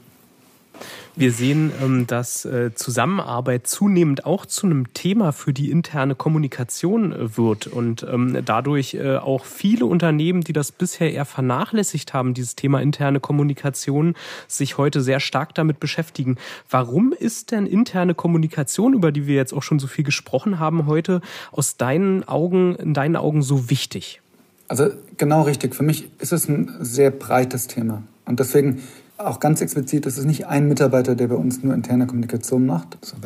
Wir 1.17 1.31
sehen, 1.31 1.71
ähm, 1.81 2.07
dass 2.07 2.43
äh, 2.43 2.73
Zusammenarbeit 2.75 3.67
zunehmend 3.67 4.25
auch 4.25 4.45
zu 4.45 4.65
einem 4.65 4.93
Thema 4.93 5.31
für 5.31 5.53
die 5.53 5.71
interne 5.71 6.13
Kommunikation 6.13 7.13
äh, 7.13 7.37
wird 7.37 7.67
und 7.67 8.05
ähm, 8.11 8.37
dadurch 8.43 8.95
äh, 8.95 9.15
auch 9.15 9.45
viele 9.45 9.85
Unternehmen, 9.85 10.41
die 10.41 10.51
das 10.51 10.73
bisher 10.73 11.13
eher 11.13 11.23
vernachlässigt 11.23 12.13
haben, 12.13 12.33
dieses 12.33 12.57
Thema 12.57 12.81
interne 12.81 13.21
Kommunikation, 13.21 14.15
sich 14.49 14.77
heute 14.77 15.01
sehr 15.01 15.21
stark 15.21 15.55
damit 15.55 15.79
beschäftigen. 15.79 16.35
Warum 16.69 17.13
ist 17.17 17.51
denn 17.51 17.65
interne 17.65 18.13
Kommunikation, 18.13 18.93
über 18.93 19.13
die 19.13 19.25
wir 19.25 19.35
jetzt 19.35 19.53
auch 19.53 19.63
schon 19.63 19.79
so 19.79 19.87
viel 19.87 20.03
gesprochen 20.03 20.59
haben 20.59 20.85
heute, 20.85 21.21
aus 21.53 21.77
deinen 21.77 22.27
Augen, 22.27 22.75
in 22.75 22.93
deinen 22.93 23.15
Augen 23.15 23.41
so 23.41 23.69
wichtig? 23.69 24.21
Also 24.67 24.89
genau 25.15 25.43
richtig. 25.43 25.75
Für 25.75 25.83
mich 25.83 26.09
ist 26.19 26.33
es 26.33 26.49
ein 26.49 26.75
sehr 26.81 27.11
breites 27.11 27.67
Thema. 27.67 28.03
Und 28.25 28.41
deswegen 28.41 28.81
auch 29.17 29.39
ganz 29.39 29.61
explizit, 29.61 30.05
es 30.05 30.17
ist 30.17 30.25
nicht 30.25 30.47
ein 30.47 30.67
Mitarbeiter, 30.67 31.15
der 31.15 31.27
bei 31.27 31.35
uns 31.35 31.63
nur 31.63 31.73
interne 31.73 32.05
Kommunikation 32.05 32.65
macht. 32.65 32.97
Also 33.01 33.17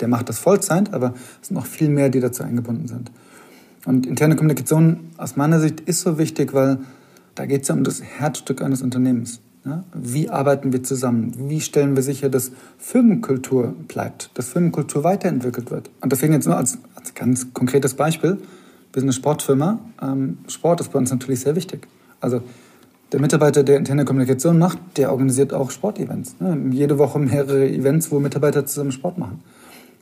der 0.00 0.08
macht 0.08 0.28
das 0.28 0.38
Vollzeit, 0.38 0.94
aber 0.94 1.14
es 1.42 1.48
sind 1.48 1.56
noch 1.56 1.66
viel 1.66 1.88
mehr, 1.88 2.08
die 2.08 2.20
dazu 2.20 2.42
eingebunden 2.42 2.88
sind. 2.88 3.10
Und 3.84 4.06
interne 4.06 4.34
Kommunikation 4.34 5.10
aus 5.16 5.36
meiner 5.36 5.60
Sicht 5.60 5.80
ist 5.80 6.00
so 6.00 6.18
wichtig, 6.18 6.54
weil 6.54 6.78
da 7.34 7.46
geht 7.46 7.62
es 7.62 7.68
ja 7.68 7.74
um 7.74 7.84
das 7.84 8.02
Herzstück 8.02 8.62
eines 8.62 8.82
Unternehmens. 8.82 9.40
Ja? 9.64 9.84
Wie 9.94 10.28
arbeiten 10.28 10.72
wir 10.72 10.82
zusammen? 10.82 11.32
Wie 11.36 11.60
stellen 11.60 11.94
wir 11.94 12.02
sicher, 12.02 12.28
dass 12.28 12.50
Firmenkultur 12.78 13.74
bleibt, 13.86 14.30
dass 14.34 14.48
Firmenkultur 14.48 15.04
weiterentwickelt 15.04 15.70
wird? 15.70 15.90
Und 16.00 16.10
deswegen 16.12 16.32
jetzt 16.32 16.46
nur 16.46 16.56
als, 16.56 16.78
als 16.94 17.14
ganz 17.14 17.52
konkretes 17.52 17.94
Beispiel. 17.94 18.38
Wir 18.92 19.00
sind 19.00 19.08
eine 19.08 19.12
Sportfirma. 19.12 19.78
Ähm, 20.00 20.38
Sport 20.48 20.80
ist 20.80 20.92
bei 20.92 20.98
uns 20.98 21.10
natürlich 21.10 21.40
sehr 21.40 21.54
wichtig. 21.54 21.86
Also 22.20 22.42
der 23.12 23.20
Mitarbeiter, 23.20 23.62
der 23.62 23.76
interne 23.76 24.04
Kommunikation 24.04 24.58
macht, 24.58 24.78
der 24.96 25.12
organisiert 25.12 25.52
auch 25.52 25.70
Sportevents. 25.70 26.36
Ne? 26.40 26.70
Jede 26.70 26.98
Woche 26.98 27.18
mehrere 27.18 27.68
Events, 27.68 28.10
wo 28.10 28.18
Mitarbeiter 28.18 28.66
zusammen 28.66 28.92
Sport 28.92 29.18
machen. 29.18 29.40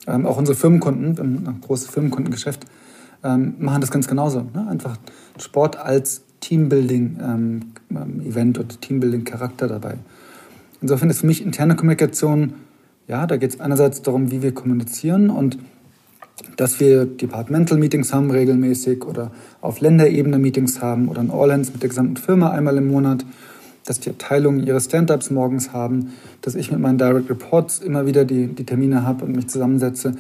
Ähm, 0.07 0.27
auch 0.27 0.37
unsere 0.37 0.57
Firmenkunden, 0.57 1.47
ein 1.47 1.61
großes 1.61 1.89
Firmenkundengeschäft, 1.89 2.65
ähm, 3.23 3.55
machen 3.59 3.81
das 3.81 3.91
ganz 3.91 4.09
genauso. 4.09 4.47
Ne? 4.55 4.67
Einfach 4.69 4.97
Sport 5.39 5.77
als 5.77 6.23
Teambuilding-Event 6.41 7.65
ähm, 7.91 8.65
oder 8.65 8.81
Teambuilding-Charakter 8.81 9.69
dabei. 9.69 9.97
Insofern 10.81 11.11
ist 11.11 11.21
für 11.21 11.27
mich 11.27 11.45
interne 11.45 11.77
Kommunikation, 11.77 12.55
ja, 13.09 13.27
da 13.27 13.37
geht 13.37 13.55
es 13.55 13.61
einerseits 13.61 14.03
darum, 14.03 14.31
wie 14.31 14.43
wir 14.43 14.53
kommunizieren 14.53 15.31
und 15.31 15.59
dass 16.57 16.81
wir 16.81 17.07
Departmental 17.07 17.79
Meetings 17.79 18.13
haben 18.13 18.31
regelmäßig 18.31 19.05
oder 19.05 19.31
auf 19.61 19.81
Länderebene 19.81 20.39
Meetings 20.39 20.83
haben 20.83 21.09
oder 21.09 21.21
ein 21.21 21.31
All-Hands 21.31 21.73
mit 21.73 21.83
der 21.83 21.89
gesamten 21.89 22.17
Firma 22.17 22.51
einmal 22.51 22.77
im 22.77 22.89
Monat, 22.89 23.25
dass 23.85 24.01
die 24.01 24.11
Abteilungen 24.11 24.67
ihre 24.67 24.81
Stand-ups 24.81 25.31
morgens 25.31 25.73
haben, 25.73 26.13
dass 26.41 26.55
ich 26.55 26.71
mit 26.71 26.81
meinen 26.81 26.99
Direct 26.99 27.31
Reports 27.31 27.81
immer 27.81 28.07
wieder 28.07 28.25
die, 28.25 28.49
die 28.49 28.65
Termine 28.65 29.05
habe 29.05 29.25
und 29.25 29.37
mich 29.37 29.49
zusammensetze. 29.49 30.15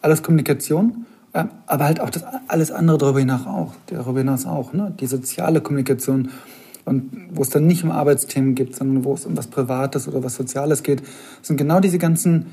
Alles 0.00 0.22
Kommunikation, 0.22 1.06
aber 1.32 1.84
halt 1.84 2.00
auch 2.00 2.10
das 2.10 2.24
alles 2.48 2.72
andere 2.72 2.98
darüber 2.98 3.20
hinaus 3.20 3.46
auch, 3.46 3.74
darüber 3.86 4.20
hinaus 4.20 4.46
auch, 4.46 4.72
ne? 4.72 4.92
die 4.98 5.06
soziale 5.06 5.60
Kommunikation 5.60 6.30
und 6.86 7.28
wo 7.30 7.42
es 7.42 7.50
dann 7.50 7.66
nicht 7.66 7.84
um 7.84 7.90
Arbeitsthemen 7.90 8.54
geht, 8.54 8.74
sondern 8.74 9.04
wo 9.04 9.14
es 9.14 9.26
um 9.26 9.36
was 9.36 9.46
Privates 9.46 10.08
oder 10.08 10.24
was 10.24 10.34
Soziales 10.34 10.82
geht, 10.82 11.02
sind 11.42 11.56
genau 11.56 11.78
diese 11.78 11.98
ganzen 11.98 12.46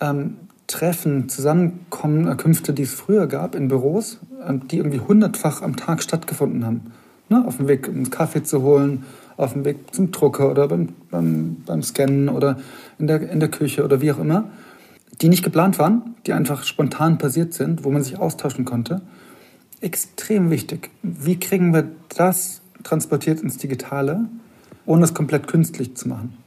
ähm, 0.00 0.36
Treffen, 0.72 1.28
Zusammenkünfte, 1.28 2.72
die 2.72 2.82
es 2.82 2.94
früher 2.94 3.26
gab 3.26 3.54
in 3.54 3.68
Büros, 3.68 4.18
ähm, 4.48 4.66
die 4.68 4.78
irgendwie 4.78 5.00
hundertfach 5.00 5.60
am 5.60 5.76
Tag 5.76 6.02
stattgefunden 6.02 6.64
haben. 6.64 6.92
Ne? 7.28 7.44
Auf 7.46 7.58
dem 7.58 7.68
Weg, 7.68 7.88
um 7.88 8.08
Kaffee 8.08 8.42
zu 8.42 8.62
holen, 8.62 9.04
auf 9.36 9.52
dem 9.52 9.66
Weg 9.66 9.94
zum 9.94 10.10
Drucker 10.12 10.50
oder 10.50 10.68
beim, 10.68 10.88
beim, 11.10 11.56
beim 11.66 11.82
Scannen 11.82 12.30
oder 12.30 12.58
in 12.98 13.06
der, 13.06 13.30
in 13.30 13.38
der 13.38 13.50
Küche 13.50 13.84
oder 13.84 14.00
wie 14.00 14.12
auch 14.12 14.18
immer, 14.18 14.44
die 15.20 15.28
nicht 15.28 15.44
geplant 15.44 15.78
waren, 15.78 16.14
die 16.26 16.32
einfach 16.32 16.64
spontan 16.64 17.18
passiert 17.18 17.52
sind, 17.52 17.84
wo 17.84 17.90
man 17.90 18.02
sich 18.02 18.18
austauschen 18.18 18.64
konnte. 18.64 19.02
Extrem 19.82 20.50
wichtig. 20.50 20.90
Wie 21.02 21.38
kriegen 21.38 21.74
wir 21.74 21.88
das 22.16 22.62
transportiert 22.82 23.42
ins 23.42 23.58
Digitale, 23.58 24.24
ohne 24.86 25.04
es 25.04 25.12
komplett 25.12 25.48
künstlich 25.48 25.96
zu 25.96 26.08
machen? 26.08 26.38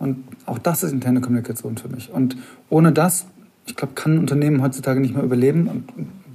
Und 0.00 0.24
auch 0.46 0.58
das 0.58 0.82
ist 0.82 0.90
interne 0.90 1.20
Kommunikation 1.20 1.76
für 1.78 1.88
mich. 1.88 2.10
Und 2.10 2.36
ohne 2.68 2.90
das, 2.90 3.26
ich 3.66 3.76
glaube, 3.76 3.94
kann 3.94 4.14
ein 4.14 4.18
Unternehmen 4.18 4.62
heutzutage 4.62 5.00
nicht 5.00 5.14
mehr 5.14 5.24
überleben 5.24 5.68
und 5.68 5.84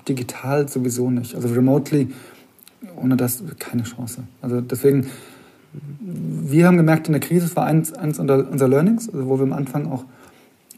digital 0.08 0.68
sowieso 0.68 1.10
nicht. 1.10 1.36
Also 1.36 1.50
remotely, 1.50 2.10
ohne 2.96 3.18
das 3.18 3.44
keine 3.60 3.84
Chance. 3.84 4.24
Also 4.42 4.62
deswegen, 4.62 5.08
wir 6.02 6.68
haben 6.68 6.78
gemerkt 6.78 7.08
in 7.08 7.14
der 7.14 7.22
Krise, 7.22 7.46
es 7.46 7.56
war 7.56 7.66
eins, 7.66 7.94
eins 7.94 8.20
unserer 8.20 8.68
Learnings, 8.68 9.10
also 9.10 9.28
wo 9.28 9.38
wir 9.38 9.44
am 9.44 9.54
Anfang 9.54 9.92
auch 9.92 10.06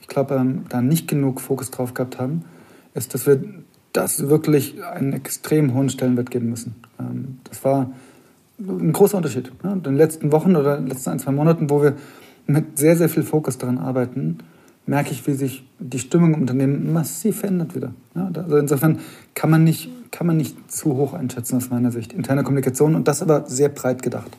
glaube, 0.10 0.36
ähm, 0.36 0.66
da 0.68 0.82
nicht 0.82 1.08
genug 1.08 1.40
Fokus 1.40 1.72
drauf 1.72 1.94
gehabt 1.94 2.20
haben, 2.20 2.44
ist, 2.94 3.14
dass 3.14 3.26
wir 3.26 3.42
das 3.94 4.28
wirklich 4.28 4.84
einen 4.84 5.14
extrem 5.14 5.74
hohen 5.74 5.90
Stellenwert 5.90 6.32
geben 6.32 6.50
müssen. 6.50 6.76
Ähm, 7.00 7.40
das 7.46 7.64
war 7.64 7.92
ein 8.60 8.92
großer 8.92 9.16
Unterschied. 9.16 9.52
Ne? 9.64 9.72
In 9.72 9.84
den 9.84 9.96
letzten 9.96 10.32
Wochen 10.34 10.56
oder 10.56 10.78
in 10.78 10.86
den 10.86 10.90
letzten 10.90 11.12
ein, 11.12 11.20
zwei 11.20 11.32
Monaten, 11.32 11.70
wo 11.70 11.82
wir 11.82 11.96
mit 12.46 12.78
sehr, 12.78 12.98
sehr 12.98 13.08
viel 13.08 13.24
Fokus 13.24 13.58
daran 13.58 13.78
arbeiten, 13.78 14.40
merke 14.90 15.12
ich, 15.12 15.26
wie 15.28 15.34
sich 15.34 15.64
die 15.78 16.00
Stimmung 16.00 16.34
im 16.34 16.42
Unternehmen 16.42 16.92
massiv 16.92 17.40
verändert 17.40 17.76
wieder. 17.76 17.94
Ja, 18.16 18.30
also 18.34 18.58
insofern 18.58 19.00
kann 19.36 19.50
man, 19.50 19.64
nicht, 19.64 19.90
kann 20.12 20.28
man 20.28 20.36
nicht 20.36 20.72
zu 20.72 20.98
hoch 20.98 21.14
einschätzen 21.14 21.58
aus 21.58 21.70
meiner 21.70 21.92
Sicht. 21.92 22.12
Interne 22.12 22.44
Kommunikation 22.44 22.96
und 22.96 23.08
das 23.08 23.22
aber 23.22 23.46
sehr 23.48 23.70
breit 23.70 24.02
gedacht. 24.02 24.36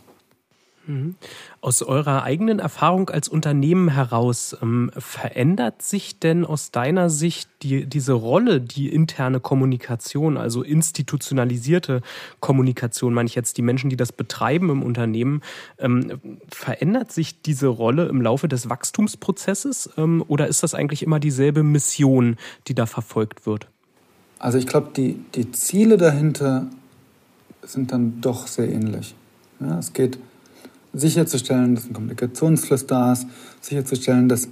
Mhm. 0.91 1.15
Aus 1.61 1.83
eurer 1.83 2.25
eigenen 2.25 2.59
Erfahrung 2.59 3.11
als 3.11 3.29
Unternehmen 3.29 3.89
heraus, 3.89 4.57
ähm, 4.61 4.91
verändert 4.97 5.83
sich 5.83 6.19
denn 6.19 6.45
aus 6.45 6.71
deiner 6.71 7.11
Sicht 7.11 7.49
die, 7.63 7.87
diese 7.87 8.13
Rolle, 8.13 8.61
die 8.61 8.89
interne 8.89 9.41
Kommunikation, 9.41 10.37
also 10.37 10.63
institutionalisierte 10.63 12.03
Kommunikation, 12.41 13.15
meine 13.15 13.29
ich 13.29 13.35
jetzt 13.35 13.57
die 13.57 13.63
Menschen, 13.63 13.91
die 13.91 13.97
das 13.97 14.13
betreiben 14.13 14.71
im 14.71 14.83
Unternehmen, 14.83 15.43
ähm, 15.79 16.21
verändert 16.49 17.13
sich 17.13 17.41
diese 17.41 17.69
Rolle 17.69 18.07
im 18.07 18.21
Laufe 18.21 18.49
des 18.49 18.69
Wachstumsprozesses 18.69 19.91
ähm, 19.97 20.25
oder 20.27 20.49
ist 20.49 20.63
das 20.63 20.75
eigentlich 20.75 21.03
immer 21.03 21.21
dieselbe 21.21 21.63
Mission, 21.63 22.37
die 22.67 22.75
da 22.75 22.87
verfolgt 22.87 23.47
wird? 23.47 23.69
Also 24.39 24.59
ich 24.59 24.67
glaube, 24.67 24.91
die, 24.97 25.21
die 25.35 25.53
Ziele 25.53 25.99
dahinter 25.99 26.67
sind 27.63 27.93
dann 27.93 28.21
doch 28.23 28.47
sehr 28.47 28.69
ähnlich. 28.71 29.15
Ja, 29.61 29.79
es 29.79 29.93
geht 29.93 30.19
sicherzustellen, 30.93 31.75
dass 31.75 31.87
ein 31.87 31.93
Kommunikationsfluss 31.93 32.87
da 32.87 33.13
ist, 33.13 33.27
sicherzustellen, 33.61 34.29
dass 34.29 34.49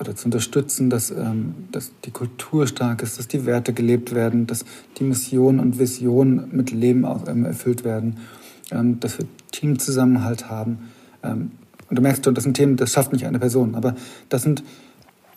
oder 0.00 0.16
zu 0.16 0.26
unterstützen, 0.26 0.90
dass, 0.90 1.10
ähm, 1.10 1.54
dass 1.70 1.92
die 2.04 2.10
Kultur 2.10 2.66
stark 2.66 3.02
ist, 3.02 3.18
dass 3.18 3.28
die 3.28 3.46
Werte 3.46 3.72
gelebt 3.72 4.14
werden, 4.14 4.46
dass 4.46 4.64
die 4.98 5.04
Mission 5.04 5.60
und 5.60 5.78
Vision 5.78 6.48
mit 6.50 6.70
Leben 6.70 7.04
auch, 7.04 7.28
ähm, 7.28 7.44
erfüllt 7.44 7.84
werden, 7.84 8.18
ähm, 8.70 8.98
dass 9.00 9.18
wir 9.18 9.26
Teamzusammenhalt 9.52 10.50
haben. 10.50 10.90
Ähm, 11.22 11.52
und 11.88 11.96
du 11.96 12.02
merkst, 12.02 12.26
das 12.26 12.42
sind 12.42 12.54
Themen, 12.54 12.76
das 12.76 12.92
schafft 12.92 13.12
nicht 13.12 13.26
eine 13.26 13.38
Person, 13.38 13.74
aber 13.74 13.94
das 14.28 14.42
sind, 14.42 14.64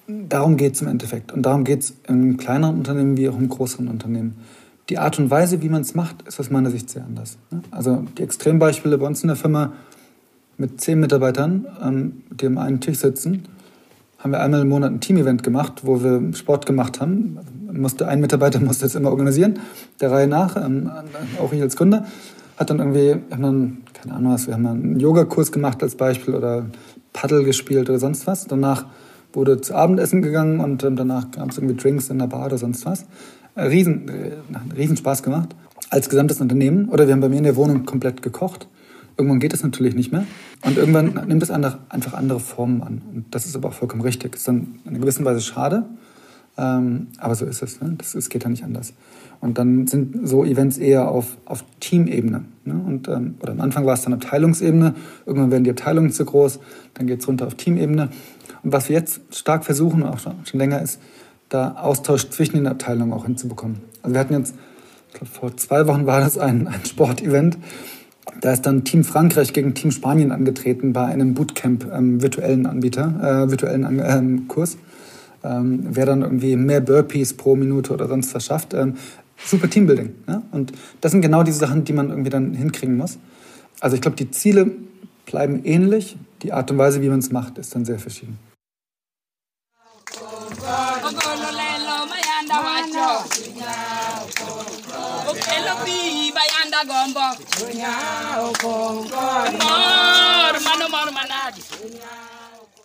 darum 0.07 0.57
geht 0.57 0.73
es 0.73 0.81
im 0.81 0.87
Endeffekt. 0.87 1.31
Und 1.31 1.43
darum 1.43 1.63
geht 1.63 1.81
es 1.81 1.93
in 2.07 2.37
kleineren 2.37 2.77
Unternehmen 2.77 3.17
wie 3.17 3.29
auch 3.29 3.37
im 3.37 3.49
größeren 3.49 3.87
Unternehmen. 3.87 4.37
Die 4.89 4.97
Art 4.97 5.19
und 5.19 5.29
Weise, 5.29 5.61
wie 5.61 5.69
man 5.69 5.81
es 5.81 5.95
macht, 5.95 6.21
ist 6.23 6.39
aus 6.39 6.49
meiner 6.49 6.71
Sicht 6.71 6.89
sehr 6.89 7.03
anders. 7.03 7.37
Ne? 7.51 7.61
Also 7.71 8.05
die 8.17 8.23
Extrembeispiele 8.23 8.97
bei 8.97 9.05
uns 9.05 9.21
in 9.21 9.27
der 9.27 9.35
Firma, 9.35 9.73
mit 10.57 10.81
zehn 10.81 10.99
Mitarbeitern, 10.99 11.67
ähm, 11.83 12.23
die 12.31 12.47
am 12.47 12.57
einen 12.57 12.81
Tisch 12.81 12.99
sitzen, 12.99 13.43
haben 14.19 14.31
wir 14.31 14.41
einmal 14.41 14.61
im 14.61 14.69
Monat 14.69 14.91
ein 14.91 14.99
Team-Event 14.99 15.43
gemacht, 15.43 15.81
wo 15.83 16.03
wir 16.03 16.33
Sport 16.33 16.65
gemacht 16.65 16.99
haben. 16.99 17.37
Musste, 17.71 18.07
ein 18.07 18.19
Mitarbeiter 18.19 18.59
musste 18.63 18.85
das 18.85 18.95
immer 18.95 19.11
organisieren, 19.11 19.59
der 20.01 20.11
Reihe 20.11 20.27
nach, 20.27 20.55
ähm, 20.55 20.89
auch 21.39 21.53
ich 21.53 21.61
als 21.61 21.75
Gründer. 21.75 22.05
Hat 22.57 22.71
dann 22.71 22.79
irgendwie, 22.79 23.15
haben 23.31 23.43
dann, 23.43 23.77
keine 23.93 24.15
Ahnung 24.15 24.33
was, 24.33 24.47
wir 24.47 24.55
haben 24.55 24.65
einen 24.65 24.99
Yogakurs 24.99 25.51
gemacht 25.51 25.83
als 25.83 25.95
Beispiel 25.95 26.33
oder 26.33 26.65
Paddel 27.13 27.43
gespielt 27.43 27.89
oder 27.89 27.99
sonst 27.99 28.25
was. 28.25 28.47
Danach 28.47 28.85
wurde 29.33 29.61
zu 29.61 29.75
Abendessen 29.75 30.23
gegangen 30.23 30.59
und 30.59 30.83
ähm, 30.83 30.95
danach 30.95 31.29
gab 31.31 31.51
es 31.51 31.57
irgendwie 31.57 31.75
Drinks 31.75 32.09
in 32.09 32.17
der 32.17 32.27
Bar 32.27 32.47
oder 32.47 32.57
sonst 32.57 32.85
was. 32.85 33.05
Riesen, 33.55 34.07
äh, 34.09 34.75
riesen 34.75 34.97
Spaß 34.97 35.21
gemacht 35.21 35.55
als 35.89 36.09
gesamtes 36.09 36.41
Unternehmen. 36.41 36.89
Oder 36.89 37.07
wir 37.07 37.13
haben 37.13 37.21
bei 37.21 37.29
mir 37.29 37.37
in 37.37 37.43
der 37.43 37.55
Wohnung 37.55 37.85
komplett 37.85 38.21
gekocht. 38.21 38.67
Irgendwann 39.17 39.39
geht 39.39 39.53
es 39.53 39.63
natürlich 39.63 39.95
nicht 39.95 40.11
mehr. 40.11 40.25
Und 40.63 40.77
irgendwann 40.77 41.27
nimmt 41.27 41.43
es 41.43 41.51
einfach 41.51 42.13
andere 42.13 42.39
Formen 42.39 42.83
an. 42.83 43.01
Und 43.13 43.25
das 43.31 43.45
ist 43.45 43.55
aber 43.55 43.69
auch 43.69 43.73
vollkommen 43.73 44.01
richtig. 44.01 44.35
Ist 44.35 44.47
dann 44.47 44.79
in 44.85 44.91
einer 44.91 44.99
gewissen 44.99 45.25
Weise 45.25 45.41
schade, 45.41 45.85
ähm, 46.57 47.07
aber 47.17 47.35
so 47.35 47.45
ist 47.45 47.61
es. 47.61 47.81
Ne? 47.81 47.95
Das, 47.97 48.15
es 48.15 48.29
geht 48.29 48.43
ja 48.43 48.49
nicht 48.49 48.63
anders. 48.63 48.93
Und 49.39 49.57
dann 49.59 49.85
sind 49.87 50.27
so 50.27 50.43
Events 50.43 50.77
eher 50.77 51.09
auf, 51.09 51.37
auf 51.45 51.63
Teamebene. 51.79 52.45
Ne? 52.65 52.73
Und, 52.73 53.07
ähm, 53.07 53.35
oder 53.41 53.51
am 53.51 53.61
Anfang 53.61 53.85
war 53.85 53.93
es 53.93 54.01
dann 54.01 54.13
Abteilungsebene, 54.13 54.95
irgendwann 55.25 55.51
werden 55.51 55.63
die 55.63 55.69
Abteilungen 55.69 56.11
zu 56.11 56.25
groß, 56.25 56.59
dann 56.95 57.05
geht 57.05 57.21
es 57.21 57.27
runter 57.27 57.45
auf 57.45 57.55
Teamebene. 57.55 58.09
Und 58.63 58.73
was 58.73 58.89
wir 58.89 58.95
jetzt 58.95 59.21
stark 59.31 59.63
versuchen, 59.65 60.03
auch 60.03 60.19
schon, 60.19 60.33
schon 60.45 60.59
länger, 60.59 60.81
ist, 60.81 60.99
da 61.49 61.73
Austausch 61.73 62.29
zwischen 62.29 62.55
den 62.55 62.67
Abteilungen 62.67 63.13
auch 63.13 63.25
hinzubekommen. 63.25 63.81
Also 64.01 64.15
wir 64.15 64.19
hatten 64.19 64.33
jetzt, 64.33 64.55
ich 65.09 65.13
glaube 65.13 65.31
vor 65.31 65.55
zwei 65.57 65.87
Wochen 65.87 66.05
war 66.05 66.19
das 66.19 66.37
ein, 66.37 66.67
ein 66.67 66.83
Sportevent, 66.85 67.57
da 68.41 68.53
ist 68.53 68.63
dann 68.63 68.83
Team 68.83 69.03
Frankreich 69.03 69.53
gegen 69.53 69.73
Team 69.73 69.91
Spanien 69.91 70.31
angetreten 70.31 70.93
bei 70.93 71.05
einem 71.05 71.33
Bootcamp 71.33 71.87
ähm, 71.91 72.21
virtuellen 72.21 72.65
Anbieter, 72.65 73.45
äh, 73.45 73.49
virtuellen 73.49 74.01
ähm, 74.03 74.47
Kurs. 74.47 74.77
Ähm, 75.43 75.87
wer 75.91 76.05
dann 76.05 76.21
irgendwie 76.21 76.55
mehr 76.55 76.81
Burpees 76.81 77.33
pro 77.33 77.55
Minute 77.55 77.93
oder 77.93 78.07
sonst 78.07 78.33
was 78.33 78.45
schafft. 78.45 78.73
Ähm, 78.73 78.95
super 79.43 79.69
Teambuilding. 79.69 80.13
Ja? 80.27 80.41
Und 80.51 80.73
das 81.01 81.11
sind 81.11 81.21
genau 81.21 81.43
diese 81.43 81.59
Sachen, 81.59 81.83
die 81.83 81.93
man 81.93 82.09
irgendwie 82.09 82.29
dann 82.29 82.53
hinkriegen 82.53 82.97
muss. 82.97 83.17
Also 83.79 83.95
ich 83.95 84.01
glaube, 84.01 84.17
die 84.17 84.31
Ziele 84.31 84.71
bleiben 85.25 85.61
ähnlich. 85.63 86.17
Die 86.41 86.53
Art 86.53 86.69
und 86.71 86.77
Weise, 86.77 87.01
wie 87.01 87.09
man 87.09 87.19
es 87.19 87.31
macht, 87.31 87.57
ist 87.57 87.73
dann 87.75 87.85
sehr 87.85 87.99
verschieden. 87.99 88.37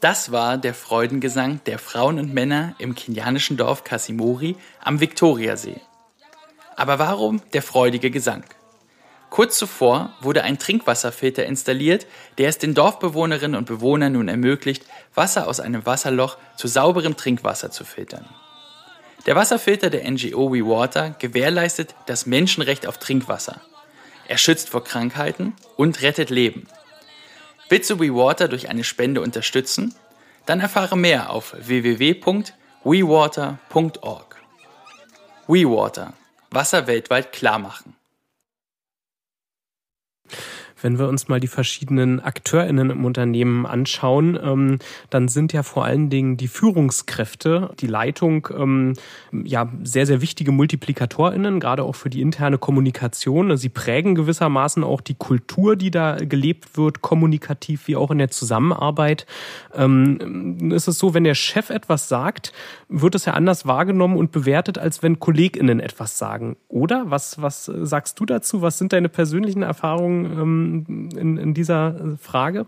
Das 0.01 0.33
war 0.33 0.59
der 0.59 0.75
Freudengesang 0.75 1.61
der 1.67 1.79
Frauen 1.79 2.19
und 2.19 2.35
Männer 2.35 2.75
im 2.79 2.95
kenianischen 2.95 3.57
Dorf 3.57 3.85
Kasimori 3.85 4.57
am 4.81 5.01
Viktoriasee. 5.01 5.81
Aber 6.77 6.99
warum 6.99 7.43
der 7.53 7.63
freudige 7.63 8.11
Gesang? 8.11 8.45
Kurz 9.31 9.57
zuvor 9.57 10.13
wurde 10.21 10.43
ein 10.43 10.59
Trinkwasserfilter 10.59 11.47
installiert, 11.47 12.07
der 12.37 12.49
es 12.49 12.59
den 12.59 12.75
Dorfbewohnerinnen 12.75 13.57
und 13.57 13.67
Bewohnern 13.67 14.13
nun 14.13 14.29
ermöglicht, 14.29 14.85
Wasser 15.15 15.49
aus 15.49 15.61
einem 15.61 15.87
Wasserloch 15.87 16.37
zu 16.57 16.69
sauberem 16.69 17.17
Trinkwasser 17.17 17.71
zu 17.71 17.85
filtern. 17.85 18.29
Der 19.27 19.37
Wasserfilter 19.37 19.89
der 19.89 20.11
NGO 20.11 20.53
WeWater 20.53 21.15
gewährleistet 21.19 21.95
das 22.07 22.27
Menschenrecht 22.27 22.87
auf 22.87 22.99
Trinkwasser. 22.99 23.61
Er 24.27 24.39
schützt 24.39 24.69
vor 24.69 24.83
Krankheiten 24.83 25.55
und 25.77 26.03
rettet 26.03 26.31
Leben. 26.31 26.67
Willst 27.69 27.89
du 27.91 28.01
WeWater 28.01 28.49
durch 28.49 28.69
eine 28.69 28.83
Spende 28.85 29.21
unterstützen? 29.21 29.95
Dann 30.47 30.61
erfahre 30.61 30.97
mehr 30.97 31.31
auf 31.31 31.55
www.wewater.org. 31.57 34.37
WeWater. 35.47 36.15
Wasser 36.51 36.87
weltweit 36.87 37.33
klar 37.33 37.59
machen. 37.59 37.97
Wenn 40.83 40.99
wir 40.99 41.09
uns 41.09 41.29
mal 41.29 41.41
die 41.41 41.49
verschiedenen 41.49 42.21
AkteurInnen 42.21 42.91
im 42.91 43.05
Unternehmen 43.05 43.67
anschauen, 43.67 44.39
ähm, 44.43 44.79
dann 45.11 45.29
sind 45.29 45.53
ja 45.53 45.63
vor 45.63 45.85
allen 45.85 46.11
Dingen 46.11 46.37
die 46.37 46.49
Führungskräfte, 46.49 47.71
die 47.81 47.87
Leitung, 47.87 48.49
ähm, 48.57 48.95
ja, 49.33 49.69
sehr, 49.83 50.07
sehr 50.07 50.21
wichtige 50.21 50.53
MultiplikatorInnen, 50.53 51.61
gerade 51.61 51.85
auch 51.85 51.95
für 51.95 52.11
die 52.11 52.21
interne 52.21 52.59
Kommunikation. 52.59 53.57
Sie 53.57 53.69
prägen 53.69 54.15
gewissermaßen 54.15 54.85
auch 54.85 55.01
die 55.01 55.15
Kultur, 55.15 55.77
die 55.77 55.91
da 55.91 56.17
gelebt 56.17 56.77
wird, 56.77 57.03
kommunikativ 57.03 57.89
wie 57.89 57.97
auch 57.97 58.11
in 58.11 58.19
der 58.19 58.31
Zusammenarbeit. 58.31 59.27
Ähm, 59.75 60.73
ist 60.73 60.89
es 60.89 60.99
so, 60.99 61.15
wenn 61.15 61.25
der 61.25 61.35
Chef 61.35 61.71
etwas 61.71 62.09
sagt, 62.09 62.53
wird 62.89 63.15
es 63.15 63.25
ja 63.25 63.35
anders 63.35 63.67
wahrgenommen 63.67 64.17
und 64.17 64.33
bewertet, 64.33 64.79
als 64.79 65.03
wenn 65.03 65.19
KollegInnen 65.19 65.81
etwas 65.81 66.19
sagen. 66.19 66.57
Oder? 66.69 67.05
Was, 67.07 67.41
was 67.41 67.65
sagst 67.65 68.19
du 68.21 68.27
dazu? 68.27 68.63
Was 68.63 68.79
sind 68.79 68.93
deine 68.93 69.09
persönlichen 69.09 69.63
Erfahrungen 69.63 70.72
ähm, 70.73 71.09
in, 71.17 71.37
in 71.37 71.55
dieser 71.55 72.17
Frage? 72.19 72.67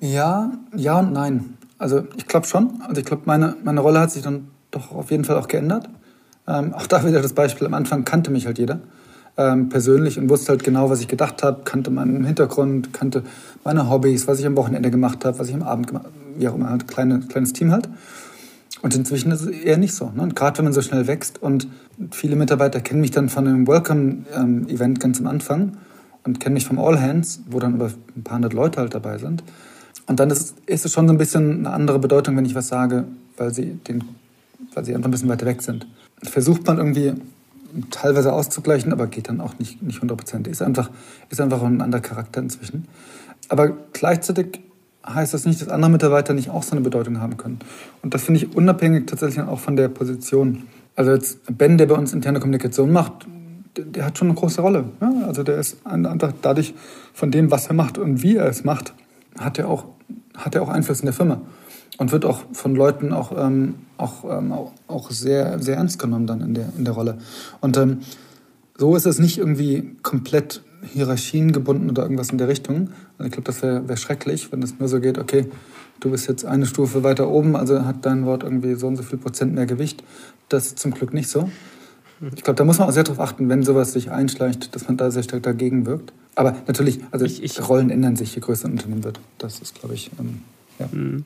Ja, 0.00 0.52
ja 0.74 0.98
und 0.98 1.12
nein. 1.12 1.56
Also 1.78 2.04
ich 2.16 2.26
glaube 2.26 2.46
schon. 2.46 2.82
Also 2.86 3.00
ich 3.00 3.06
glaube, 3.06 3.22
meine, 3.24 3.56
meine 3.64 3.80
Rolle 3.80 4.00
hat 4.00 4.10
sich 4.10 4.22
dann 4.22 4.48
doch 4.70 4.92
auf 4.92 5.10
jeden 5.10 5.24
Fall 5.24 5.36
auch 5.36 5.48
geändert. 5.48 5.88
Ähm, 6.46 6.74
auch 6.74 6.86
da 6.86 7.04
wieder 7.04 7.22
das 7.22 7.32
Beispiel, 7.32 7.66
am 7.66 7.74
Anfang 7.74 8.04
kannte 8.04 8.30
mich 8.30 8.46
halt 8.46 8.58
jeder 8.58 8.80
ähm, 9.36 9.68
persönlich 9.68 10.18
und 10.18 10.28
wusste 10.28 10.50
halt 10.50 10.64
genau, 10.64 10.90
was 10.90 11.00
ich 11.00 11.08
gedacht 11.08 11.42
habe, 11.42 11.62
kannte 11.64 11.90
meinen 11.90 12.24
Hintergrund, 12.24 12.92
kannte 12.92 13.22
meine 13.64 13.88
Hobbys, 13.88 14.26
was 14.26 14.40
ich 14.40 14.46
am 14.46 14.56
Wochenende 14.56 14.90
gemacht 14.90 15.24
habe, 15.24 15.38
was 15.38 15.48
ich 15.48 15.54
am 15.54 15.62
Abend 15.62 15.86
gemacht 15.86 16.06
habe, 16.06 16.14
wie 16.36 16.48
auch 16.48 16.54
immer, 16.54 16.70
halt 16.70 16.88
kleine, 16.88 17.20
kleines 17.20 17.52
Team 17.52 17.70
halt. 17.70 17.88
Und 18.82 18.94
inzwischen 18.94 19.30
ist 19.30 19.42
es 19.42 19.48
eher 19.48 19.76
nicht 19.76 19.94
so. 19.94 20.10
Ne? 20.14 20.28
Gerade 20.34 20.58
wenn 20.58 20.64
man 20.64 20.72
so 20.72 20.82
schnell 20.82 21.06
wächst 21.06 21.42
und 21.42 21.68
viele 22.10 22.36
Mitarbeiter 22.36 22.80
kennen 22.80 23.00
mich 23.00 23.10
dann 23.10 23.28
von 23.28 23.46
einem 23.46 23.66
Welcome-Event 23.66 25.00
ganz 25.00 25.20
am 25.20 25.26
Anfang 25.26 25.76
und 26.28 26.40
kennen 26.40 26.54
mich 26.54 26.66
vom 26.66 26.78
All 26.78 27.00
Hands, 27.00 27.40
wo 27.48 27.58
dann 27.58 27.74
über 27.74 27.90
ein 28.16 28.22
paar 28.22 28.36
hundert 28.36 28.52
Leute 28.52 28.80
halt 28.80 28.94
dabei 28.94 29.16
sind. 29.16 29.42
Und 30.06 30.20
dann 30.20 30.30
ist, 30.30 30.54
ist 30.66 30.84
es 30.84 30.92
schon 30.92 31.08
so 31.08 31.14
ein 31.14 31.18
bisschen 31.18 31.66
eine 31.66 31.70
andere 31.70 31.98
Bedeutung, 31.98 32.36
wenn 32.36 32.44
ich 32.44 32.54
was 32.54 32.68
sage, 32.68 33.04
weil 33.38 33.52
sie, 33.52 33.74
den, 33.88 34.04
weil 34.74 34.84
sie 34.84 34.94
einfach 34.94 35.08
ein 35.08 35.10
bisschen 35.10 35.28
weiter 35.28 35.46
weg 35.46 35.62
sind. 35.62 35.86
Versucht 36.22 36.66
man 36.66 36.76
irgendwie 36.76 37.14
teilweise 37.90 38.32
auszugleichen, 38.32 38.92
aber 38.92 39.06
geht 39.06 39.28
dann 39.28 39.40
auch 39.40 39.58
nicht, 39.58 39.82
nicht 39.82 40.02
100 40.02 40.46
Ist 40.48 40.62
einfach, 40.62 40.90
ist 41.30 41.40
einfach 41.40 41.62
ein 41.62 41.80
anderer 41.80 42.02
Charakter 42.02 42.40
inzwischen. 42.40 42.86
Aber 43.48 43.72
gleichzeitig 43.92 44.60
heißt 45.06 45.32
das 45.32 45.46
nicht, 45.46 45.62
dass 45.62 45.68
andere 45.68 45.90
Mitarbeiter 45.90 46.34
nicht 46.34 46.50
auch 46.50 46.62
so 46.62 46.72
eine 46.72 46.82
Bedeutung 46.82 47.20
haben 47.20 47.38
können. 47.38 47.58
Und 48.02 48.12
das 48.12 48.22
finde 48.24 48.40
ich 48.40 48.54
unabhängig 48.54 49.06
tatsächlich 49.06 49.44
auch 49.46 49.58
von 49.58 49.76
der 49.76 49.88
Position. 49.88 50.64
Also 50.94 51.12
jetzt 51.12 51.38
Ben, 51.56 51.78
der 51.78 51.86
bei 51.86 51.94
uns 51.94 52.12
interne 52.12 52.40
Kommunikation 52.40 52.92
macht, 52.92 53.26
der, 53.84 54.04
hat 54.04 54.18
schon 54.18 54.28
eine 54.28 54.36
große 54.36 54.60
Rolle. 54.60 54.84
Ja? 55.00 55.12
Also 55.26 55.42
der 55.42 55.58
ist 55.58 55.78
einfach 55.84 56.32
dadurch 56.42 56.74
von 57.12 57.30
dem, 57.30 57.50
was 57.50 57.66
er 57.66 57.74
macht 57.74 57.98
und 57.98 58.22
wie 58.22 58.36
er 58.36 58.46
es 58.46 58.64
macht, 58.64 58.94
hat 59.38 59.58
er 59.58 59.68
auch, 59.68 59.86
hat 60.36 60.54
er 60.54 60.62
auch 60.62 60.68
Einfluss 60.68 61.00
in 61.00 61.06
der 61.06 61.14
Firma. 61.14 61.40
Und 61.98 62.12
wird 62.12 62.24
auch 62.24 62.42
von 62.52 62.76
Leuten 62.76 63.12
auch, 63.12 63.32
ähm, 63.36 63.74
auch, 63.96 64.24
ähm, 64.24 64.52
auch 64.86 65.10
sehr, 65.10 65.58
sehr 65.58 65.76
ernst 65.76 65.98
genommen 65.98 66.28
dann 66.28 66.40
in 66.40 66.54
der, 66.54 66.68
in 66.76 66.84
der 66.84 66.94
Rolle. 66.94 67.18
Und 67.60 67.76
ähm, 67.76 67.98
so 68.76 68.94
ist 68.94 69.06
es 69.06 69.18
nicht 69.18 69.38
irgendwie 69.38 69.96
komplett 70.02 70.62
Hierarchien 70.82 71.50
gebunden 71.50 71.90
oder 71.90 72.02
irgendwas 72.02 72.30
in 72.30 72.38
der 72.38 72.46
Richtung. 72.46 72.90
Also 73.18 73.26
ich 73.26 73.32
glaube, 73.32 73.46
das 73.46 73.62
wäre 73.62 73.88
wär 73.88 73.96
schrecklich, 73.96 74.52
wenn 74.52 74.62
es 74.62 74.78
nur 74.78 74.88
so 74.88 75.00
geht, 75.00 75.18
okay, 75.18 75.46
du 75.98 76.10
bist 76.10 76.28
jetzt 76.28 76.44
eine 76.44 76.66
Stufe 76.66 77.02
weiter 77.02 77.28
oben, 77.28 77.56
also 77.56 77.84
hat 77.84 78.06
dein 78.06 78.24
Wort 78.24 78.44
irgendwie 78.44 78.74
so 78.76 78.86
und 78.86 78.94
so 78.94 79.02
viel 79.02 79.18
Prozent 79.18 79.54
mehr 79.54 79.66
Gewicht. 79.66 80.04
Das 80.48 80.66
ist 80.66 80.78
zum 80.78 80.92
Glück 80.92 81.12
nicht 81.12 81.28
so. 81.28 81.50
Ich 82.34 82.42
glaube, 82.42 82.56
da 82.56 82.64
muss 82.64 82.78
man 82.78 82.88
auch 82.88 82.92
sehr 82.92 83.04
darauf 83.04 83.20
achten, 83.20 83.48
wenn 83.48 83.62
sowas 83.62 83.92
sich 83.92 84.10
einschleicht, 84.10 84.74
dass 84.74 84.88
man 84.88 84.96
da 84.96 85.10
sehr 85.10 85.22
stark 85.22 85.42
dagegen 85.42 85.86
wirkt. 85.86 86.12
Aber 86.34 86.56
natürlich, 86.66 87.00
also 87.10 87.24
ich, 87.24 87.42
ich, 87.42 87.68
Rollen 87.68 87.90
ändern 87.90 88.16
sich, 88.16 88.34
je 88.34 88.40
größer 88.40 88.68
ein 88.68 88.72
Unternehmen 88.72 89.04
wird. 89.04 89.20
Das 89.38 89.60
ist, 89.60 89.78
glaube 89.78 89.94
ich, 89.94 90.10
ähm, 90.18 90.42
ja. 90.78 90.88
Mhm. 90.90 91.24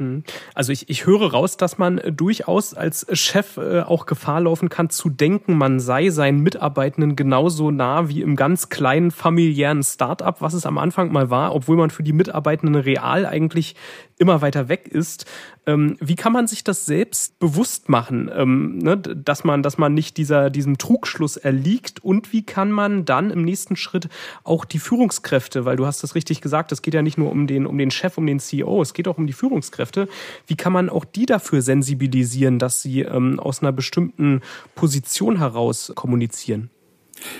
Mhm. 0.00 0.24
Also 0.54 0.72
ich, 0.72 0.88
ich 0.88 1.06
höre 1.06 1.30
raus, 1.30 1.56
dass 1.56 1.78
man 1.78 1.98
äh, 1.98 2.12
durchaus 2.12 2.74
als 2.74 3.06
Chef 3.12 3.58
äh, 3.58 3.80
auch 3.80 4.06
Gefahr 4.06 4.40
laufen 4.40 4.68
kann, 4.68 4.90
zu 4.90 5.10
denken, 5.10 5.56
man 5.56 5.78
sei 5.78 6.10
seinen 6.10 6.40
Mitarbeitenden 6.40 7.16
genauso 7.16 7.70
nah 7.70 8.08
wie 8.08 8.22
im 8.22 8.34
ganz 8.34 8.70
kleinen 8.70 9.10
familiären 9.10 9.82
Start-up, 9.82 10.40
was 10.40 10.54
es 10.54 10.66
am 10.66 10.78
Anfang 10.78 11.12
mal 11.12 11.30
war, 11.30 11.54
obwohl 11.54 11.76
man 11.76 11.90
für 11.90 12.02
die 12.02 12.12
Mitarbeitenden 12.12 12.80
real 12.80 13.26
eigentlich 13.26 13.76
immer 14.20 14.42
weiter 14.42 14.68
weg 14.68 14.86
ist. 14.86 15.24
Ähm, 15.66 15.96
wie 15.98 16.14
kann 16.14 16.32
man 16.32 16.46
sich 16.46 16.62
das 16.62 16.84
selbst 16.84 17.38
bewusst 17.38 17.88
machen, 17.88 18.30
ähm, 18.32 18.78
ne, 18.78 18.98
dass 18.98 19.44
man, 19.44 19.62
dass 19.62 19.78
man 19.78 19.94
nicht 19.94 20.18
dieser, 20.18 20.50
diesem 20.50 20.76
Trugschluss 20.76 21.38
erliegt 21.38 22.04
und 22.04 22.32
wie 22.32 22.44
kann 22.44 22.70
man 22.70 23.06
dann 23.06 23.30
im 23.30 23.42
nächsten 23.42 23.76
Schritt 23.76 24.08
auch 24.44 24.66
die 24.66 24.78
Führungskräfte, 24.78 25.64
weil 25.64 25.76
du 25.76 25.86
hast 25.86 26.02
das 26.02 26.14
richtig 26.14 26.42
gesagt, 26.42 26.70
es 26.70 26.82
geht 26.82 26.92
ja 26.92 27.02
nicht 27.02 27.16
nur 27.16 27.30
um 27.30 27.46
den, 27.46 27.66
um 27.66 27.78
den 27.78 27.90
Chef, 27.90 28.18
um 28.18 28.26
den 28.26 28.40
CEO, 28.40 28.82
es 28.82 28.92
geht 28.92 29.08
auch 29.08 29.16
um 29.16 29.26
die 29.26 29.32
Führungskräfte. 29.32 30.06
Wie 30.46 30.56
kann 30.56 30.72
man 30.72 30.90
auch 30.90 31.06
die 31.06 31.24
dafür 31.24 31.62
sensibilisieren, 31.62 32.58
dass 32.58 32.82
sie 32.82 33.00
ähm, 33.00 33.40
aus 33.40 33.62
einer 33.62 33.72
bestimmten 33.72 34.42
Position 34.74 35.38
heraus 35.38 35.92
kommunizieren? 35.94 36.68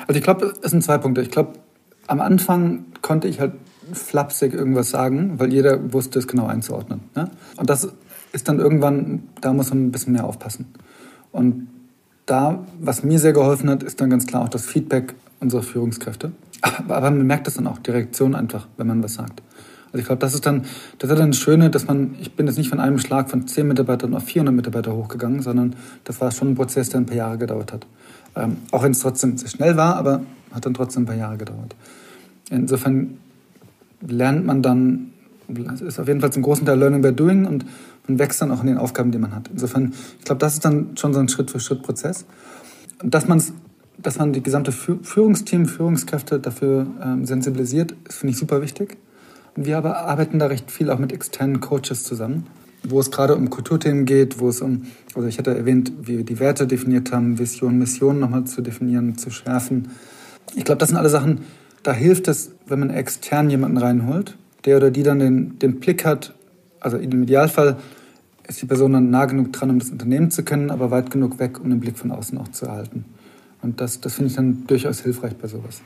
Also 0.06 0.18
ich 0.18 0.24
glaube, 0.24 0.54
es 0.62 0.70
sind 0.70 0.82
zwei 0.82 0.96
Punkte. 0.96 1.20
Ich 1.20 1.30
glaube, 1.30 1.52
am 2.06 2.20
Anfang 2.20 2.86
konnte 3.02 3.28
ich 3.28 3.38
halt 3.38 3.52
flapsig 3.92 4.54
irgendwas 4.54 4.90
sagen, 4.90 5.38
weil 5.38 5.52
jeder 5.52 5.92
wusste 5.92 6.18
es 6.18 6.26
genau 6.26 6.46
einzuordnen. 6.46 7.00
Ne? 7.14 7.30
Und 7.56 7.70
das 7.70 7.88
ist 8.32 8.48
dann 8.48 8.58
irgendwann, 8.58 9.24
da 9.40 9.52
muss 9.52 9.70
man 9.70 9.86
ein 9.86 9.92
bisschen 9.92 10.12
mehr 10.12 10.24
aufpassen. 10.24 10.66
Und 11.32 11.68
da, 12.26 12.64
was 12.80 13.02
mir 13.02 13.18
sehr 13.18 13.32
geholfen 13.32 13.68
hat, 13.68 13.82
ist 13.82 14.00
dann 14.00 14.10
ganz 14.10 14.26
klar 14.26 14.42
auch 14.42 14.48
das 14.48 14.66
Feedback 14.66 15.14
unserer 15.40 15.62
Führungskräfte. 15.62 16.32
Aber, 16.62 16.96
aber 16.96 17.10
man 17.10 17.26
merkt 17.26 17.46
das 17.46 17.54
dann 17.54 17.66
auch, 17.66 17.78
die 17.78 17.90
Reaktion 17.90 18.34
einfach, 18.34 18.68
wenn 18.76 18.86
man 18.86 19.02
was 19.02 19.14
sagt. 19.14 19.42
Also 19.86 19.98
ich 19.98 20.04
glaube, 20.04 20.20
das 20.20 20.34
ist 20.34 20.46
dann, 20.46 20.64
das 20.98 21.10
ist 21.10 21.18
dann 21.18 21.32
das 21.32 21.40
Schöne, 21.40 21.70
dass 21.70 21.86
man, 21.86 22.14
ich 22.20 22.32
bin 22.34 22.46
jetzt 22.46 22.56
nicht 22.56 22.68
von 22.68 22.78
einem 22.78 22.98
Schlag 22.98 23.28
von 23.28 23.48
10 23.48 23.66
Mitarbeitern 23.66 24.14
auf 24.14 24.22
400 24.24 24.54
Mitarbeiter 24.54 24.94
hochgegangen, 24.94 25.42
sondern 25.42 25.74
das 26.04 26.20
war 26.20 26.30
schon 26.30 26.50
ein 26.50 26.54
Prozess, 26.54 26.90
der 26.90 27.00
ein 27.00 27.06
paar 27.06 27.16
Jahre 27.16 27.38
gedauert 27.38 27.72
hat. 27.72 27.86
Ähm, 28.36 28.58
auch 28.70 28.84
wenn 28.84 28.92
es 28.92 29.00
trotzdem 29.00 29.36
sehr 29.36 29.48
schnell 29.48 29.76
war, 29.76 29.96
aber 29.96 30.22
hat 30.52 30.64
dann 30.64 30.74
trotzdem 30.74 31.02
ein 31.02 31.06
paar 31.06 31.16
Jahre 31.16 31.38
gedauert. 31.38 31.74
Insofern 32.50 33.18
lernt 34.06 34.46
man 34.46 34.62
dann, 34.62 35.12
das 35.48 35.80
ist 35.80 35.98
auf 35.98 36.08
jeden 36.08 36.20
Fall 36.20 36.32
zum 36.32 36.42
großen 36.42 36.66
Teil 36.66 36.78
Learning 36.78 37.02
by 37.02 37.12
Doing 37.12 37.46
und 37.46 37.64
man 38.06 38.18
wächst 38.18 38.40
dann 38.42 38.50
auch 38.50 38.60
in 38.60 38.66
den 38.66 38.78
Aufgaben, 38.78 39.10
die 39.10 39.18
man 39.18 39.34
hat. 39.34 39.48
Insofern, 39.52 39.92
ich 40.18 40.24
glaube, 40.24 40.38
das 40.38 40.54
ist 40.54 40.64
dann 40.64 40.96
schon 40.96 41.12
so 41.12 41.20
ein 41.20 41.28
Schritt-für-Schritt-Prozess. 41.28 42.26
Dass, 43.02 43.26
dass 43.98 44.18
man 44.18 44.32
die 44.32 44.42
gesamte 44.42 44.72
Führungsteam, 44.72 45.66
Führungskräfte 45.66 46.38
dafür 46.38 46.86
ähm, 47.02 47.24
sensibilisiert, 47.24 47.94
finde 48.08 48.32
ich 48.32 48.38
super 48.38 48.62
wichtig. 48.62 48.98
Und 49.56 49.66
wir 49.66 49.78
aber 49.78 49.98
arbeiten 49.98 50.38
da 50.38 50.46
recht 50.46 50.70
viel 50.70 50.90
auch 50.90 50.98
mit 50.98 51.12
externen 51.12 51.60
Coaches 51.60 52.04
zusammen, 52.04 52.46
wo 52.82 53.00
es 53.00 53.10
gerade 53.10 53.36
um 53.36 53.50
Kulturthemen 53.50 54.04
geht, 54.04 54.38
wo 54.38 54.48
es 54.48 54.60
um, 54.60 54.86
also 55.14 55.26
ich 55.28 55.38
hatte 55.38 55.56
erwähnt, 55.56 55.92
wie 56.02 56.18
wir 56.18 56.24
die 56.24 56.38
Werte 56.38 56.66
definiert 56.66 57.12
haben, 57.12 57.38
Vision, 57.38 57.78
Mission 57.78 58.18
nochmal 58.20 58.44
zu 58.44 58.62
definieren, 58.62 59.18
zu 59.18 59.30
schärfen. 59.30 59.88
Ich 60.54 60.64
glaube, 60.64 60.78
das 60.78 60.88
sind 60.88 60.98
alle 60.98 61.08
Sachen, 61.08 61.40
da 61.82 61.92
hilft 61.92 62.28
es, 62.28 62.52
wenn 62.66 62.80
man 62.80 62.90
extern 62.90 63.50
jemanden 63.50 63.78
reinholt, 63.78 64.36
der 64.64 64.76
oder 64.76 64.90
die 64.90 65.02
dann 65.02 65.18
den, 65.18 65.58
den 65.58 65.80
Blick 65.80 66.04
hat, 66.04 66.34
also 66.80 66.96
im 66.96 67.22
Idealfall 67.22 67.78
ist 68.46 68.60
die 68.60 68.66
Person 68.66 68.92
dann 68.92 69.10
nah 69.10 69.26
genug 69.26 69.52
dran, 69.52 69.70
um 69.70 69.78
das 69.78 69.90
Unternehmen 69.90 70.30
zu 70.30 70.42
kennen, 70.42 70.70
aber 70.70 70.90
weit 70.90 71.10
genug 71.10 71.38
weg, 71.38 71.60
um 71.60 71.70
den 71.70 71.80
Blick 71.80 71.96
von 71.96 72.10
außen 72.10 72.36
auch 72.38 72.48
zu 72.48 72.66
erhalten. 72.66 73.04
Und 73.62 73.80
das, 73.80 74.00
das 74.00 74.14
finde 74.14 74.30
ich 74.30 74.36
dann 74.36 74.66
durchaus 74.66 75.00
hilfreich 75.00 75.36
bei 75.36 75.46
sowas. 75.46 75.82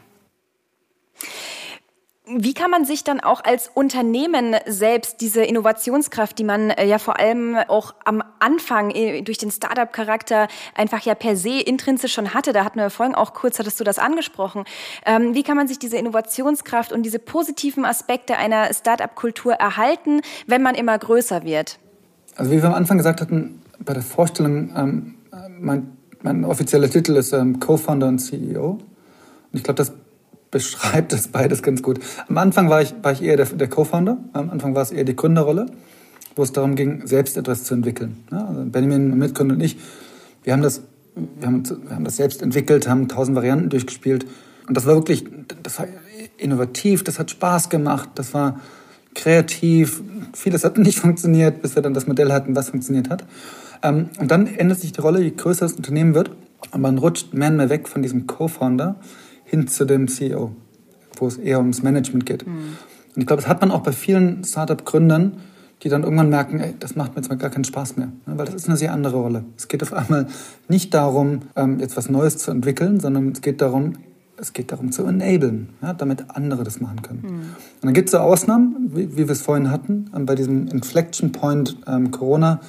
Wie 2.26 2.54
kann 2.54 2.70
man 2.70 2.86
sich 2.86 3.04
dann 3.04 3.20
auch 3.20 3.44
als 3.44 3.70
Unternehmen 3.74 4.56
selbst 4.66 5.20
diese 5.20 5.42
Innovationskraft, 5.42 6.38
die 6.38 6.44
man 6.44 6.70
äh, 6.70 6.86
ja 6.86 6.98
vor 6.98 7.18
allem 7.18 7.54
auch 7.68 7.94
am 8.06 8.24
Anfang 8.38 8.90
äh, 8.92 9.20
durch 9.20 9.36
den 9.36 9.50
Startup-Charakter 9.50 10.48
einfach 10.74 11.02
ja 11.02 11.14
per 11.14 11.36
se 11.36 11.60
intrinsisch 11.60 12.14
schon 12.14 12.32
hatte, 12.32 12.54
da 12.54 12.64
hatten 12.64 12.78
wir 12.78 12.88
vorhin 12.88 13.14
auch 13.14 13.34
kurz, 13.34 13.58
hattest 13.58 13.78
du 13.78 13.84
das 13.84 13.98
angesprochen, 13.98 14.64
ähm, 15.04 15.34
wie 15.34 15.42
kann 15.42 15.58
man 15.58 15.68
sich 15.68 15.78
diese 15.78 15.98
Innovationskraft 15.98 16.92
und 16.92 17.02
diese 17.02 17.18
positiven 17.18 17.84
Aspekte 17.84 18.38
einer 18.38 18.72
Startup-Kultur 18.72 19.52
erhalten, 19.52 20.22
wenn 20.46 20.62
man 20.62 20.76
immer 20.76 20.98
größer 20.98 21.44
wird? 21.44 21.78
Also 22.36 22.50
wie 22.50 22.62
wir 22.62 22.68
am 22.68 22.74
Anfang 22.74 22.96
gesagt 22.96 23.20
hatten, 23.20 23.60
bei 23.84 23.92
der 23.92 24.02
Vorstellung, 24.02 24.72
ähm, 24.74 25.14
mein, 25.60 25.98
mein 26.22 26.46
offizieller 26.46 26.88
Titel 26.88 27.16
ist 27.16 27.34
ähm, 27.34 27.60
Co-Founder 27.60 28.08
und 28.08 28.18
CEO. 28.18 28.70
Und 28.70 28.80
ich 29.52 29.62
glaube, 29.62 29.76
das 29.76 29.92
beschreibt 30.55 31.12
das 31.12 31.26
beides 31.26 31.64
ganz 31.64 31.82
gut. 31.82 31.98
Am 32.28 32.38
Anfang 32.38 32.70
war 32.70 32.80
ich, 32.80 32.94
war 33.02 33.11
ich 33.11 33.22
eher 33.22 33.36
der, 33.36 33.46
der 33.46 33.68
Co-Founder, 33.68 34.18
am 34.32 34.50
Anfang 34.50 34.76
war 34.76 34.82
es 34.82 34.92
eher 34.92 35.02
die 35.02 35.16
Gründerrolle, 35.16 35.66
wo 36.36 36.44
es 36.44 36.52
darum 36.52 36.76
ging, 36.76 37.05
selbst 37.09 37.36
etwas 37.36 37.64
zu 37.64 37.74
entwickeln. 37.74 38.22
Ja, 38.30 38.46
also 38.46 38.62
Benjamin, 38.64 39.11
mein 39.11 39.18
Mitgründer 39.18 39.57
und 39.57 39.61
ich, 39.61 39.76
wir 40.44 40.52
haben, 40.52 40.62
das, 40.62 40.82
wir, 41.16 41.48
haben, 41.48 41.68
wir 41.68 41.96
haben 41.96 42.05
das 42.05 42.16
selbst 42.16 42.40
entwickelt, 42.40 42.88
haben 42.88 43.09
tausend 43.09 43.36
Varianten 43.36 43.68
durchgespielt. 43.68 44.26
Und 44.68 44.76
das 44.76 44.86
war 44.86 44.94
wirklich, 44.94 45.24
das 45.64 45.80
war 45.80 45.88
innovativ, 46.38 47.02
das 47.02 47.18
hat 47.18 47.32
Spaß 47.32 47.68
gemacht, 47.68 48.11
das 48.14 48.32
war 48.32 48.61
kreativ. 49.16 50.05
Vieles 50.34 50.62
hat 50.62 50.78
nicht 50.78 51.00
funktioniert, 51.00 51.62
bis 51.62 51.74
wir 51.74 51.82
dann 51.82 51.94
das 51.94 52.07
Modell 52.07 52.32
hatten, 52.32 52.55
was 52.55 52.68
funktioniert 52.68 53.11
hat. 53.11 53.24
Ähm, 53.82 54.09
und 54.20 54.30
dann 54.30 54.46
ändert 54.46 54.78
sich 54.78 54.92
die 54.92 55.00
Rolle, 55.00 55.20
je 55.20 55.32
größer 55.32 55.66
das 55.66 55.72
Unternehmen 55.72 56.14
wird. 56.14 56.30
Und 56.70 56.80
man 56.80 56.96
rutscht 56.98 57.34
mehr 57.34 57.48
und 57.48 57.57
mehr 57.57 57.70
weg 57.70 57.88
von 57.88 58.02
diesem 58.02 58.28
Co-Founder 58.28 58.94
hin 59.55 59.68
zu 59.68 59.84
dem 59.84 60.09
CEO, 60.09 60.50
wo 61.16 61.26
es 61.28 61.36
eher 61.36 61.59
ums 61.59 61.82
Management 61.82 62.26
geht. 62.26 62.46
Mhm. 62.46 62.76
Und 63.14 63.20
ich 63.20 63.26
glaube, 63.26 63.42
das 63.42 63.48
hat 63.48 63.61
man 63.61 63.70
auch 63.70 63.82
bei 63.82 63.92
vielen 63.92 64.42
Startup-Gründern, 64.42 65.34
die 65.82 65.88
dann 65.88 66.02
irgendwann 66.02 66.28
merken, 66.28 66.61
ey, 66.61 66.74
das 66.78 66.96
macht 66.96 67.12
mir 67.12 67.20
jetzt 67.20 67.28
mal 67.28 67.36
gar 67.36 67.50
keinen 67.50 67.64
Spaß 67.64 67.96
mehr, 67.96 68.09
ne? 68.26 68.38
weil 68.38 68.46
das 68.46 68.55
ist 68.55 68.68
eine 68.68 68.76
sehr 68.76 68.92
andere 68.92 69.16
Rolle. 69.16 69.44
Es 69.57 69.68
geht 69.68 69.82
auf 69.82 69.92
einmal 69.92 70.26
nicht 70.68 70.92
darum, 70.94 71.40
ähm, 71.57 71.78
jetzt 71.78 71.96
was 71.96 72.09
Neues 72.09 72.38
zu 72.38 72.50
entwickeln, 72.50 72.98
sondern 73.00 73.30
es 73.30 73.42
geht 73.42 73.61
darum, 73.61 73.92
es 74.36 74.52
geht 74.52 74.72
darum 74.72 74.90
zu 74.90 75.05
enablen, 75.05 75.68
ja, 75.82 75.92
damit 75.92 76.24
andere 76.30 76.64
das 76.64 76.80
machen 76.80 77.02
können. 77.02 77.22
Mhm. 77.22 77.28
Und 77.30 77.82
dann 77.82 77.94
gibt 77.94 78.09
es 78.09 78.12
so 78.12 78.18
Ausnahmen, 78.18 78.90
wie, 78.94 79.12
wie 79.12 79.28
wir 79.28 79.30
es 79.30 79.42
vorhin 79.42 79.70
hatten, 79.70 80.11
ähm, 80.16 80.26
bei 80.26 80.34
diesem 80.34 80.66
Inflection 80.68 81.30
Point 81.30 81.76
ähm, 81.86 82.11
Corona. 82.11 82.61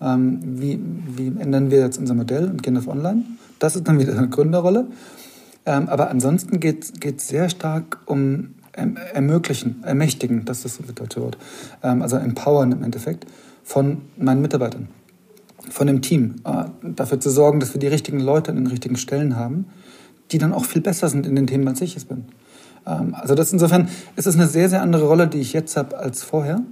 Ähm, 0.00 0.40
wie, 0.42 0.80
wie 1.16 1.28
ändern 1.40 1.70
wir 1.70 1.78
jetzt 1.78 1.98
unser 1.98 2.14
Modell 2.14 2.48
und 2.48 2.62
gehen 2.64 2.76
auf 2.76 2.88
Online? 2.88 3.22
Das 3.60 3.76
ist 3.76 3.86
dann 3.86 4.00
wieder 4.00 4.18
eine 4.18 4.28
Gründerrolle. 4.28 4.88
Ähm, 5.64 5.88
aber 5.88 6.10
ansonsten 6.10 6.60
geht 6.60 6.92
es 7.04 7.28
sehr 7.28 7.48
stark 7.48 8.00
um 8.06 8.54
erm-, 8.72 8.96
Ermöglichen, 8.96 9.82
Ermächtigen, 9.84 10.44
das 10.44 10.64
ist 10.64 10.80
das 10.80 10.94
deutsche 10.94 11.20
Wort, 11.20 11.38
ähm, 11.82 12.02
also 12.02 12.16
empowern 12.16 12.72
im 12.72 12.82
Endeffekt 12.82 13.26
von 13.62 14.02
meinen 14.16 14.42
Mitarbeitern, 14.42 14.88
von 15.70 15.86
dem 15.86 16.02
Team. 16.02 16.36
Äh, 16.44 16.64
dafür 16.82 17.20
zu 17.20 17.30
sorgen, 17.30 17.60
dass 17.60 17.74
wir 17.74 17.80
die 17.80 17.86
richtigen 17.86 18.20
Leute 18.20 18.50
an 18.50 18.56
den 18.56 18.66
richtigen 18.66 18.96
Stellen 18.96 19.36
haben, 19.36 19.66
die 20.32 20.38
dann 20.38 20.52
auch 20.52 20.64
viel 20.64 20.82
besser 20.82 21.08
sind 21.08 21.26
in 21.26 21.36
den 21.36 21.46
Themen, 21.46 21.68
als 21.68 21.80
ich 21.80 21.96
es 21.96 22.06
bin. 22.06 22.24
Ähm, 22.86 23.14
also 23.14 23.34
das 23.34 23.52
insofern 23.52 23.88
ist 24.16 24.26
es 24.26 24.34
eine 24.34 24.46
sehr, 24.46 24.68
sehr 24.68 24.82
andere 24.82 25.06
Rolle, 25.06 25.28
die 25.28 25.38
ich 25.38 25.52
jetzt 25.52 25.76
habe 25.76 25.96
als 25.98 26.22
vorher. 26.22 26.62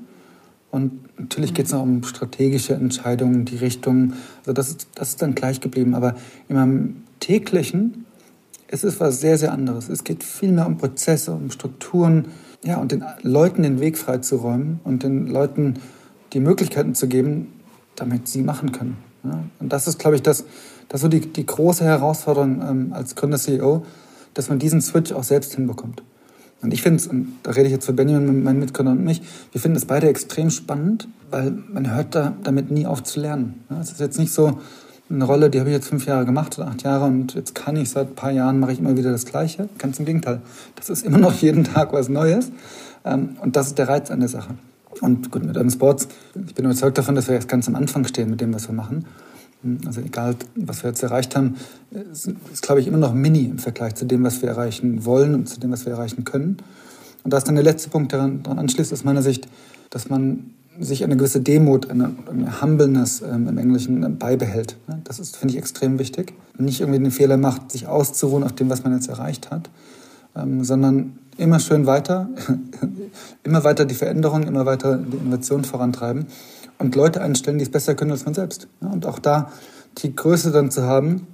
Und 0.70 1.18
natürlich 1.18 1.52
geht 1.52 1.66
es 1.66 1.74
auch 1.74 1.82
um 1.82 2.04
strategische 2.04 2.74
Entscheidungen, 2.74 3.44
die 3.44 3.56
Richtung. 3.56 4.12
Also 4.40 4.52
das 4.52 4.68
ist, 4.68 4.88
das 4.94 5.10
ist 5.10 5.22
dann 5.22 5.34
gleich 5.34 5.60
geblieben. 5.60 5.94
Aber 5.94 6.14
in 6.48 6.56
meinem 6.56 6.96
täglichen 7.18 8.06
ist 8.70 8.84
es 8.84 9.00
was 9.00 9.20
sehr, 9.20 9.36
sehr 9.36 9.52
anderes. 9.52 9.88
Es 9.88 10.04
geht 10.04 10.22
viel 10.22 10.52
mehr 10.52 10.66
um 10.66 10.78
Prozesse, 10.78 11.32
um 11.32 11.50
Strukturen. 11.50 12.26
Ja, 12.64 12.76
und 12.76 12.92
den 12.92 13.04
Leuten 13.22 13.62
den 13.62 13.80
Weg 13.80 13.96
freizuräumen 13.98 14.80
und 14.84 15.02
den 15.02 15.26
Leuten 15.26 15.74
die 16.32 16.40
Möglichkeiten 16.40 16.94
zu 16.94 17.08
geben, 17.08 17.54
damit 17.96 18.28
sie 18.28 18.42
machen 18.42 18.70
können. 18.70 18.98
Ja, 19.24 19.42
und 19.58 19.72
das 19.72 19.88
ist, 19.88 19.98
glaube 19.98 20.16
ich, 20.16 20.22
das, 20.22 20.44
das 20.88 21.00
ist 21.00 21.02
so 21.02 21.08
die, 21.08 21.20
die 21.20 21.46
große 21.46 21.84
Herausforderung 21.84 22.62
ähm, 22.62 22.92
als 22.92 23.16
Gründer-CEO, 23.16 23.84
dass 24.34 24.48
man 24.48 24.58
diesen 24.58 24.80
Switch 24.82 25.12
auch 25.12 25.24
selbst 25.24 25.54
hinbekommt. 25.54 26.02
Und 26.62 26.74
ich 26.74 26.82
finde 26.82 26.96
es, 26.96 27.06
und 27.06 27.38
da 27.42 27.52
rede 27.52 27.66
ich 27.66 27.72
jetzt 27.72 27.86
für 27.86 27.94
Benjamin, 27.94 28.42
meinen 28.42 28.60
Mitgründer 28.60 28.92
und 28.92 29.02
mich, 29.02 29.22
wir 29.52 29.60
finden 29.60 29.78
es 29.78 29.86
beide 29.86 30.08
extrem 30.08 30.50
spannend, 30.50 31.08
weil 31.30 31.50
man 31.50 31.92
hört 31.94 32.14
da 32.14 32.34
damit 32.42 32.70
nie 32.70 32.86
auf 32.86 33.02
zu 33.02 33.20
lernen. 33.20 33.64
Es 33.80 33.92
ist 33.92 34.00
jetzt 34.00 34.18
nicht 34.18 34.32
so 34.32 34.58
eine 35.10 35.24
Rolle, 35.24 35.50
die 35.50 35.58
habe 35.58 35.70
ich 35.70 35.74
jetzt 35.74 35.88
fünf 35.88 36.06
Jahre 36.06 36.24
gemacht 36.24 36.58
oder 36.58 36.68
acht 36.68 36.82
Jahre 36.82 37.06
und 37.06 37.34
jetzt 37.34 37.54
kann 37.54 37.76
ich 37.76 37.90
seit 37.90 38.08
ein 38.08 38.14
paar 38.14 38.30
Jahren 38.30 38.60
mache 38.60 38.72
ich 38.72 38.78
immer 38.78 38.96
wieder 38.96 39.10
das 39.10 39.26
Gleiche. 39.26 39.68
Ganz 39.78 39.98
im 39.98 40.04
Gegenteil. 40.04 40.40
Das 40.76 40.88
ist 40.88 41.04
immer 41.04 41.18
noch 41.18 41.34
jeden 41.34 41.64
Tag 41.64 41.92
was 41.92 42.08
Neues. 42.08 42.52
Ähm, 43.04 43.36
und 43.40 43.56
das 43.56 43.68
ist 43.68 43.78
der 43.78 43.88
Reiz 43.88 44.10
an 44.10 44.20
der 44.20 44.28
Sache. 44.28 44.54
Und 45.00 45.30
gut, 45.30 45.44
mit 45.44 45.56
Urban 45.56 45.70
Sports, 45.70 46.08
ich 46.46 46.54
bin 46.54 46.64
überzeugt 46.64 46.98
davon, 46.98 47.14
dass 47.14 47.28
wir 47.28 47.34
jetzt 47.34 47.48
ganz 47.48 47.66
am 47.68 47.74
Anfang 47.74 48.04
stehen 48.04 48.30
mit 48.30 48.40
dem, 48.40 48.54
was 48.54 48.68
wir 48.68 48.74
machen. 48.74 49.06
Also 49.86 50.00
egal, 50.00 50.36
was 50.56 50.82
wir 50.82 50.90
jetzt 50.90 51.02
erreicht 51.02 51.36
haben, 51.36 51.56
ist, 52.12 52.32
ist, 52.52 52.62
glaube 52.62 52.80
ich, 52.80 52.86
immer 52.86 52.98
noch 52.98 53.12
mini 53.12 53.44
im 53.44 53.58
Vergleich 53.58 53.94
zu 53.94 54.06
dem, 54.06 54.24
was 54.24 54.40
wir 54.42 54.48
erreichen 54.48 55.04
wollen 55.04 55.34
und 55.34 55.48
zu 55.48 55.60
dem, 55.60 55.70
was 55.70 55.84
wir 55.86 55.92
erreichen 55.92 56.24
können. 56.24 56.58
Und 57.24 57.32
da 57.32 57.36
ist 57.36 57.46
dann 57.46 57.56
der 57.56 57.64
letzte 57.64 57.90
Punkt, 57.90 58.12
der 58.12 58.26
daran 58.26 58.58
anschließt, 58.58 58.92
aus 58.92 59.04
meiner 59.04 59.22
Sicht, 59.22 59.48
dass 59.90 60.08
man 60.08 60.54
sich 60.78 61.04
eine 61.04 61.16
gewisse 61.16 61.40
Demut, 61.40 61.90
eine, 61.90 62.14
eine 62.30 62.62
Humbleness 62.62 63.22
ähm, 63.22 63.48
im 63.48 63.58
Englischen 63.58 64.02
äh, 64.02 64.08
beibehält. 64.08 64.76
Das 65.04 65.18
ist, 65.18 65.36
finde 65.36 65.54
ich, 65.54 65.58
extrem 65.58 65.98
wichtig. 65.98 66.34
Nicht 66.58 66.80
irgendwie 66.80 67.00
den 67.00 67.10
Fehler 67.10 67.36
macht, 67.36 67.72
sich 67.72 67.86
auszuruhen 67.86 68.44
auf 68.44 68.52
dem, 68.52 68.70
was 68.70 68.84
man 68.84 68.94
jetzt 68.94 69.08
erreicht 69.08 69.50
hat, 69.50 69.70
ähm, 70.36 70.62
sondern 70.62 71.18
immer 71.36 71.58
schön 71.58 71.86
weiter, 71.86 72.28
immer 73.42 73.64
weiter 73.64 73.84
die 73.84 73.94
Veränderung, 73.94 74.44
immer 74.44 74.66
weiter 74.66 74.98
die 74.98 75.16
Innovation 75.16 75.64
vorantreiben 75.64 76.26
und 76.78 76.94
Leute 76.94 77.20
einstellen, 77.20 77.58
die 77.58 77.64
es 77.64 77.70
besser 77.70 77.94
können 77.94 78.12
als 78.12 78.24
man 78.24 78.34
selbst. 78.34 78.68
Ja, 78.80 78.88
und 78.88 79.06
auch 79.06 79.18
da 79.18 79.50
die 79.98 80.14
Größe 80.14 80.50
dann 80.52 80.70
zu 80.70 80.82
haben, 80.82 81.26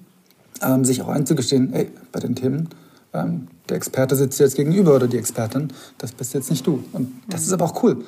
ähm, 0.62 0.84
sich 0.84 1.03
auch 1.03 1.09
einzugestehen, 1.09 1.72
ey, 1.74 1.91
bei 2.12 2.20
den 2.20 2.34
Themen, 2.34 2.68
ähm, 3.12 3.49
der 3.68 3.76
Experte 3.76 4.16
sitzt 4.16 4.39
dir 4.39 4.45
jetzt 4.45 4.57
gegenüber 4.57 4.95
oder 4.95 5.09
die 5.09 5.18
Expertin, 5.18 5.72
das 5.99 6.12
bist 6.12 6.34
jetzt 6.34 6.51
nicht 6.51 6.66
du. 6.66 6.84
Und 6.93 7.12
das 7.28 7.43
ist 7.43 7.53
aber 7.53 7.64
auch 7.64 7.82
cool, 7.82 8.05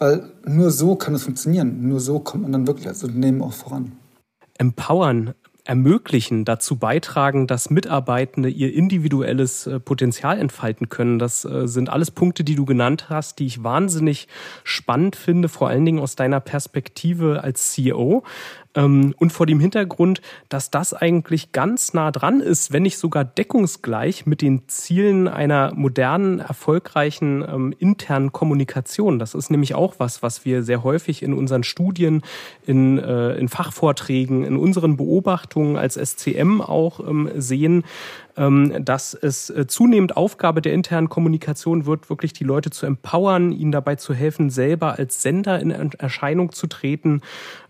weil 0.00 0.32
nur 0.44 0.70
so 0.70 0.96
kann 0.96 1.14
es 1.14 1.22
funktionieren. 1.22 1.86
Nur 1.86 2.00
so 2.00 2.18
kommt 2.18 2.42
man 2.42 2.52
dann 2.52 2.66
wirklich 2.66 2.88
als 2.88 3.04
Unternehmen 3.04 3.42
auch 3.42 3.52
voran. 3.52 3.92
Empowern 4.58 5.34
ermöglichen, 5.64 6.44
dazu 6.44 6.76
beitragen, 6.76 7.46
dass 7.46 7.70
Mitarbeitende 7.70 8.48
ihr 8.48 8.74
individuelles 8.74 9.66
äh, 9.66 9.78
Potenzial 9.78 10.38
entfalten 10.38 10.88
können. 10.88 11.18
Das 11.18 11.44
äh, 11.44 11.68
sind 11.68 11.90
alles 11.90 12.10
Punkte, 12.10 12.44
die 12.44 12.56
du 12.56 12.64
genannt 12.64 13.08
hast, 13.08 13.38
die 13.38 13.46
ich 13.46 13.62
wahnsinnig 13.62 14.26
spannend 14.64 15.16
finde, 15.16 15.48
vor 15.48 15.68
allen 15.68 15.84
Dingen 15.84 16.00
aus 16.00 16.16
deiner 16.16 16.40
Perspektive 16.40 17.44
als 17.44 17.72
CEO. 17.72 18.24
Ähm, 18.74 19.14
und 19.18 19.32
vor 19.32 19.46
dem 19.46 19.60
Hintergrund, 19.60 20.20
dass 20.48 20.70
das 20.70 20.94
eigentlich 20.94 21.52
ganz 21.52 21.92
nah 21.92 22.10
dran 22.10 22.40
ist, 22.40 22.72
wenn 22.72 22.84
nicht 22.84 22.98
sogar 22.98 23.24
deckungsgleich 23.24 24.26
mit 24.26 24.42
den 24.42 24.68
Zielen 24.68 25.28
einer 25.28 25.72
modernen, 25.74 26.38
erfolgreichen 26.38 27.44
ähm, 27.48 27.74
internen 27.78 28.32
Kommunikation. 28.32 29.18
Das 29.18 29.34
ist 29.34 29.50
nämlich 29.50 29.74
auch 29.74 29.94
was, 29.98 30.22
was 30.22 30.44
wir 30.44 30.62
sehr 30.62 30.84
häufig 30.84 31.22
in 31.22 31.34
unseren 31.34 31.64
Studien, 31.64 32.22
in, 32.66 32.98
äh, 32.98 33.34
in 33.34 33.48
Fachvorträgen, 33.48 34.44
in 34.44 34.56
unseren 34.56 34.96
Beobachtungen 34.96 35.76
als 35.76 35.94
SCM 35.94 36.60
auch 36.60 37.00
ähm, 37.00 37.30
sehen, 37.36 37.84
ähm, 38.36 38.84
dass 38.84 39.14
es 39.14 39.50
äh, 39.50 39.66
zunehmend 39.66 40.16
Aufgabe 40.16 40.62
der 40.62 40.72
internen 40.72 41.08
Kommunikation 41.08 41.86
wird, 41.86 42.08
wirklich 42.08 42.32
die 42.32 42.44
Leute 42.44 42.70
zu 42.70 42.86
empowern, 42.86 43.52
ihnen 43.52 43.72
dabei 43.72 43.96
zu 43.96 44.14
helfen, 44.14 44.50
selber 44.50 44.98
als 44.98 45.22
Sender 45.22 45.60
in 45.60 45.70
Erscheinung 45.70 46.52
zu 46.52 46.66
treten, 46.66 47.20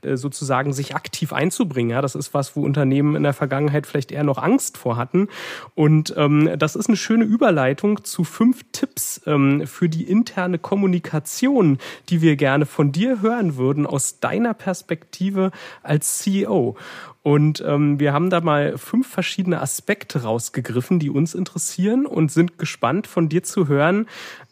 sozusagen 0.03 0.73
sich 0.73 0.95
aktiv 0.95 1.33
einzubringen. 1.33 1.91
Ja, 1.91 2.03
das 2.03 2.15
ist 2.15 2.35
was, 2.35 2.57
wo 2.57 2.63
Unternehmen 2.63 3.17
in 3.17 3.23
der 3.23 3.33
Vergangenheit 3.33 3.87
vielleicht 3.87 4.13
eher 4.13 4.25
noch 4.25 4.39
Angst 4.39 4.79
vor 4.79 4.97
hatten. 4.97 5.29
Und 5.75 6.15
ähm, 6.17 6.51
das 6.59 6.77
ist 6.77 6.89
eine 6.89 6.97
schöne 6.97 7.25
Überleitung 7.25 8.05
zu 8.05 8.25
fünf 8.25 8.65
Tipps 8.73 9.21
ähm, 9.27 9.67
für 9.67 9.89
die 9.89 10.05
interne 10.05 10.59
Kommunikation, 10.59 11.79
die 12.09 12.23
wir 12.23 12.37
gerne 12.37 12.67
von 12.67 12.93
dir 12.93 13.21
hören 13.21 13.57
würden 13.57 13.87
aus 13.87 14.21
deiner 14.21 14.55
Perspektive 14.55 15.51
als 15.83 16.19
CEO. 16.19 16.77
Und 17.23 17.63
ähm, 17.67 18.01
wir 18.01 18.15
haben 18.15 18.31
da 18.31 18.41
mal 18.41 18.79
fünf 18.79 19.07
verschiedene 19.07 19.61
Aspekte 19.61 20.23
rausgegriffen, 20.23 20.99
die 20.99 21.11
uns 21.11 21.35
interessieren 21.35 22.07
und 22.07 22.33
sind 22.33 22.57
gespannt 22.57 23.07
von 23.07 23.29
dir 23.29 23.43
zu 23.43 23.69
hören, 23.69 24.07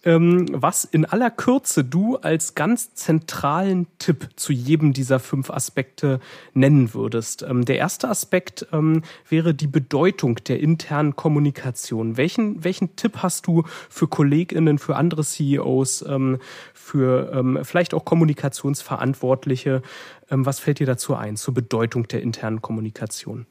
was 0.04 0.84
in 0.84 1.04
aller 1.04 1.30
Kürze 1.30 1.84
du 1.84 2.16
als 2.16 2.54
ganz 2.54 2.94
zentralen 2.94 3.86
Tipp 3.98 4.28
zu 4.36 4.52
jedem 4.52 4.92
dieser 4.92 5.18
fünf 5.18 5.50
Aspekte 5.50 6.20
nennen 6.54 6.94
würdest. 6.94 7.42
Ähm, 7.42 7.64
der 7.64 7.78
erste 7.78 8.08
Aspekt 8.08 8.66
ähm, 8.72 9.02
wäre 9.28 9.54
die 9.54 9.66
Bedeutung 9.66 10.36
der 10.36 10.60
internen 10.60 11.16
Kommunikation. 11.16 12.16
Welchen, 12.16 12.62
welchen 12.64 12.96
Tipp 12.96 13.18
hast 13.18 13.46
du 13.46 13.64
für 13.88 14.06
KollegInnen, 14.06 14.78
für 14.78 14.96
andere 14.96 15.24
CEOs, 15.24 16.04
ähm, 16.08 16.38
für 16.74 17.32
ähm, 17.34 17.58
vielleicht 17.62 17.92
auch 17.94 18.04
Kommunikationsverantwortliche? 18.04 19.82
Ähm, 20.30 20.46
was 20.46 20.60
fällt 20.60 20.78
dir 20.78 20.86
dazu 20.86 21.14
ein 21.14 21.36
zur 21.36 21.54
Bedeutung 21.54 22.06
der 22.08 22.22
internen 22.22 22.62
Kommunikation? 22.62 23.46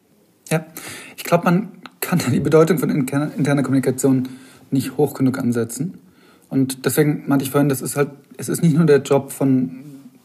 Ja, 0.49 0.65
ich 1.17 1.23
glaube, 1.25 1.43
man 1.43 1.71
kann 1.99 2.19
die 2.31 2.39
Bedeutung 2.39 2.77
von 2.79 2.89
interner 2.89 3.63
Kommunikation 3.63 4.29
nicht 4.71 4.95
hoch 4.95 5.13
genug 5.13 5.39
ansetzen. 5.39 5.99
Und 6.49 6.85
deswegen 6.85 7.23
meinte 7.27 7.43
ich 7.43 7.51
vorhin, 7.51 7.69
das 7.69 7.81
ist 7.81 7.95
halt, 7.95 8.09
es 8.37 8.49
ist 8.49 8.61
nicht 8.61 8.75
nur 8.75 8.85
der 8.85 9.01
Job 9.01 9.31
von 9.31 9.71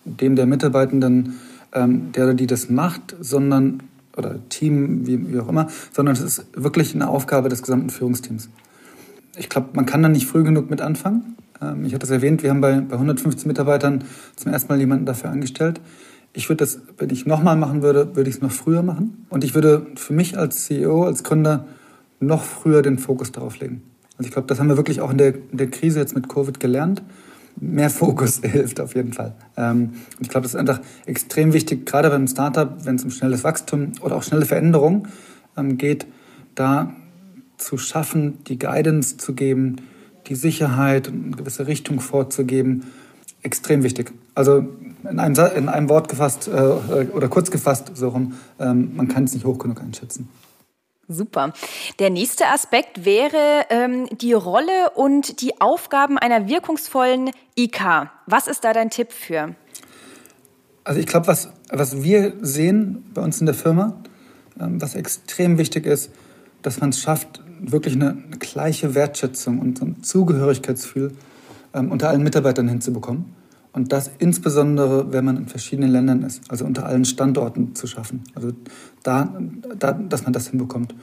dem 0.05 0.37
der 0.37 0.47
Mitarbeitenden, 0.47 1.41
ähm, 1.73 2.12
der 2.12 2.25
oder 2.25 2.35
die 2.35 2.47
das 2.47 2.68
macht, 2.68 3.16
sondern 3.20 3.83
oder 4.16 4.37
Team, 4.49 5.07
wie, 5.07 5.33
wie 5.33 5.41
auch 5.41 5.49
immer, 5.49 5.68
sondern 5.91 6.14
es 6.14 6.20
ist 6.20 6.47
wirklich 6.55 6.95
eine 6.95 7.09
Aufgabe 7.09 7.49
des 7.49 7.62
gesamten 7.62 7.91
Führungsteams. 7.91 8.51
Ich 9.37 9.49
glaube, 9.49 9.68
man 9.73 9.87
kann 9.87 10.03
da 10.03 10.09
nicht 10.09 10.27
früh 10.27 10.43
genug 10.43 10.68
mit 10.68 10.83
anfangen. 10.83 11.37
Ähm, 11.61 11.85
ich 11.85 11.95
hatte 11.95 12.05
es 12.05 12.11
erwähnt, 12.11 12.43
wir 12.43 12.51
haben 12.51 12.61
bei, 12.61 12.81
bei 12.81 12.95
115 12.95 13.49
Mitarbeitern 13.49 14.05
zum 14.37 14.53
ersten 14.53 14.70
Mal 14.73 14.79
jemanden 14.79 15.07
dafür 15.07 15.31
angestellt. 15.31 15.81
Ich 16.35 16.49
würde 16.49 16.59
das, 16.59 16.81
wenn 16.99 17.11
ich 17.11 17.27
nochmal 17.27 17.57
machen 17.57 17.83
würde, 17.83 18.16
würde 18.16 18.29
ich 18.29 18.37
es 18.37 18.43
noch 18.43 18.53
früher 18.53 18.83
machen. 18.83 19.27
Und 19.29 19.45
ich 19.45 19.55
würde 19.55 19.87
für 19.97 20.12
mich 20.12 20.39
als 20.39 20.64
CEO, 20.64 21.05
als 21.05 21.25
Gründer 21.25 21.66
noch 22.20 22.43
früher 22.43 22.83
den 22.83 22.99
Fokus 22.99 23.33
darauf 23.33 23.59
legen. 23.59 23.83
Also 24.23 24.29
ich 24.29 24.35
glaube, 24.35 24.47
das 24.47 24.61
haben 24.61 24.68
wir 24.68 24.77
wirklich 24.77 25.01
auch 25.01 25.11
in 25.11 25.18
der, 25.18 25.35
in 25.35 25.57
der 25.57 25.68
Krise 25.68 25.99
jetzt 25.99 26.14
mit 26.14 26.29
Covid 26.29 26.61
gelernt. 26.61 27.03
Mehr 27.57 27.91
Fokus 27.91 28.41
hilft 28.45 28.79
auf 28.79 28.95
jeden 28.95 29.12
Fall. 29.12 29.35
Ähm, 29.57 29.95
und 30.16 30.20
ich 30.20 30.29
glaube, 30.29 30.45
das 30.45 30.55
ist 30.55 30.61
einfach 30.61 30.81
extrem 31.07 31.53
wichtig, 31.53 31.87
gerade 31.87 32.09
beim 32.09 32.29
Startup, 32.29 32.73
wenn 32.85 32.95
es 32.95 33.03
um 33.03 33.11
schnelles 33.11 33.43
Wachstum 33.43 33.95
oder 34.01 34.14
auch 34.14 34.23
schnelle 34.23 34.47
Veränderung 34.47 35.09
ähm, 35.57 35.77
geht, 35.77 36.07
da 36.55 36.95
zu 37.57 37.79
schaffen, 37.79 38.45
die 38.45 38.61
Guidance 38.61 39.16
zu 39.16 39.35
geben, 39.35 39.77
die 40.29 40.37
Sicherheit 40.37 41.09
und 41.09 41.25
eine 41.25 41.37
gewisse 41.37 41.66
Richtung 41.66 41.99
vorzugeben, 41.99 42.85
extrem 43.43 43.83
wichtig. 43.83 44.12
Also 44.37 44.68
in 45.03 45.18
einem, 45.18 45.35
in 45.57 45.68
einem 45.68 45.89
Wort 45.89 46.09
gefasst 46.09 46.47
äh, 46.47 46.53
oder 46.53 47.27
kurz 47.27 47.51
gefasst, 47.51 47.91
so 47.95 48.11
rum, 48.11 48.35
ähm, 48.61 48.93
man 48.95 49.09
kann 49.09 49.25
es 49.25 49.35
nicht 49.35 49.45
hoch 49.45 49.59
genug 49.59 49.81
einschätzen. 49.81 50.29
Super. 51.09 51.53
Der 51.98 52.11
nächste 52.11 52.46
Aspekt 52.46 53.05
wäre 53.05 53.66
ähm, 53.70 54.09
die 54.12 54.32
Rolle 54.32 54.90
und 54.94 55.40
die 55.40 55.61
Aufgaben 55.61 56.16
einer 56.16 56.48
wirkungsvollen 56.48 57.30
IK. 57.57 58.09
Was 58.26 58.46
ist 58.46 58.64
da 58.64 58.72
dein 58.72 58.90
Tipp 58.90 59.12
für? 59.12 59.55
Also 60.84 61.00
ich 61.00 61.07
glaube, 61.07 61.26
was, 61.26 61.50
was 61.70 62.03
wir 62.03 62.34
sehen 62.40 63.05
bei 63.14 63.22
uns 63.22 63.40
in 63.40 63.46
der 63.46 63.55
Firma, 63.55 63.94
ähm, 64.61 64.80
was 64.80 64.94
extrem 64.94 65.59
wichtig 65.59 65.86
ist, 65.86 66.11
dass 66.62 66.80
man 66.80 66.90
es 66.90 67.00
schafft, 67.00 67.42
wirklich 67.61 67.94
eine, 67.94 68.11
eine, 68.11 68.38
gleiche 68.38 68.94
Wertschätzung 68.94 69.61
und 69.61 69.78
so 69.78 69.84
ein 69.84 70.03
Zugehörigkeitsgefühl 70.03 71.12
ähm, 71.74 71.92
unter 71.92 72.09
allen 72.09 72.22
Mitarbeitern 72.22 72.68
hinzubekommen. 72.68 73.41
Und 73.73 73.93
das 73.93 74.11
insbesondere, 74.18 75.12
wenn 75.12 75.25
man 75.25 75.37
in 75.39 75.47
verschiedenen 75.47 75.91
Ländern 75.91 76.23
ist, 76.23 76.43
also 76.49 76.64
unter 76.64 76.85
allen 76.85 77.05
Standorten 77.05 77.75
zu 77.75 77.87
schaffen. 77.87 78.23
Also 78.35 78.53
da, 79.03 79.41
da 79.79 79.93
dass 79.93 80.25
man 80.25 80.33
das 80.33 80.49
hinbekommt. 80.49 80.95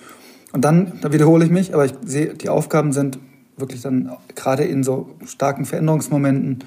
Und 0.52 0.66
dann, 0.66 0.94
da 1.02 1.12
wiederhole 1.12 1.46
ich 1.46 1.52
mich, 1.52 1.74
aber 1.74 1.86
ich 1.86 1.94
sehe, 2.06 2.34
die 2.36 2.50
Aufgaben 2.50 2.92
sind 2.92 3.20
wirklich 3.58 3.82
dann 3.82 4.12
gerade 4.36 4.64
in 4.64 4.84
so 4.84 5.16
starken 5.26 5.66
Veränderungsmomenten 5.66 6.60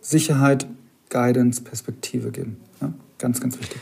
Sicherheit, 0.00 0.66
Guidance, 1.08 1.62
Perspektive 1.62 2.30
geben. 2.30 2.58
Ja, 2.80 2.92
ganz, 3.18 3.40
ganz 3.40 3.58
wichtig. 3.58 3.80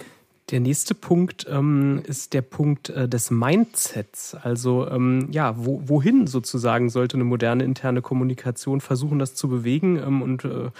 Der 0.51 0.61
nächste 0.61 0.95
Punkt 0.95 1.47
ähm, 1.51 2.03
ist 2.07 2.35
der 2.35 2.43
Punkt 2.43 2.91
äh, 2.91 3.09
des 3.09 3.31
Mindsets. 3.31 4.35
Also 4.35 4.87
ähm, 4.89 5.29
ja, 5.31 5.55
wo, 5.57 5.83
wohin 5.87 6.27
sozusagen 6.27 6.91
sollte 6.91 7.17
eine 7.17 7.25
moderne 7.25 7.65
interne 7.65 8.03
Kommunikation 8.03 8.81
versuchen, 8.81 9.19
das 9.19 9.35
zu 9.35 9.49
bewegen 9.49 9.97
ähm, 9.97 10.23
und 10.23 10.45
äh, 10.45 10.71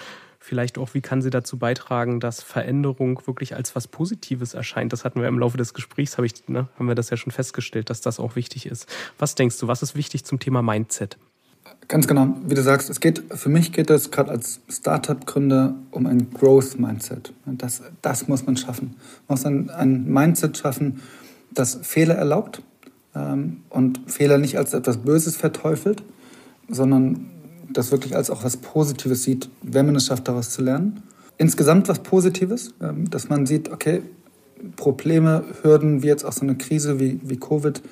vielleicht 0.45 0.77
auch, 0.77 0.93
wie 0.93 1.01
kann 1.01 1.23
sie 1.23 1.31
dazu 1.31 1.59
beitragen, 1.59 2.21
dass 2.21 2.43
Veränderung 2.43 3.21
wirklich 3.27 3.57
als 3.57 3.75
was 3.75 3.89
Positives 3.89 4.53
erscheint. 4.53 4.93
Das 4.93 5.05
hatten 5.05 5.21
wir 5.21 5.29
im 5.29 5.39
Laufe 5.39 5.57
des 5.57 5.73
Gesprächs, 5.73 6.19
habe 6.19 6.27
ich, 6.27 6.47
ne, 6.49 6.69
haben 6.79 6.87
wir 6.87 6.95
das 6.95 7.09
ja 7.09 7.17
schon 7.17 7.33
festgestellt, 7.33 7.89
dass 7.89 8.03
das 8.03 8.21
auch 8.21 8.37
wichtig 8.37 8.67
ist. 8.67 8.87
Was 9.19 9.35
denkst 9.35 9.59
du, 9.59 9.69
was 9.69 9.83
ist 9.83 9.97
wichtig 9.97 10.25
zum 10.25 10.39
Thema 10.39 10.61
Mindset? 10.61 11.17
Ganz 11.89 12.07
genau, 12.07 12.37
wie 12.47 12.55
du 12.55 12.63
sagst, 12.63 12.91
es 12.91 13.01
geht, 13.01 13.23
für 13.35 13.49
mich 13.49 13.73
geht 13.73 13.89
es 13.89 14.11
gerade 14.11 14.31
als 14.31 14.61
Startup-Gründer 14.69 15.75
um 15.91 16.07
ein 16.07 16.31
Growth-Mindset. 16.31 17.33
Das, 17.47 17.83
das 18.03 18.29
muss 18.29 18.45
man 18.45 18.59
schaffen. 18.59 18.97
Man 19.29 19.39
muss 19.39 19.47
ein, 19.47 19.71
ein 19.71 20.05
Mindset 20.05 20.59
schaffen, 20.59 21.01
das 21.53 21.79
Fehler 21.83 22.17
erlaubt 22.17 22.63
ähm, 23.15 23.63
und 23.71 24.01
Fehler 24.11 24.37
nicht 24.37 24.59
als 24.59 24.75
etwas 24.75 24.99
Böses 24.99 25.37
verteufelt, 25.37 26.03
sondern 26.69 27.31
das 27.73 27.91
wirklich 27.91 28.17
als 28.17 28.31
auch 28.31 28.45
was 28.45 28.57
Positives 28.57 29.23
sieht, 29.23 29.49
wenn 29.63 29.87
man 29.87 29.97
es 29.97 30.07
schafft, 30.07 30.29
daraus 30.29 30.51
zu 30.51 30.63
lernen. 30.63 31.03
Insgesamt 31.39 31.89
was 31.89 32.01
Positives, 32.01 32.75
ähm, 32.81 33.11
dass 33.11 33.29
man 33.29 33.47
sieht, 33.47 33.71
okay, 33.71 34.03
Probleme, 34.77 35.45
Hürden, 35.63 36.03
wie 36.03 36.07
jetzt 36.07 36.25
auch 36.25 36.33
so 36.33 36.43
eine 36.43 36.57
Krise 36.57 37.01
wie, 37.01 37.21
wie 37.23 37.37
Covid, 37.37 37.83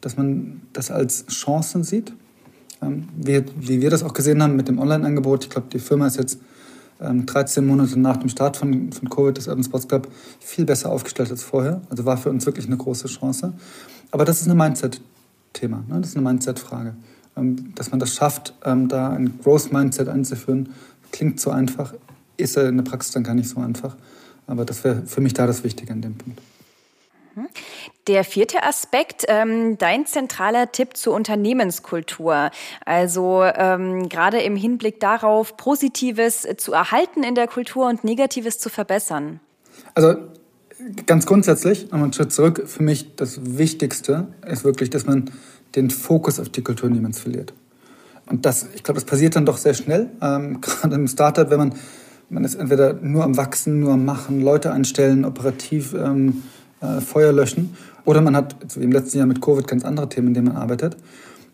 dass 0.00 0.16
man 0.16 0.62
das 0.72 0.90
als 0.90 1.26
Chancen 1.26 1.84
sieht. 1.84 2.12
Ähm, 2.82 3.08
wie, 3.16 3.44
wie 3.58 3.80
wir 3.80 3.90
das 3.90 4.02
auch 4.02 4.12
gesehen 4.12 4.42
haben 4.42 4.56
mit 4.56 4.68
dem 4.68 4.78
Online-Angebot. 4.78 5.44
Ich 5.44 5.50
glaube, 5.50 5.68
die 5.72 5.78
Firma 5.78 6.06
ist 6.06 6.16
jetzt 6.16 6.38
13 7.00 7.62
ähm, 7.62 7.68
Monate 7.68 7.98
nach 7.98 8.16
dem 8.16 8.28
Start 8.28 8.56
von, 8.56 8.92
von 8.92 9.08
Covid 9.08 9.36
des 9.36 9.46
Urban 9.46 9.64
Sports 9.64 9.88
Club 9.88 10.08
viel 10.40 10.64
besser 10.64 10.90
aufgestellt 10.90 11.30
als 11.30 11.42
vorher. 11.42 11.80
Also 11.90 12.04
war 12.04 12.16
für 12.16 12.30
uns 12.30 12.44
wirklich 12.46 12.66
eine 12.66 12.76
große 12.76 13.08
Chance. 13.08 13.52
Aber 14.10 14.24
das 14.24 14.40
ist 14.40 14.48
ein 14.48 14.56
Mindset-Thema, 14.56 15.84
ne? 15.88 16.00
das 16.00 16.10
ist 16.10 16.16
eine 16.16 16.28
Mindset-Frage. 16.28 16.94
Ähm, 17.38 17.74
dass 17.74 17.90
man 17.90 18.00
das 18.00 18.14
schafft, 18.14 18.54
ähm, 18.64 18.88
da 18.88 19.10
ein 19.10 19.38
Growth-Mindset 19.42 20.08
einzuführen, 20.08 20.74
klingt 21.12 21.40
so 21.40 21.50
einfach, 21.50 21.94
ist 22.36 22.56
in 22.56 22.76
der 22.76 22.84
Praxis 22.84 23.12
dann 23.12 23.24
gar 23.24 23.34
nicht 23.34 23.48
so 23.48 23.60
einfach. 23.60 23.96
Aber 24.46 24.64
das 24.64 24.82
wäre 24.84 25.02
für 25.06 25.20
mich 25.20 25.34
da 25.34 25.46
das 25.46 25.64
Wichtige 25.64 25.92
an 25.92 26.02
dem 26.02 26.16
Punkt. 26.16 26.40
Mhm. 27.34 27.48
Der 28.06 28.24
vierte 28.24 28.62
Aspekt, 28.62 29.24
ähm, 29.28 29.76
dein 29.78 30.06
zentraler 30.06 30.72
Tipp 30.72 30.96
zur 30.96 31.14
Unternehmenskultur. 31.14 32.50
Also 32.84 33.44
ähm, 33.44 34.08
gerade 34.08 34.40
im 34.40 34.56
Hinblick 34.56 35.00
darauf, 35.00 35.56
Positives 35.56 36.46
zu 36.56 36.72
erhalten 36.72 37.22
in 37.22 37.34
der 37.34 37.46
Kultur 37.46 37.86
und 37.86 38.04
Negatives 38.04 38.58
zu 38.58 38.70
verbessern. 38.70 39.40
Also 39.94 40.16
ganz 41.06 41.26
grundsätzlich, 41.26 41.84
nochmal 41.84 42.04
einen 42.04 42.12
Schritt 42.12 42.32
zurück, 42.32 42.62
für 42.66 42.82
mich 42.82 43.14
das 43.16 43.58
Wichtigste 43.58 44.28
ist 44.46 44.64
wirklich, 44.64 44.90
dass 44.90 45.06
man 45.06 45.30
den 45.74 45.90
Fokus 45.90 46.40
auf 46.40 46.48
die 46.48 46.62
Kultur 46.62 46.90
niemals 46.90 47.18
verliert. 47.18 47.52
Und 48.26 48.44
das, 48.44 48.66
ich 48.74 48.82
glaube, 48.82 49.00
das 49.00 49.04
passiert 49.04 49.36
dann 49.36 49.46
doch 49.46 49.56
sehr 49.56 49.74
schnell, 49.74 50.10
ähm, 50.20 50.60
gerade 50.60 50.94
im 50.94 51.08
Startup, 51.08 51.50
wenn 51.50 51.58
man, 51.58 51.74
man 52.30 52.44
ist 52.44 52.54
entweder 52.54 52.94
nur 52.94 53.24
am 53.24 53.36
Wachsen, 53.36 53.80
nur 53.80 53.92
am 53.92 54.04
Machen, 54.04 54.40
Leute 54.40 54.72
einstellen, 54.72 55.24
operativ 55.24 55.94
ähm, 55.94 56.42
äh, 56.80 57.00
Feuer 57.00 57.32
löschen, 57.32 57.76
oder 58.04 58.20
man 58.20 58.36
hat 58.36 58.56
wie 58.76 58.84
im 58.84 58.92
letzten 58.92 59.18
Jahr 59.18 59.26
mit 59.26 59.42
Covid 59.42 59.66
ganz 59.66 59.84
andere 59.84 60.08
Themen, 60.08 60.28
in 60.28 60.34
denen 60.34 60.48
man 60.48 60.56
arbeitet, 60.56 60.96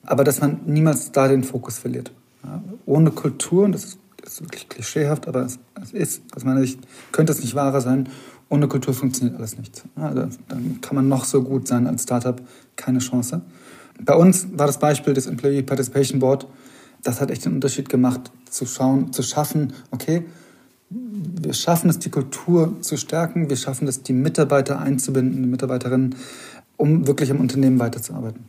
aber 0.04 0.24
dass 0.24 0.40
man 0.40 0.60
niemals 0.66 1.12
da 1.12 1.28
den 1.28 1.44
Fokus 1.44 1.78
verliert. 1.78 2.12
Ja, 2.44 2.62
ohne 2.86 3.10
Kultur, 3.10 3.64
und 3.64 3.72
das 3.72 3.84
ist, 3.84 3.98
das 4.22 4.34
ist 4.34 4.42
wirklich 4.42 4.68
klischeehaft, 4.68 5.28
aber 5.28 5.42
es, 5.42 5.58
es, 5.82 5.92
ist, 5.92 6.22
aus 6.34 6.44
meiner 6.44 6.60
Sicht 6.60 6.80
könnte 7.12 7.32
es 7.32 7.40
nicht 7.40 7.54
wahrer 7.54 7.80
sein, 7.80 8.08
ohne 8.48 8.68
Kultur 8.68 8.94
funktioniert 8.94 9.36
alles 9.36 9.58
nicht. 9.58 9.84
Ja, 9.96 10.10
dann 10.10 10.80
kann 10.80 10.94
man 10.94 11.08
noch 11.08 11.24
so 11.24 11.42
gut 11.42 11.66
sein 11.66 11.86
als 11.86 12.02
Startup, 12.02 12.40
keine 12.76 12.98
Chance. 12.98 13.40
Bei 14.00 14.14
uns 14.14 14.48
war 14.52 14.66
das 14.66 14.78
Beispiel 14.78 15.14
des 15.14 15.26
Employee 15.26 15.62
Participation 15.62 16.18
Board, 16.18 16.46
das 17.02 17.20
hat 17.20 17.30
echt 17.30 17.46
einen 17.46 17.56
Unterschied 17.56 17.88
gemacht, 17.88 18.32
zu 18.48 18.66
schauen, 18.66 19.12
zu 19.12 19.22
schaffen, 19.22 19.72
okay, 19.90 20.24
wir 20.90 21.52
schaffen 21.52 21.90
es, 21.90 21.98
die 21.98 22.10
Kultur 22.10 22.80
zu 22.80 22.96
stärken, 22.96 23.50
wir 23.50 23.56
schaffen 23.56 23.88
es, 23.88 24.02
die 24.02 24.12
Mitarbeiter 24.12 24.78
einzubinden, 24.78 25.42
die 25.42 25.48
Mitarbeiterinnen, 25.48 26.14
um 26.76 27.06
wirklich 27.06 27.30
am 27.30 27.40
Unternehmen 27.40 27.78
weiterzuarbeiten. 27.78 28.44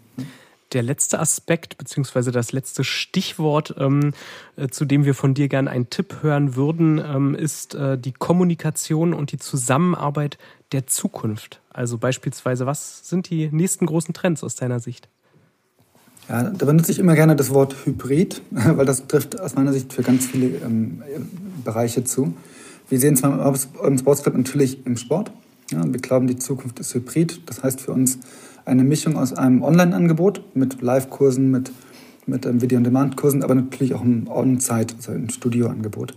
Der 0.73 0.83
letzte 0.83 1.19
Aspekt 1.19 1.77
beziehungsweise 1.77 2.31
das 2.31 2.51
letzte 2.51 2.83
Stichwort, 2.83 3.75
ähm, 3.77 4.13
äh, 4.57 4.67
zu 4.67 4.85
dem 4.85 5.05
wir 5.05 5.13
von 5.13 5.33
dir 5.33 5.47
gerne 5.47 5.69
einen 5.69 5.89
Tipp 5.89 6.17
hören 6.21 6.55
würden, 6.55 6.97
ähm, 6.97 7.35
ist 7.35 7.75
äh, 7.75 7.97
die 7.97 8.11
Kommunikation 8.11 9.13
und 9.13 9.31
die 9.31 9.37
Zusammenarbeit 9.37 10.37
der 10.71 10.87
Zukunft. 10.87 11.61
Also 11.69 11.97
beispielsweise, 11.97 12.65
was 12.65 13.07
sind 13.07 13.29
die 13.29 13.49
nächsten 13.51 13.85
großen 13.85 14.13
Trends 14.13 14.43
aus 14.43 14.55
deiner 14.55 14.79
Sicht? 14.79 15.07
Ja, 16.27 16.43
da 16.43 16.65
benutze 16.65 16.91
ich 16.91 16.99
immer 16.99 17.13
gerne 17.13 17.35
das 17.35 17.51
Wort 17.51 17.75
Hybrid, 17.85 18.41
weil 18.51 18.85
das 18.85 19.07
trifft 19.07 19.39
aus 19.39 19.55
meiner 19.55 19.73
Sicht 19.73 19.93
für 19.93 20.01
ganz 20.01 20.25
viele 20.25 20.57
ähm, 20.57 21.03
Bereiche 21.63 22.03
zu. 22.03 22.33
Wir 22.89 22.99
sehen 22.99 23.15
zwar 23.15 23.55
im 23.83 23.97
Sportsclub 23.97 24.35
natürlich 24.35 24.85
im 24.85 24.97
Sport. 24.97 25.31
Ja, 25.71 25.83
wir 25.83 25.99
glauben, 25.99 26.27
die 26.27 26.37
Zukunft 26.37 26.79
ist 26.79 26.93
Hybrid. 26.93 27.41
Das 27.47 27.63
heißt 27.63 27.81
für 27.81 27.91
uns 27.91 28.19
eine 28.65 28.83
Mischung 28.83 29.17
aus 29.17 29.33
einem 29.33 29.63
Online-Angebot 29.63 30.55
mit 30.55 30.81
Live-Kursen, 30.81 31.51
mit, 31.51 31.71
mit 32.25 32.45
ähm, 32.45 32.61
Video-on-Demand-Kursen, 32.61 33.43
aber 33.43 33.55
natürlich 33.55 33.93
auch 33.93 34.01
einem 34.01 34.27
On-Site, 34.27 34.95
also 34.97 35.11
ein 35.11 35.29
Studio-Angebot. 35.29 36.15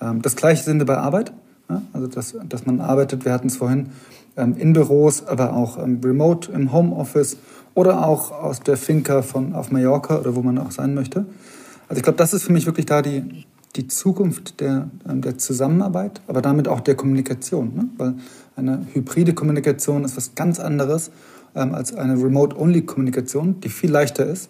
Ähm, 0.00 0.22
das 0.22 0.36
gleiche 0.36 0.62
sehen 0.62 0.78
wir 0.78 0.86
bei 0.86 0.98
Arbeit. 0.98 1.32
Ja, 1.68 1.82
also 1.92 2.06
dass, 2.06 2.34
dass 2.48 2.64
man 2.66 2.80
arbeitet, 2.80 3.24
wir 3.24 3.32
hatten 3.32 3.48
es 3.48 3.56
vorhin, 3.56 3.90
in 4.44 4.72
Büros, 4.72 5.26
aber 5.26 5.54
auch 5.54 5.78
ähm, 5.78 6.00
remote 6.02 6.50
im 6.52 6.72
Homeoffice 6.72 7.36
oder 7.74 8.06
auch 8.06 8.32
aus 8.32 8.60
der 8.60 8.76
Finca 8.76 9.22
von 9.22 9.54
auf 9.54 9.70
Mallorca 9.70 10.18
oder 10.18 10.34
wo 10.34 10.42
man 10.42 10.58
auch 10.58 10.70
sein 10.70 10.94
möchte. 10.94 11.26
Also 11.88 11.98
ich 11.98 12.02
glaube, 12.02 12.18
das 12.18 12.34
ist 12.34 12.44
für 12.44 12.52
mich 12.52 12.66
wirklich 12.66 12.86
da 12.86 13.02
die, 13.02 13.44
die 13.76 13.86
Zukunft 13.88 14.60
der, 14.60 14.88
ähm, 15.08 15.22
der 15.22 15.38
Zusammenarbeit, 15.38 16.20
aber 16.26 16.42
damit 16.42 16.68
auch 16.68 16.80
der 16.80 16.94
Kommunikation. 16.94 17.72
Ne? 17.74 17.88
Weil 17.96 18.14
eine 18.56 18.86
hybride 18.92 19.32
Kommunikation 19.34 20.04
ist 20.04 20.16
was 20.16 20.34
ganz 20.34 20.60
anderes 20.60 21.10
ähm, 21.54 21.74
als 21.74 21.94
eine 21.94 22.14
Remote-Only-Kommunikation, 22.14 23.60
die 23.60 23.68
viel 23.68 23.90
leichter 23.90 24.26
ist. 24.26 24.48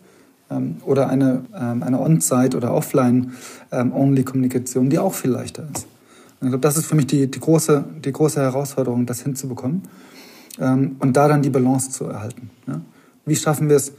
Ähm, 0.51 0.77
oder 0.85 1.09
eine, 1.09 1.45
ähm, 1.55 1.83
eine 1.83 2.01
On-Site- 2.01 2.57
oder 2.57 2.73
Offline-Only-Kommunikation, 2.73 4.89
die 4.91 4.99
auch 4.99 5.15
viel 5.15 5.31
leichter 5.31 5.69
ist. 5.75 5.87
Ich 6.41 6.49
glaube, 6.49 6.59
das 6.59 6.77
ist 6.77 6.87
für 6.87 6.95
mich 6.95 7.07
die, 7.07 7.31
die, 7.31 7.41
große, 7.41 7.85
die 8.05 8.13
große 8.13 8.41
Herausforderung, 8.41 9.07
das 9.07 9.23
hinzubekommen 9.23 9.83
ähm, 10.61 10.97
und 11.01 11.17
da 11.17 11.29
dann 11.29 11.43
die 11.43 11.51
Balance 11.51 11.91
zu 11.91 12.05
erhalten. 12.05 12.51
Ja? 12.67 12.81
Wie 13.27 13.37
schaffen 13.37 13.69
wir 13.69 13.77
es 13.77 13.93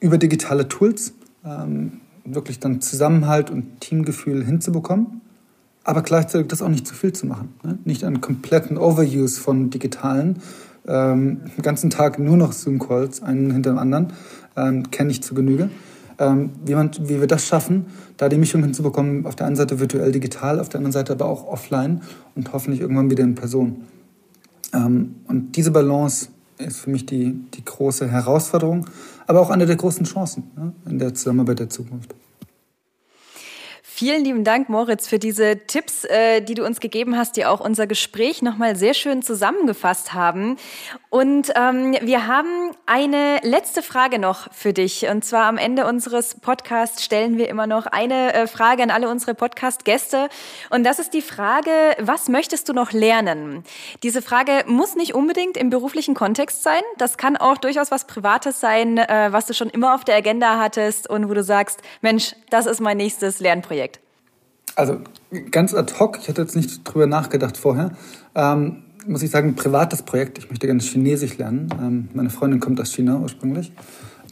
über 0.00 0.18
digitale 0.18 0.68
Tools 0.68 1.14
ähm, 1.44 2.00
wirklich 2.24 2.58
dann 2.58 2.80
Zusammenhalt 2.80 3.50
und 3.50 3.80
Teamgefühl 3.80 4.44
hinzubekommen, 4.44 5.20
aber 5.84 6.02
gleichzeitig 6.02 6.48
das 6.48 6.62
auch 6.62 6.68
nicht 6.68 6.86
zu 6.86 6.94
viel 6.94 7.12
zu 7.12 7.26
machen. 7.26 7.54
Ne? 7.62 7.78
Nicht 7.84 8.04
einen 8.04 8.20
kompletten 8.20 8.78
Overuse 8.78 9.40
von 9.40 9.70
digitalen, 9.70 10.40
ähm, 10.86 11.40
den 11.56 11.62
ganzen 11.62 11.90
Tag 11.90 12.18
nur 12.18 12.36
noch 12.36 12.52
Zoom-Calls, 12.52 13.22
einen 13.22 13.50
hinter 13.50 13.70
dem 13.70 13.78
anderen, 13.78 14.12
ähm, 14.56 14.90
kenne 14.90 15.10
ich 15.10 15.22
zu 15.22 15.34
Genüge. 15.34 15.70
Ähm, 16.18 16.50
wie, 16.64 16.74
man, 16.74 16.90
wie 17.00 17.20
wir 17.20 17.26
das 17.26 17.46
schaffen, 17.46 17.86
da 18.16 18.28
die 18.28 18.36
Mischung 18.36 18.62
hinzubekommen, 18.62 19.26
auf 19.26 19.34
der 19.34 19.46
einen 19.46 19.56
Seite 19.56 19.80
virtuell 19.80 20.12
digital, 20.12 20.60
auf 20.60 20.68
der 20.68 20.78
anderen 20.78 20.92
Seite 20.92 21.12
aber 21.12 21.26
auch 21.26 21.46
offline 21.46 22.02
und 22.34 22.52
hoffentlich 22.52 22.80
irgendwann 22.80 23.10
wieder 23.10 23.24
in 23.24 23.34
Person. 23.34 23.84
Ähm, 24.72 25.16
und 25.26 25.56
diese 25.56 25.70
Balance 25.70 26.28
ist 26.58 26.78
für 26.78 26.90
mich 26.90 27.06
die, 27.06 27.32
die 27.54 27.64
große 27.64 28.08
Herausforderung, 28.08 28.86
aber 29.26 29.40
auch 29.40 29.50
eine 29.50 29.66
der 29.66 29.76
großen 29.76 30.04
Chancen 30.04 30.44
ne, 30.56 30.72
in 30.86 30.98
der 30.98 31.14
Zusammenarbeit 31.14 31.58
der 31.58 31.70
Zukunft. 31.70 32.14
Vielen 33.96 34.24
lieben 34.24 34.42
Dank, 34.42 34.68
Moritz, 34.68 35.06
für 35.06 35.20
diese 35.20 35.56
Tipps, 35.68 36.02
äh, 36.02 36.40
die 36.40 36.54
du 36.54 36.66
uns 36.66 36.80
gegeben 36.80 37.16
hast, 37.16 37.36
die 37.36 37.46
auch 37.46 37.60
unser 37.60 37.86
Gespräch 37.86 38.42
nochmal 38.42 38.74
sehr 38.74 38.92
schön 38.92 39.22
zusammengefasst 39.22 40.12
haben. 40.12 40.56
Und 41.10 41.52
ähm, 41.54 41.96
wir 42.02 42.26
haben 42.26 42.72
eine 42.86 43.38
letzte 43.42 43.84
Frage 43.84 44.18
noch 44.18 44.52
für 44.52 44.72
dich. 44.72 45.06
Und 45.06 45.24
zwar 45.24 45.44
am 45.44 45.58
Ende 45.58 45.86
unseres 45.86 46.34
Podcasts 46.40 47.04
stellen 47.04 47.38
wir 47.38 47.48
immer 47.48 47.68
noch 47.68 47.86
eine 47.86 48.34
äh, 48.34 48.46
Frage 48.48 48.82
an 48.82 48.90
alle 48.90 49.08
unsere 49.08 49.32
Podcast-Gäste. 49.36 50.28
Und 50.70 50.82
das 50.82 50.98
ist 50.98 51.14
die 51.14 51.22
Frage, 51.22 51.70
was 52.00 52.28
möchtest 52.28 52.68
du 52.68 52.72
noch 52.72 52.90
lernen? 52.90 53.62
Diese 54.02 54.22
Frage 54.22 54.64
muss 54.66 54.96
nicht 54.96 55.14
unbedingt 55.14 55.56
im 55.56 55.70
beruflichen 55.70 56.16
Kontext 56.16 56.64
sein. 56.64 56.82
Das 56.98 57.16
kann 57.16 57.36
auch 57.36 57.58
durchaus 57.58 57.92
was 57.92 58.08
Privates 58.08 58.58
sein, 58.58 58.98
äh, 58.98 59.28
was 59.30 59.46
du 59.46 59.54
schon 59.54 59.70
immer 59.70 59.94
auf 59.94 60.02
der 60.02 60.16
Agenda 60.16 60.58
hattest 60.58 61.08
und 61.08 61.28
wo 61.28 61.34
du 61.34 61.44
sagst, 61.44 61.80
Mensch, 62.00 62.34
das 62.50 62.66
ist 62.66 62.80
mein 62.80 62.96
nächstes 62.96 63.38
Lernprojekt. 63.38 63.83
Also 64.76 64.98
ganz 65.50 65.74
ad 65.74 65.94
hoc, 65.98 66.18
ich 66.20 66.28
hatte 66.28 66.42
jetzt 66.42 66.56
nicht 66.56 66.82
drüber 66.84 67.06
nachgedacht 67.06 67.56
vorher, 67.56 67.92
ähm, 68.34 68.82
muss 69.06 69.22
ich 69.22 69.30
sagen, 69.30 69.54
privates 69.54 70.02
Projekt. 70.02 70.38
Ich 70.38 70.50
möchte 70.50 70.66
gerne 70.66 70.80
Chinesisch 70.80 71.36
lernen. 71.38 71.68
Ähm, 71.80 72.08
meine 72.14 72.30
Freundin 72.30 72.60
kommt 72.60 72.80
aus 72.80 72.92
China 72.92 73.18
ursprünglich. 73.18 73.72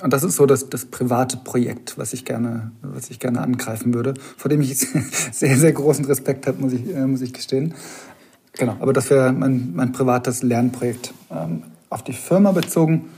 Und 0.03 0.13
das 0.13 0.25
ist 0.25 0.37
so 0.37 0.47
das, 0.47 0.69
das 0.69 0.87
private 0.87 1.37
Projekt, 1.37 1.97
was 1.97 2.13
ich, 2.13 2.25
gerne, 2.25 2.73
was 2.83 3.11
ich 3.11 3.21
gerne 3.21 3.41
angreifen 3.41 3.95
würde, 3.95 4.15
vor 4.37 4.49
dem 4.49 4.61
ich 4.61 4.79
sehr, 5.33 5.57
sehr 5.57 5.73
großen 5.73 6.05
Respekt 6.07 6.47
habe, 6.47 6.61
muss 6.61 6.73
ich, 6.73 6.89
äh, 6.89 7.07
muss 7.07 7.21
ich 7.21 7.33
gestehen. 7.33 7.75
Genau, 8.55 8.77
aber 8.81 8.93
das 8.93 9.11
wäre 9.11 9.33
mein, 9.33 9.73
mein 9.75 9.93
privates 9.93 10.43
Lernprojekt. 10.43 11.15
Ähm, 11.31 11.65
auf 11.89 12.03
die 12.03 12.15
Firma 12.15 12.53
bezogen, 12.53 13.11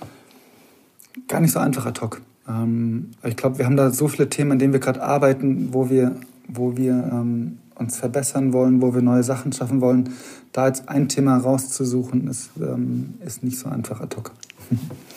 gar 1.28 1.40
nicht 1.40 1.52
so 1.52 1.60
einfach 1.60 1.86
ad 1.86 2.00
hoc. 2.00 2.20
Ähm, 2.48 3.12
ich 3.22 3.36
glaube, 3.36 3.58
wir 3.58 3.64
haben 3.64 3.76
da 3.76 3.90
so 3.90 4.08
viele 4.08 4.28
Themen, 4.28 4.52
an 4.52 4.58
denen 4.58 4.72
wir 4.72 4.80
gerade 4.80 5.02
arbeiten, 5.02 5.72
wo 5.72 5.88
wir 5.88 6.16
wo 6.48 6.76
wir 6.76 6.92
ähm, 6.92 7.58
uns 7.74 7.96
verbessern 7.96 8.52
wollen, 8.52 8.82
wo 8.82 8.94
wir 8.94 9.02
neue 9.02 9.22
Sachen 9.22 9.52
schaffen 9.52 9.80
wollen, 9.80 10.10
da 10.52 10.66
jetzt 10.68 10.88
ein 10.88 11.08
Thema 11.08 11.36
rauszusuchen, 11.38 12.28
ist, 12.28 12.50
ähm, 12.60 13.14
ist 13.24 13.42
nicht 13.42 13.58
so 13.58 13.68
einfach 13.68 14.00
ad 14.00 14.16
hoc. 14.16 14.32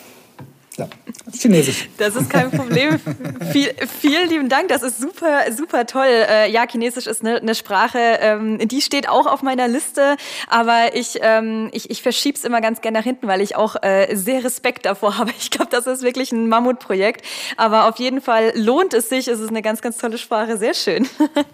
Ja, 0.78 0.88
Chinesisch. 1.32 1.88
Das 1.98 2.14
ist 2.14 2.30
kein 2.30 2.52
Problem. 2.52 3.00
Viel, 3.52 3.74
vielen 4.00 4.28
lieben 4.28 4.48
Dank. 4.48 4.68
Das 4.68 4.84
ist 4.84 5.00
super, 5.00 5.40
super 5.50 5.86
toll. 5.86 6.06
Äh, 6.06 6.52
ja, 6.52 6.66
Chinesisch 6.70 7.08
ist 7.08 7.20
eine, 7.20 7.38
eine 7.38 7.56
Sprache, 7.56 7.98
ähm, 7.98 8.58
die 8.58 8.80
steht 8.80 9.08
auch 9.08 9.26
auf 9.26 9.42
meiner 9.42 9.66
Liste, 9.66 10.16
aber 10.46 10.94
ich, 10.94 11.18
ähm, 11.20 11.68
ich, 11.72 11.90
ich 11.90 12.02
verschiebe 12.02 12.38
es 12.38 12.44
immer 12.44 12.60
ganz 12.60 12.80
gerne 12.80 12.98
nach 12.98 13.04
hinten, 13.04 13.26
weil 13.26 13.40
ich 13.40 13.56
auch 13.56 13.74
äh, 13.82 14.14
sehr 14.14 14.44
Respekt 14.44 14.86
davor 14.86 15.18
habe. 15.18 15.32
Ich 15.38 15.50
glaube, 15.50 15.70
das 15.70 15.86
ist 15.88 16.02
wirklich 16.02 16.30
ein 16.30 16.48
Mammutprojekt. 16.48 17.24
Aber 17.56 17.88
auf 17.88 17.98
jeden 17.98 18.20
Fall 18.20 18.52
lohnt 18.54 18.94
es 18.94 19.08
sich. 19.08 19.26
Es 19.26 19.40
ist 19.40 19.48
eine 19.48 19.62
ganz, 19.62 19.82
ganz 19.82 19.98
tolle 19.98 20.18
Sprache. 20.18 20.58
Sehr 20.58 20.74
schön. 20.74 21.08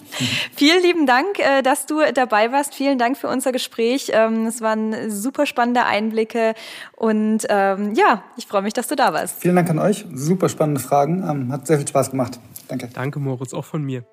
Vielen 0.57 0.83
lieben 0.83 1.07
Dank, 1.07 1.39
äh, 1.39 1.63
dass 1.63 1.87
du 1.87 2.01
dabei 2.13 2.53
warst. 2.53 2.75
Vielen 2.75 2.99
Dank 2.99 3.17
für 3.17 3.29
unser 3.29 3.53
Gespräch. 3.53 4.11
Ähm, 4.13 4.47
es 4.47 4.61
waren 4.61 5.11
super 5.11 5.47
spannende 5.47 5.85
Einblicke 5.85 6.55
und 6.97 7.45
ja, 7.45 8.23
ich 8.37 8.47
freue 8.47 8.63
mich, 8.63 8.73
dass 8.73 8.89
du 8.89 8.97
da 8.97 9.13
warst 9.13 9.14
warst. 9.15 9.41
Vielen 9.41 9.57
Dank 9.57 9.71
an 9.71 9.79
euch. 9.79 10.05
Super 10.13 10.51
spannende 10.51 10.81
Fragen. 10.81 11.25
Ähm, 11.27 11.51
hat 11.51 11.67
sehr 11.67 11.79
viel 11.79 11.89
Spaß 11.89 12.11
gemacht. 12.11 12.39
Danke. 12.69 12.89
Danke, 12.93 13.19
Moritz, 13.19 13.55
auch 13.55 13.65
von 13.65 13.83
mir. 13.83 14.05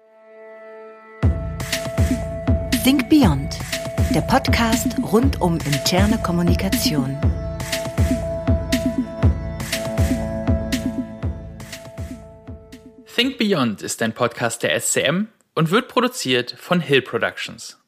Think 2.83 3.09
Beyond, 3.09 3.59
der 4.15 4.21
Podcast 4.21 4.95
rund 5.11 5.41
um 5.41 5.57
interne 5.57 6.17
Kommunikation. 6.17 7.17
Think 13.13 13.37
Beyond 13.37 13.81
ist 13.81 14.01
ein 14.01 14.13
Podcast 14.13 14.63
der 14.63 14.79
SCM 14.79 15.27
und 15.53 15.69
wird 15.69 15.89
produziert 15.89 16.55
von 16.57 16.79
Hill 16.79 17.01
Productions. 17.01 17.80